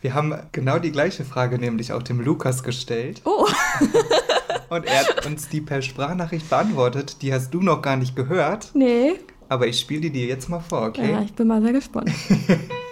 Wir 0.03 0.15
haben 0.15 0.35
genau 0.53 0.79
die 0.79 0.93
gleiche 0.93 1.25
Frage 1.25 1.59
nämlich 1.59 1.93
auch 1.93 2.03
dem 2.03 2.21
Lukas 2.21 2.63
gestellt. 2.63 3.23
Oh. 3.25 3.47
Und 4.69 4.85
er 4.85 5.01
hat 5.01 5.27
uns 5.27 5.49
die 5.49 5.61
per 5.61 5.83
Sprachnachricht 5.83 6.49
beantwortet. 6.49 7.23
Die 7.23 7.33
hast 7.33 7.53
du 7.53 7.61
noch 7.61 7.83
gar 7.83 7.97
nicht 7.97 8.15
gehört. 8.15 8.71
Nee. 8.75 9.15
Aber 9.53 9.67
ich 9.67 9.79
spiele 9.79 10.01
die 10.01 10.11
dir 10.11 10.27
jetzt 10.27 10.49
mal 10.49 10.61
vor, 10.61 10.87
okay? 10.87 11.11
Ja, 11.13 11.21
ich 11.21 11.35
bin 11.35 11.47
mal 11.47 11.61
sehr 11.61 11.75
gespannt. 11.75 12.11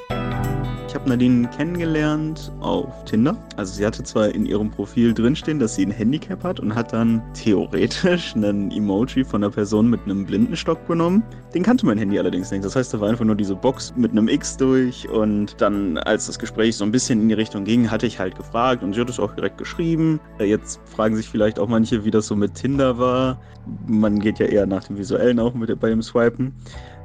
Habe 1.01 1.09
Nadine 1.09 1.49
kennengelernt 1.49 2.53
auf 2.61 3.07
Tinder. 3.07 3.35
Also 3.57 3.73
sie 3.73 3.87
hatte 3.87 4.03
zwar 4.03 4.29
in 4.35 4.45
ihrem 4.45 4.71
Profil 4.71 5.15
drinstehen, 5.15 5.59
dass 5.59 5.75
sie 5.75 5.87
ein 5.87 5.91
Handicap 5.91 6.45
hat 6.45 6.61
und 6.61 6.75
hat 6.75 6.93
dann 6.93 7.23
theoretisch 7.33 8.37
einen 8.37 8.71
Emoji 8.71 9.25
von 9.25 9.43
einer 9.43 9.51
Person 9.51 9.89
mit 9.89 10.03
einem 10.05 10.27
Blindenstock 10.27 10.87
genommen. 10.87 11.23
Den 11.55 11.63
kannte 11.63 11.87
mein 11.87 11.97
Handy 11.97 12.19
allerdings 12.19 12.51
nicht. 12.51 12.67
Das 12.67 12.77
heißt, 12.77 12.93
da 12.93 13.01
war 13.01 13.09
einfach 13.09 13.25
nur 13.25 13.35
diese 13.35 13.57
Box 13.57 13.95
mit 13.97 14.11
einem 14.11 14.29
X 14.29 14.59
durch 14.59 15.09
und 15.09 15.59
dann, 15.59 15.97
als 15.97 16.27
das 16.27 16.39
Gespräch 16.39 16.77
so 16.77 16.85
ein 16.85 16.93
bisschen 16.93 17.23
in 17.23 17.29
die 17.31 17.35
Richtung 17.35 17.65
ging, 17.65 17.91
hatte 17.91 18.07
ich 18.07 18.19
halt 18.19 18.37
gefragt 18.37 18.83
und 18.83 18.93
sie 18.93 19.01
hat 19.01 19.09
es 19.09 19.19
auch 19.19 19.35
direkt 19.35 19.57
geschrieben. 19.57 20.21
Jetzt 20.39 20.81
fragen 20.85 21.17
sich 21.17 21.31
vielleicht 21.31 21.59
auch 21.59 21.69
manche, 21.69 22.05
wie 22.05 22.11
das 22.11 22.27
so 22.27 22.37
mit 22.37 22.57
Tinder 22.57 22.99
war. 22.99 23.41
Man 23.87 24.19
geht 24.19 24.39
ja 24.39 24.45
eher 24.45 24.67
nach 24.67 24.85
dem 24.85 24.99
Visuellen 24.99 25.39
auch 25.39 25.55
mit, 25.55 25.81
bei 25.81 25.89
dem 25.89 26.03
Swipen. 26.03 26.53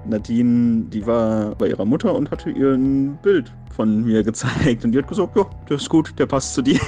Nadine, 0.08 0.86
die 0.86 1.06
war 1.06 1.56
bei 1.56 1.70
ihrer 1.70 1.86
Mutter 1.86 2.14
und 2.14 2.32
hatte 2.32 2.50
ihr 2.50 2.74
ein 2.74 3.18
Bild 3.22 3.52
von 3.76 4.04
mir 4.04 4.24
gezeigt 4.24 4.86
und 4.86 4.92
die 4.92 4.98
hat 4.98 5.08
gesagt, 5.08 5.36
ja, 5.36 5.46
der 5.70 5.78
ist 5.78 5.90
gut, 5.90 6.14
der 6.18 6.26
passt 6.26 6.54
zu 6.54 6.62
dir. 6.62 6.80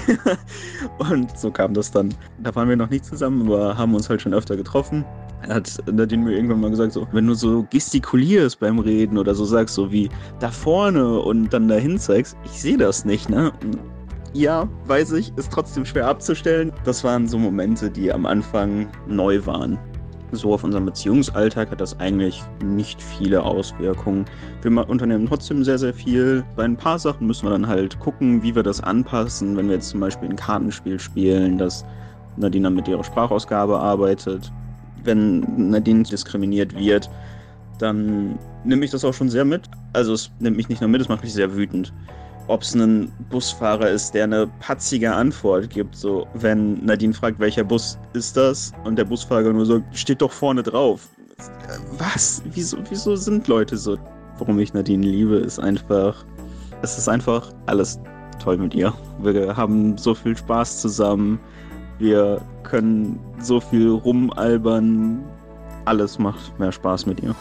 und 1.11 1.37
so 1.37 1.51
kam 1.51 1.73
das 1.73 1.91
dann. 1.91 2.13
Da 2.43 2.55
waren 2.55 2.69
wir 2.69 2.75
noch 2.75 2.89
nicht 2.89 3.05
zusammen, 3.05 3.47
aber 3.47 3.77
haben 3.77 3.93
uns 3.93 4.09
halt 4.09 4.21
schon 4.21 4.33
öfter 4.33 4.55
getroffen. 4.55 5.03
Hat 5.47 5.77
Nadine 5.91 6.23
mir 6.23 6.31
irgendwann 6.35 6.61
mal 6.61 6.71
gesagt, 6.71 6.93
so, 6.93 7.07
wenn 7.11 7.27
du 7.27 7.33
so 7.33 7.65
gestikulierst 7.69 8.59
beim 8.59 8.79
Reden 8.79 9.17
oder 9.17 9.35
so 9.35 9.45
sagst, 9.45 9.75
so 9.75 9.91
wie 9.91 10.09
da 10.39 10.49
vorne 10.49 11.19
und 11.19 11.53
dann 11.53 11.67
dahin 11.67 11.99
zeigst, 11.99 12.37
ich 12.45 12.61
sehe 12.61 12.77
das 12.77 13.05
nicht, 13.05 13.29
ne? 13.29 13.51
Ja, 14.33 14.67
weiß 14.85 15.13
ich, 15.13 15.31
ist 15.37 15.51
trotzdem 15.51 15.85
schwer 15.85 16.07
abzustellen. 16.07 16.71
Das 16.85 17.03
waren 17.03 17.27
so 17.27 17.37
Momente, 17.37 17.89
die 17.89 18.11
am 18.11 18.25
Anfang 18.25 18.87
neu 19.07 19.45
waren 19.45 19.79
so 20.31 20.53
auf 20.53 20.63
unserem 20.63 20.85
Beziehungsalltag 20.85 21.71
hat 21.71 21.81
das 21.81 21.99
eigentlich 21.99 22.41
nicht 22.63 23.01
viele 23.01 23.43
Auswirkungen. 23.43 24.25
Wir 24.61 24.89
unternehmen 24.89 25.27
trotzdem 25.27 25.63
sehr, 25.63 25.77
sehr 25.77 25.93
viel. 25.93 26.43
Bei 26.55 26.63
ein 26.63 26.77
paar 26.77 26.99
Sachen 26.99 27.27
müssen 27.27 27.45
wir 27.45 27.51
dann 27.51 27.67
halt 27.67 27.99
gucken, 27.99 28.43
wie 28.43 28.55
wir 28.55 28.63
das 28.63 28.81
anpassen. 28.81 29.55
Wenn 29.55 29.67
wir 29.67 29.75
jetzt 29.75 29.89
zum 29.89 29.99
Beispiel 29.99 30.29
ein 30.29 30.35
Kartenspiel 30.35 30.99
spielen, 30.99 31.57
dass 31.57 31.85
Nadine 32.35 32.69
mit 32.69 32.87
ihrer 32.87 33.03
Sprachausgabe 33.03 33.79
arbeitet. 33.79 34.51
Wenn 35.03 35.69
Nadine 35.69 36.03
diskriminiert 36.03 36.77
wird, 36.77 37.09
dann 37.79 38.37
nehme 38.63 38.83
ich 38.83 38.91
das 38.91 39.05
auch 39.05 39.13
schon 39.13 39.29
sehr 39.29 39.45
mit. 39.45 39.63
Also 39.93 40.13
es 40.13 40.31
nimmt 40.39 40.57
mich 40.57 40.69
nicht 40.69 40.81
nur 40.81 40.89
mit, 40.89 41.01
es 41.01 41.09
macht 41.09 41.23
mich 41.23 41.33
sehr 41.33 41.55
wütend 41.55 41.93
ob 42.47 42.61
es 42.61 42.73
ein 42.73 43.11
Busfahrer 43.29 43.89
ist, 43.89 44.13
der 44.13 44.25
eine 44.25 44.47
patzige 44.59 45.13
Antwort 45.13 45.69
gibt. 45.69 45.95
So, 45.95 46.27
wenn 46.33 46.83
Nadine 46.85 47.13
fragt, 47.13 47.39
welcher 47.39 47.63
Bus 47.63 47.97
ist 48.13 48.37
das? 48.37 48.71
Und 48.83 48.97
der 48.97 49.05
Busfahrer 49.05 49.51
nur 49.51 49.65
so, 49.65 49.81
steht 49.93 50.21
doch 50.21 50.31
vorne 50.31 50.63
drauf. 50.63 51.07
Was? 51.97 52.41
Wieso, 52.53 52.77
wieso 52.89 53.15
sind 53.15 53.47
Leute 53.47 53.77
so? 53.77 53.97
Warum 54.39 54.59
ich 54.59 54.73
Nadine 54.73 55.05
liebe, 55.05 55.35
ist 55.35 55.59
einfach, 55.59 56.25
es 56.81 56.97
ist 56.97 57.09
einfach 57.09 57.51
alles 57.65 57.99
toll 58.39 58.57
mit 58.57 58.73
ihr. 58.73 58.93
Wir 59.21 59.55
haben 59.55 59.97
so 59.97 60.13
viel 60.13 60.37
Spaß 60.37 60.81
zusammen. 60.81 61.39
Wir 61.99 62.41
können 62.63 63.19
so 63.39 63.59
viel 63.59 63.89
rumalbern. 63.89 65.23
Alles 65.85 66.19
macht 66.19 66.57
mehr 66.59 66.71
Spaß 66.71 67.05
mit 67.05 67.21
ihr. 67.23 67.35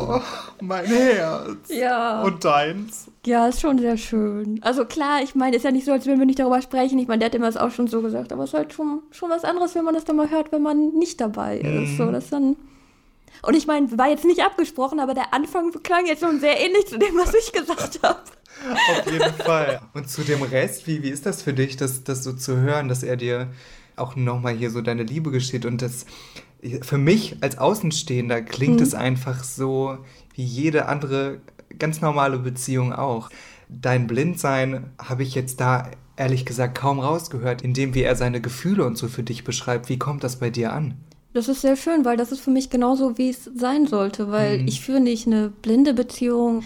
mein 0.60 0.84
Herz. 0.84 1.68
Ja. 1.68 2.22
Und 2.22 2.44
deins? 2.44 3.08
Ja, 3.26 3.48
ist 3.48 3.60
schon 3.60 3.78
sehr 3.78 3.96
schön. 3.96 4.60
Also 4.62 4.84
klar, 4.84 5.22
ich 5.22 5.34
meine, 5.34 5.56
ist 5.56 5.64
ja 5.64 5.70
nicht 5.70 5.84
so, 5.84 5.92
als 5.92 6.06
würden 6.06 6.18
wir 6.18 6.26
nicht 6.26 6.38
darüber 6.38 6.62
sprechen. 6.62 6.98
Ich 6.98 7.08
meine, 7.08 7.20
der 7.20 7.26
hat 7.26 7.34
immer 7.34 7.46
das 7.46 7.56
auch 7.56 7.70
schon 7.70 7.88
so 7.88 8.02
gesagt, 8.02 8.32
aber 8.32 8.44
es 8.44 8.50
ist 8.50 8.54
halt 8.54 8.72
schon, 8.72 9.02
schon 9.10 9.30
was 9.30 9.44
anderes, 9.44 9.74
wenn 9.74 9.84
man 9.84 9.94
das 9.94 10.04
dann 10.04 10.16
mal 10.16 10.30
hört, 10.30 10.52
wenn 10.52 10.62
man 10.62 10.94
nicht 10.94 11.20
dabei 11.20 11.58
ist. 11.58 11.92
Mhm. 11.92 11.96
So, 11.96 12.10
das 12.10 12.30
dann. 12.30 12.56
Und 13.42 13.54
ich 13.54 13.66
meine, 13.66 13.96
war 13.96 14.08
jetzt 14.08 14.24
nicht 14.24 14.42
abgesprochen, 14.42 14.98
aber 14.98 15.14
der 15.14 15.32
Anfang 15.32 15.70
klang 15.82 16.06
jetzt 16.06 16.22
schon 16.22 16.40
sehr 16.40 16.58
ähnlich 16.58 16.86
zu 16.86 16.98
dem, 16.98 17.16
was 17.16 17.34
ich 17.34 17.52
gesagt 17.52 18.00
habe. 18.02 18.20
Auf 18.90 19.12
jeden 19.12 19.34
Fall. 19.34 19.80
Und 19.94 20.10
zu 20.10 20.22
dem 20.22 20.42
Rest, 20.42 20.86
wie, 20.86 21.02
wie 21.02 21.10
ist 21.10 21.26
das 21.26 21.42
für 21.42 21.52
dich, 21.52 21.76
das, 21.76 22.02
das 22.02 22.24
so 22.24 22.32
zu 22.32 22.56
hören, 22.56 22.88
dass 22.88 23.02
er 23.02 23.16
dir 23.16 23.48
auch 23.98 24.16
nochmal 24.16 24.54
hier 24.54 24.70
so 24.70 24.80
deine 24.80 25.02
Liebe 25.02 25.30
gesteht 25.30 25.64
und 25.64 25.82
das 25.82 26.06
für 26.82 26.98
mich 26.98 27.36
als 27.40 27.58
Außenstehender 27.58 28.42
klingt 28.42 28.76
mhm. 28.76 28.82
es 28.82 28.94
einfach 28.94 29.44
so 29.44 29.98
wie 30.34 30.44
jede 30.44 30.86
andere 30.86 31.40
ganz 31.78 32.00
normale 32.00 32.38
Beziehung 32.38 32.92
auch. 32.92 33.30
Dein 33.68 34.06
Blindsein 34.06 34.90
habe 34.98 35.22
ich 35.22 35.34
jetzt 35.34 35.60
da 35.60 35.90
ehrlich 36.16 36.44
gesagt 36.44 36.76
kaum 36.76 36.98
rausgehört, 36.98 37.62
indem 37.62 37.94
wie 37.94 38.02
er 38.02 38.16
seine 38.16 38.40
Gefühle 38.40 38.84
und 38.84 38.98
so 38.98 39.08
für 39.08 39.22
dich 39.22 39.44
beschreibt. 39.44 39.88
Wie 39.88 39.98
kommt 39.98 40.24
das 40.24 40.36
bei 40.36 40.50
dir 40.50 40.72
an? 40.72 40.94
Das 41.34 41.48
ist 41.48 41.60
sehr 41.60 41.76
schön, 41.76 42.04
weil 42.04 42.16
das 42.16 42.32
ist 42.32 42.40
für 42.40 42.50
mich 42.50 42.70
genauso, 42.70 43.18
wie 43.18 43.30
es 43.30 43.44
sein 43.54 43.86
sollte, 43.86 44.30
weil 44.30 44.60
mhm. 44.60 44.68
ich 44.68 44.80
führe 44.80 45.00
nicht 45.00 45.26
eine 45.26 45.50
blinde 45.50 45.94
Beziehung. 45.94 46.64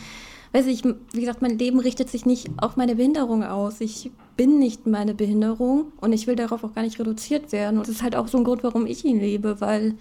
Weiß 0.52 0.66
ich, 0.66 0.84
wie 0.84 1.20
gesagt, 1.20 1.40
mein 1.40 1.58
Leben 1.58 1.80
richtet 1.80 2.10
sich 2.10 2.26
nicht 2.26 2.50
auf 2.58 2.76
meine 2.76 2.96
Behinderung 2.96 3.42
aus. 3.42 3.80
Ich 3.80 4.10
bin 4.36 4.58
nicht 4.58 4.86
meine 4.86 5.14
Behinderung 5.14 5.92
und 6.00 6.12
ich 6.12 6.26
will 6.26 6.36
darauf 6.36 6.62
auch 6.62 6.74
gar 6.74 6.82
nicht 6.82 6.98
reduziert 6.98 7.52
werden. 7.52 7.78
Und 7.78 7.88
das 7.88 7.96
ist 7.96 8.02
halt 8.02 8.16
auch 8.16 8.28
so 8.28 8.38
ein 8.38 8.44
Grund, 8.44 8.62
warum 8.62 8.86
ich 8.86 9.04
ihn 9.04 9.18
lebe, 9.18 9.60
weil 9.60 9.94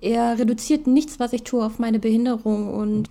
er 0.00 0.38
reduziert 0.38 0.86
nichts, 0.86 1.20
was 1.20 1.32
ich 1.32 1.42
tue, 1.42 1.64
auf 1.64 1.78
meine 1.78 1.98
Behinderung 1.98 2.72
und 2.72 3.10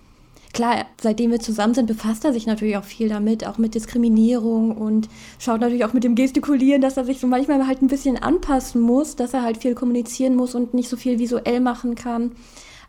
klar, 0.52 0.86
seitdem 1.00 1.30
wir 1.30 1.40
zusammen 1.40 1.74
sind, 1.74 1.86
befasst 1.86 2.24
er 2.24 2.32
sich 2.32 2.46
natürlich 2.46 2.76
auch 2.76 2.84
viel 2.84 3.08
damit, 3.08 3.46
auch 3.46 3.58
mit 3.58 3.74
Diskriminierung 3.74 4.76
und 4.76 5.08
schaut 5.38 5.60
natürlich 5.60 5.84
auch 5.84 5.92
mit 5.92 6.04
dem 6.04 6.14
Gestikulieren, 6.14 6.82
dass 6.82 6.96
er 6.96 7.04
sich 7.04 7.20
so 7.20 7.26
manchmal 7.26 7.66
halt 7.66 7.82
ein 7.82 7.88
bisschen 7.88 8.16
anpassen 8.16 8.80
muss, 8.80 9.14
dass 9.14 9.34
er 9.34 9.42
halt 9.42 9.58
viel 9.58 9.74
kommunizieren 9.74 10.34
muss 10.34 10.54
und 10.54 10.74
nicht 10.74 10.88
so 10.88 10.96
viel 10.96 11.18
visuell 11.18 11.60
machen 11.60 11.94
kann. 11.94 12.32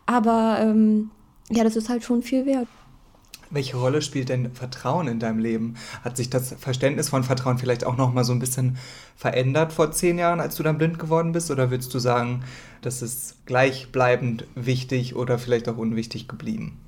Aber 0.06 0.58
ähm, 0.60 1.10
ja, 1.50 1.62
das 1.62 1.76
ist 1.76 1.88
halt 1.88 2.02
schon 2.02 2.22
viel 2.22 2.46
wert. 2.46 2.66
Welche 3.50 3.76
Rolle 3.76 4.00
spielt 4.00 4.28
denn 4.28 4.52
Vertrauen 4.52 5.08
in 5.08 5.18
deinem 5.18 5.40
Leben? 5.40 5.74
Hat 6.04 6.16
sich 6.16 6.30
das 6.30 6.54
Verständnis 6.58 7.08
von 7.08 7.24
Vertrauen 7.24 7.58
vielleicht 7.58 7.84
auch 7.84 7.96
noch 7.96 8.12
mal 8.12 8.24
so 8.24 8.32
ein 8.32 8.38
bisschen 8.38 8.78
verändert 9.16 9.72
vor 9.72 9.90
zehn 9.90 10.18
Jahren, 10.18 10.40
als 10.40 10.54
du 10.54 10.62
dann 10.62 10.78
blind 10.78 10.98
geworden 10.98 11.32
bist? 11.32 11.50
Oder 11.50 11.70
würdest 11.70 11.92
du 11.92 11.98
sagen, 11.98 12.44
das 12.80 13.02
ist 13.02 13.44
gleichbleibend 13.46 14.44
wichtig 14.54 15.16
oder 15.16 15.38
vielleicht 15.38 15.68
auch 15.68 15.76
unwichtig 15.76 16.28
geblieben? 16.28 16.78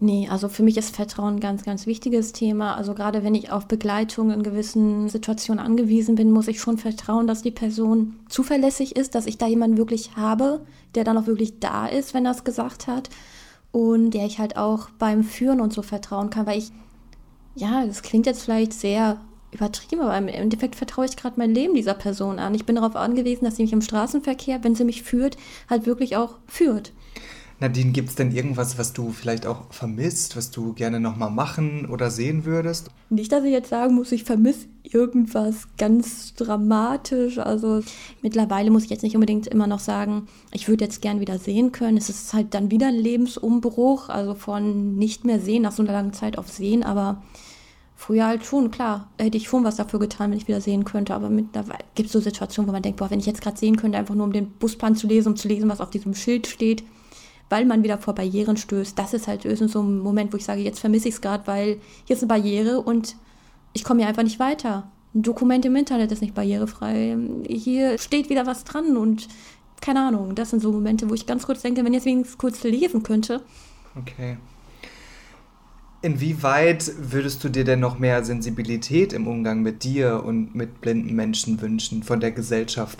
Nee, 0.00 0.28
also 0.28 0.50
für 0.50 0.62
mich 0.62 0.76
ist 0.76 0.94
Vertrauen 0.94 1.36
ein 1.36 1.40
ganz, 1.40 1.64
ganz 1.64 1.86
wichtiges 1.86 2.32
Thema. 2.32 2.76
Also 2.76 2.92
gerade 2.92 3.24
wenn 3.24 3.34
ich 3.34 3.50
auf 3.50 3.66
Begleitung 3.66 4.30
in 4.30 4.42
gewissen 4.42 5.08
Situationen 5.08 5.64
angewiesen 5.64 6.16
bin, 6.16 6.30
muss 6.30 6.48
ich 6.48 6.60
schon 6.60 6.76
vertrauen, 6.76 7.26
dass 7.26 7.40
die 7.40 7.50
Person 7.50 8.16
zuverlässig 8.28 8.96
ist, 8.96 9.14
dass 9.14 9.24
ich 9.24 9.38
da 9.38 9.46
jemanden 9.46 9.78
wirklich 9.78 10.16
habe, 10.16 10.60
der 10.94 11.04
dann 11.04 11.16
auch 11.16 11.26
wirklich 11.26 11.58
da 11.60 11.86
ist, 11.86 12.12
wenn 12.12 12.26
er 12.26 12.32
es 12.32 12.44
gesagt 12.44 12.86
hat. 12.86 13.08
Und 13.74 14.12
der 14.12 14.24
ich 14.24 14.38
halt 14.38 14.56
auch 14.56 14.88
beim 15.00 15.24
Führen 15.24 15.60
und 15.60 15.72
so 15.72 15.82
vertrauen 15.82 16.30
kann, 16.30 16.46
weil 16.46 16.58
ich, 16.58 16.70
ja, 17.56 17.84
das 17.84 18.02
klingt 18.02 18.24
jetzt 18.24 18.42
vielleicht 18.42 18.72
sehr 18.72 19.20
übertrieben, 19.50 20.02
aber 20.02 20.16
im 20.16 20.28
Endeffekt 20.28 20.76
vertraue 20.76 21.06
ich 21.06 21.16
gerade 21.16 21.34
mein 21.38 21.52
Leben 21.52 21.74
dieser 21.74 21.94
Person 21.94 22.38
an. 22.38 22.54
Ich 22.54 22.66
bin 22.66 22.76
darauf 22.76 22.94
angewiesen, 22.94 23.44
dass 23.44 23.56
sie 23.56 23.64
mich 23.64 23.72
im 23.72 23.82
Straßenverkehr, 23.82 24.62
wenn 24.62 24.76
sie 24.76 24.84
mich 24.84 25.02
führt, 25.02 25.36
halt 25.68 25.86
wirklich 25.86 26.16
auch 26.16 26.36
führt. 26.46 26.92
Nadine, 27.64 27.92
gibt 27.92 28.10
es 28.10 28.14
denn 28.14 28.30
irgendwas, 28.30 28.76
was 28.76 28.92
du 28.92 29.10
vielleicht 29.10 29.46
auch 29.46 29.72
vermisst, 29.72 30.36
was 30.36 30.50
du 30.50 30.74
gerne 30.74 31.00
nochmal 31.00 31.30
machen 31.30 31.86
oder 31.86 32.10
sehen 32.10 32.44
würdest? 32.44 32.90
Nicht, 33.08 33.32
dass 33.32 33.42
ich 33.42 33.52
jetzt 33.52 33.70
sagen 33.70 33.94
muss, 33.94 34.12
ich 34.12 34.24
vermisse 34.24 34.66
irgendwas 34.82 35.66
ganz 35.78 36.34
dramatisch. 36.34 37.38
Also 37.38 37.80
mittlerweile 38.20 38.70
muss 38.70 38.84
ich 38.84 38.90
jetzt 38.90 39.02
nicht 39.02 39.14
unbedingt 39.14 39.46
immer 39.46 39.66
noch 39.66 39.78
sagen, 39.78 40.28
ich 40.52 40.68
würde 40.68 40.84
jetzt 40.84 41.00
gern 41.00 41.20
wieder 41.20 41.38
sehen 41.38 41.72
können. 41.72 41.96
Es 41.96 42.10
ist 42.10 42.34
halt 42.34 42.52
dann 42.52 42.70
wieder 42.70 42.88
ein 42.88 42.96
Lebensumbruch, 42.96 44.10
also 44.10 44.34
von 44.34 44.96
nicht 44.96 45.24
mehr 45.24 45.40
sehen 45.40 45.62
nach 45.62 45.72
so 45.72 45.82
einer 45.82 45.92
langen 45.92 46.12
Zeit 46.12 46.36
auf 46.36 46.50
sehen, 46.50 46.82
aber 46.82 47.22
früher 47.96 48.26
halt 48.26 48.44
schon, 48.44 48.70
klar, 48.72 49.08
hätte 49.18 49.38
ich 49.38 49.48
schon 49.48 49.64
was 49.64 49.76
dafür 49.76 50.00
getan, 50.00 50.30
wenn 50.30 50.38
ich 50.38 50.48
wieder 50.48 50.60
sehen 50.60 50.84
könnte. 50.84 51.14
Aber 51.14 51.30
mittlerweile 51.30 51.84
gibt 51.94 52.08
es 52.08 52.12
so 52.12 52.20
Situationen, 52.20 52.68
wo 52.68 52.72
man 52.72 52.82
denkt, 52.82 52.98
boah, 52.98 53.10
wenn 53.10 53.20
ich 53.20 53.26
jetzt 53.26 53.40
gerade 53.40 53.56
sehen 53.56 53.76
könnte, 53.76 53.96
einfach 53.96 54.14
nur 54.14 54.26
um 54.26 54.34
den 54.34 54.50
Busplan 54.50 54.96
zu 54.96 55.06
lesen, 55.06 55.28
um 55.28 55.36
zu 55.36 55.48
lesen, 55.48 55.70
was 55.70 55.80
auf 55.80 55.88
diesem 55.88 56.14
Schild 56.14 56.46
steht, 56.46 56.84
weil 57.50 57.64
man 57.64 57.82
wieder 57.82 57.98
vor 57.98 58.14
Barrieren 58.14 58.56
stößt. 58.56 58.98
Das 58.98 59.14
ist 59.14 59.28
halt 59.28 59.42
so 59.42 59.82
ein 59.82 59.98
Moment, 59.98 60.32
wo 60.32 60.36
ich 60.36 60.44
sage, 60.44 60.62
jetzt 60.62 60.80
vermisse 60.80 61.08
ich 61.08 61.14
es 61.14 61.20
gerade, 61.20 61.46
weil 61.46 61.78
hier 62.04 62.16
ist 62.16 62.22
eine 62.22 62.28
Barriere 62.28 62.80
und 62.80 63.16
ich 63.72 63.84
komme 63.84 64.00
hier 64.00 64.08
einfach 64.08 64.22
nicht 64.22 64.38
weiter. 64.38 64.90
Ein 65.14 65.22
Dokument 65.22 65.64
im 65.64 65.76
Internet 65.76 66.10
ist 66.10 66.22
nicht 66.22 66.34
barrierefrei. 66.34 67.16
Hier 67.48 67.98
steht 67.98 68.30
wieder 68.30 68.46
was 68.46 68.64
dran 68.64 68.96
und 68.96 69.28
keine 69.80 70.00
Ahnung. 70.00 70.34
Das 70.34 70.50
sind 70.50 70.60
so 70.60 70.72
Momente, 70.72 71.08
wo 71.10 71.14
ich 71.14 71.26
ganz 71.26 71.46
kurz 71.46 71.62
denke, 71.62 71.84
wenn 71.84 71.92
ich 71.92 71.98
jetzt 71.98 72.06
wenigstens 72.06 72.38
kurz 72.38 72.62
lesen 72.64 73.02
könnte. 73.02 73.42
Okay. 73.96 74.38
Inwieweit 76.02 76.92
würdest 76.98 77.42
du 77.44 77.48
dir 77.48 77.64
denn 77.64 77.80
noch 77.80 77.98
mehr 77.98 78.24
Sensibilität 78.24 79.12
im 79.12 79.26
Umgang 79.26 79.62
mit 79.62 79.84
dir 79.84 80.22
und 80.24 80.54
mit 80.54 80.80
blinden 80.80 81.14
Menschen 81.14 81.60
wünschen 81.62 82.02
von 82.02 82.20
der 82.20 82.30
Gesellschaft? 82.30 82.98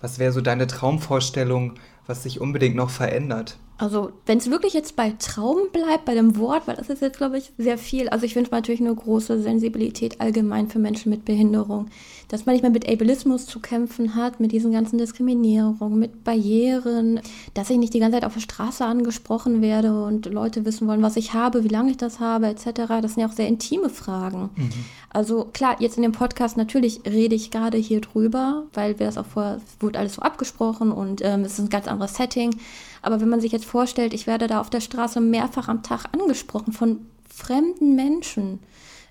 Was 0.00 0.18
wäre 0.18 0.32
so 0.32 0.40
deine 0.40 0.66
Traumvorstellung, 0.66 1.74
was 2.06 2.24
sich 2.24 2.40
unbedingt 2.40 2.74
noch 2.74 2.90
verändert? 2.90 3.58
Also, 3.82 4.12
wenn 4.26 4.38
es 4.38 4.48
wirklich 4.48 4.74
jetzt 4.74 4.94
bei 4.94 5.12
Traum 5.18 5.58
bleibt, 5.72 6.04
bei 6.04 6.14
dem 6.14 6.36
Wort, 6.38 6.68
weil 6.68 6.76
das 6.76 6.88
ist 6.88 7.02
jetzt, 7.02 7.18
glaube 7.18 7.36
ich, 7.36 7.50
sehr 7.58 7.76
viel. 7.76 8.08
Also, 8.10 8.24
ich 8.24 8.36
wünsche 8.36 8.52
natürlich 8.52 8.80
eine 8.80 8.94
große 8.94 9.42
Sensibilität 9.42 10.20
allgemein 10.20 10.68
für 10.68 10.78
Menschen 10.78 11.10
mit 11.10 11.24
Behinderung. 11.24 11.88
Dass 12.28 12.46
man 12.46 12.54
nicht 12.54 12.62
mehr 12.62 12.70
mit 12.70 12.88
Ableismus 12.88 13.44
zu 13.44 13.58
kämpfen 13.58 14.14
hat, 14.14 14.38
mit 14.38 14.52
diesen 14.52 14.70
ganzen 14.70 14.98
Diskriminierungen, 14.98 15.98
mit 15.98 16.22
Barrieren, 16.22 17.18
dass 17.54 17.70
ich 17.70 17.76
nicht 17.76 17.92
die 17.92 17.98
ganze 17.98 18.18
Zeit 18.18 18.24
auf 18.24 18.34
der 18.34 18.40
Straße 18.40 18.84
angesprochen 18.84 19.62
werde 19.62 20.04
und 20.04 20.26
Leute 20.26 20.64
wissen 20.64 20.86
wollen, 20.86 21.02
was 21.02 21.16
ich 21.16 21.34
habe, 21.34 21.64
wie 21.64 21.68
lange 21.68 21.90
ich 21.90 21.96
das 21.96 22.20
habe, 22.20 22.46
etc. 22.46 22.86
Das 23.02 23.14
sind 23.14 23.22
ja 23.22 23.26
auch 23.26 23.32
sehr 23.32 23.48
intime 23.48 23.90
Fragen. 23.90 24.50
Mhm. 24.54 24.70
Also, 25.10 25.48
klar, 25.52 25.74
jetzt 25.80 25.96
in 25.96 26.04
dem 26.04 26.12
Podcast 26.12 26.56
natürlich 26.56 27.00
rede 27.04 27.34
ich 27.34 27.50
gerade 27.50 27.78
hier 27.78 28.00
drüber, 28.00 28.62
weil 28.74 29.00
wir 29.00 29.06
das 29.06 29.18
auch 29.18 29.26
vorher, 29.26 29.60
wurde 29.80 29.98
alles 29.98 30.14
so 30.14 30.22
abgesprochen 30.22 30.92
und 30.92 31.20
ähm, 31.24 31.40
es 31.40 31.54
ist 31.54 31.64
ein 31.64 31.68
ganz 31.68 31.88
anderes 31.88 32.14
Setting. 32.14 32.54
Aber 33.02 33.20
wenn 33.20 33.28
man 33.28 33.40
sich 33.40 33.52
jetzt 33.52 33.64
vorstellt, 33.64 34.14
ich 34.14 34.26
werde 34.26 34.46
da 34.46 34.60
auf 34.60 34.70
der 34.70 34.80
Straße 34.80 35.20
mehrfach 35.20 35.68
am 35.68 35.82
Tag 35.82 36.06
angesprochen 36.12 36.72
von 36.72 37.06
fremden 37.28 37.96
Menschen. 37.96 38.60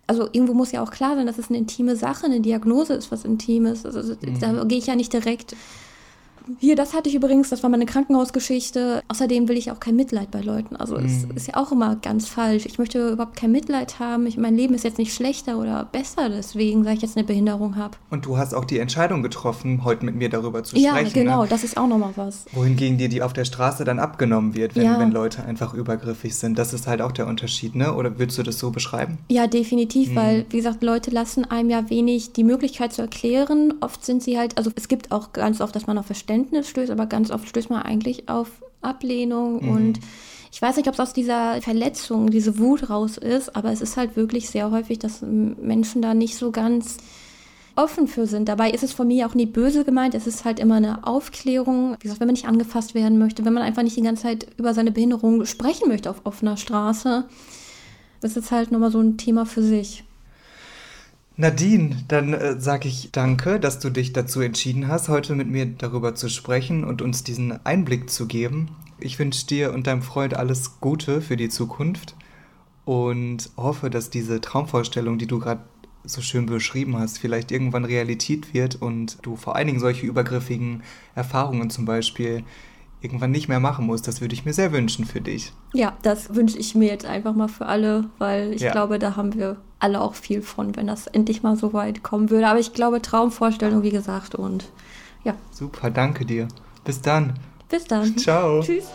Also 0.07 0.27
irgendwo 0.31 0.53
muss 0.53 0.71
ja 0.71 0.81
auch 0.81 0.91
klar 0.91 1.15
sein, 1.15 1.27
dass 1.27 1.37
es 1.37 1.49
eine 1.49 1.57
intime 1.57 1.95
Sache, 1.95 2.25
eine 2.25 2.41
Diagnose 2.41 2.93
ist 2.93 3.11
was 3.11 3.25
Intimes. 3.25 3.85
Also 3.85 4.13
mhm. 4.13 4.39
da 4.39 4.63
gehe 4.63 4.77
ich 4.77 4.87
ja 4.87 4.95
nicht 4.95 5.13
direkt 5.13 5.55
hier, 6.59 6.75
das 6.75 6.93
hatte 6.93 7.09
ich 7.09 7.15
übrigens, 7.15 7.49
das 7.49 7.63
war 7.63 7.69
meine 7.69 7.85
Krankenhausgeschichte. 7.85 9.03
Außerdem 9.07 9.47
will 9.47 9.57
ich 9.57 9.71
auch 9.71 9.79
kein 9.79 9.95
Mitleid 9.95 10.31
bei 10.31 10.41
Leuten. 10.41 10.75
Also 10.75 10.97
mhm. 10.97 11.05
es 11.05 11.23
ist 11.35 11.47
ja 11.47 11.57
auch 11.57 11.71
immer 11.71 11.95
ganz 11.97 12.27
falsch. 12.27 12.65
Ich 12.65 12.77
möchte 12.77 13.11
überhaupt 13.11 13.35
kein 13.35 13.51
Mitleid 13.51 13.99
haben. 13.99 14.27
Ich, 14.27 14.37
mein 14.37 14.55
Leben 14.55 14.73
ist 14.73 14.83
jetzt 14.83 14.97
nicht 14.97 15.13
schlechter 15.13 15.57
oder 15.59 15.87
besser 15.91 16.29
deswegen, 16.29 16.85
weil 16.85 16.95
ich 16.95 17.01
jetzt 17.01 17.17
eine 17.17 17.25
Behinderung 17.25 17.75
habe. 17.75 17.97
Und 18.09 18.25
du 18.25 18.37
hast 18.37 18.53
auch 18.53 18.65
die 18.65 18.79
Entscheidung 18.79 19.23
getroffen, 19.23 19.83
heute 19.83 20.05
mit 20.05 20.15
mir 20.15 20.29
darüber 20.29 20.63
zu 20.63 20.75
ja, 20.77 20.91
sprechen. 20.91 21.17
Ja, 21.17 21.23
genau, 21.23 21.43
ne? 21.43 21.49
das 21.49 21.63
ist 21.63 21.77
auch 21.77 21.87
nochmal 21.87 22.13
was. 22.15 22.45
Wohingegen 22.53 22.97
dir 22.97 23.09
die 23.09 23.21
auf 23.21 23.33
der 23.33 23.45
Straße 23.45 23.83
dann 23.83 23.99
abgenommen 23.99 24.55
wird, 24.55 24.75
wenn, 24.75 24.83
ja. 24.83 24.99
wenn 24.99 25.11
Leute 25.11 25.43
einfach 25.43 25.73
übergriffig 25.73 26.35
sind. 26.35 26.57
Das 26.57 26.73
ist 26.73 26.87
halt 26.87 27.01
auch 27.01 27.11
der 27.11 27.27
Unterschied, 27.27 27.75
ne? 27.75 27.93
Oder 27.93 28.17
würdest 28.19 28.37
du 28.37 28.43
das 28.43 28.59
so 28.59 28.71
beschreiben? 28.71 29.19
Ja, 29.29 29.47
definitiv, 29.47 30.11
mhm. 30.11 30.15
weil, 30.15 30.45
wie 30.49 30.57
gesagt, 30.57 30.83
Leute 30.83 31.11
lassen 31.11 31.49
einem 31.49 31.69
ja 31.69 31.89
wenig 31.89 32.33
die 32.33 32.43
Möglichkeit 32.43 32.93
zu 32.93 33.01
erklären. 33.01 33.73
Oft 33.81 34.05
sind 34.05 34.23
sie 34.23 34.37
halt, 34.37 34.57
also 34.57 34.71
es 34.75 34.87
gibt 34.87 35.11
auch 35.11 35.33
ganz 35.33 35.61
oft, 35.61 35.75
dass 35.75 35.87
man 35.87 35.97
auf 35.97 36.05
Verständnis 36.05 36.30
Verständnis 36.31 36.69
stößt, 36.69 36.91
aber 36.91 37.07
ganz 37.07 37.29
oft 37.29 37.47
stößt 37.47 37.69
man 37.69 37.81
eigentlich 37.81 38.29
auf 38.29 38.63
Ablehnung 38.81 39.63
mhm. 39.63 39.69
und 39.69 39.99
ich 40.53 40.61
weiß 40.61 40.77
nicht, 40.77 40.87
ob 40.87 40.95
es 40.95 40.99
aus 40.99 41.13
dieser 41.13 41.61
Verletzung, 41.61 42.29
diese 42.29 42.57
Wut 42.57 42.89
raus 42.89 43.17
ist, 43.17 43.55
aber 43.55 43.71
es 43.71 43.81
ist 43.81 43.95
halt 43.95 44.15
wirklich 44.15 44.49
sehr 44.49 44.71
häufig, 44.71 44.99
dass 44.99 45.21
Menschen 45.21 46.01
da 46.01 46.13
nicht 46.13 46.35
so 46.35 46.51
ganz 46.51 46.97
offen 47.75 48.07
für 48.07 48.27
sind. 48.27 48.49
Dabei 48.49 48.71
ist 48.71 48.83
es 48.83 48.91
von 48.91 49.07
mir 49.07 49.27
auch 49.27 49.33
nie 49.33 49.45
böse 49.45 49.85
gemeint. 49.85 50.13
Es 50.13 50.27
ist 50.27 50.43
halt 50.43 50.59
immer 50.59 50.75
eine 50.75 51.07
Aufklärung. 51.07 51.95
Wie 51.99 52.03
gesagt, 52.03 52.19
wenn 52.19 52.27
man 52.27 52.33
nicht 52.33 52.47
angefasst 52.47 52.95
werden 52.95 53.17
möchte, 53.17 53.45
wenn 53.45 53.53
man 53.53 53.63
einfach 53.63 53.83
nicht 53.83 53.95
die 53.95 54.01
ganze 54.01 54.23
Zeit 54.23 54.47
über 54.57 54.73
seine 54.73 54.91
Behinderung 54.91 55.45
sprechen 55.45 55.87
möchte 55.87 56.09
auf 56.09 56.25
offener 56.25 56.57
Straße, 56.57 57.23
das 58.19 58.35
ist 58.35 58.51
halt 58.51 58.71
nochmal 58.71 58.91
so 58.91 58.99
ein 58.99 59.17
Thema 59.17 59.45
für 59.45 59.63
sich. 59.63 60.03
Nadine, 61.37 61.95
dann 62.07 62.33
äh, 62.33 62.59
sage 62.59 62.87
ich 62.87 63.11
danke, 63.11 63.59
dass 63.59 63.79
du 63.79 63.89
dich 63.89 64.13
dazu 64.13 64.41
entschieden 64.41 64.87
hast, 64.87 65.09
heute 65.09 65.35
mit 65.35 65.47
mir 65.47 65.65
darüber 65.65 66.13
zu 66.13 66.29
sprechen 66.29 66.83
und 66.83 67.01
uns 67.01 67.23
diesen 67.23 67.65
Einblick 67.65 68.09
zu 68.09 68.27
geben. 68.27 68.69
Ich 68.99 69.17
wünsche 69.17 69.47
dir 69.47 69.73
und 69.73 69.87
deinem 69.87 70.01
Freund 70.01 70.35
alles 70.35 70.79
Gute 70.79 71.21
für 71.21 71.37
die 71.37 71.49
Zukunft 71.49 72.15
und 72.85 73.49
hoffe, 73.57 73.89
dass 73.89 74.09
diese 74.09 74.41
Traumvorstellung, 74.41 75.17
die 75.17 75.27
du 75.27 75.39
gerade 75.39 75.61
so 76.03 76.21
schön 76.21 76.47
beschrieben 76.47 76.97
hast, 76.97 77.19
vielleicht 77.19 77.51
irgendwann 77.51 77.85
Realität 77.85 78.53
wird 78.53 78.75
und 78.81 79.17
du 79.21 79.35
vor 79.35 79.55
allen 79.55 79.67
Dingen 79.67 79.79
solche 79.79 80.05
übergriffigen 80.05 80.83
Erfahrungen 81.15 81.69
zum 81.69 81.85
Beispiel 81.85 82.43
irgendwann 83.01 83.31
nicht 83.31 83.47
mehr 83.47 83.59
machen 83.59 83.85
musst. 83.85 84.07
Das 84.07 84.21
würde 84.21 84.33
ich 84.33 84.45
mir 84.45 84.53
sehr 84.53 84.71
wünschen 84.71 85.05
für 85.05 85.21
dich. 85.21 85.53
Ja, 85.73 85.97
das 86.01 86.35
wünsche 86.35 86.57
ich 86.57 86.75
mir 86.75 86.87
jetzt 86.87 87.05
einfach 87.05 87.33
mal 87.33 87.47
für 87.47 87.65
alle, 87.65 88.09
weil 88.17 88.53
ich 88.53 88.61
ja. 88.61 88.71
glaube, 88.71 88.99
da 88.99 89.15
haben 89.15 89.33
wir 89.33 89.57
alle 89.81 90.01
auch 90.01 90.15
viel 90.15 90.41
von, 90.41 90.75
wenn 90.75 90.87
das 90.87 91.07
endlich 91.07 91.43
mal 91.43 91.55
so 91.55 91.73
weit 91.73 92.03
kommen 92.03 92.29
würde. 92.29 92.47
Aber 92.47 92.59
ich 92.59 92.73
glaube, 92.73 93.01
Traumvorstellung, 93.01 93.83
wie 93.83 93.91
gesagt, 93.91 94.35
und 94.35 94.65
ja. 95.23 95.35
Super, 95.51 95.89
danke 95.89 96.25
dir. 96.25 96.47
Bis 96.83 97.01
dann. 97.01 97.33
Bis 97.69 97.85
dann. 97.85 98.17
Ciao. 98.17 98.61
Tschüss. 98.61 98.85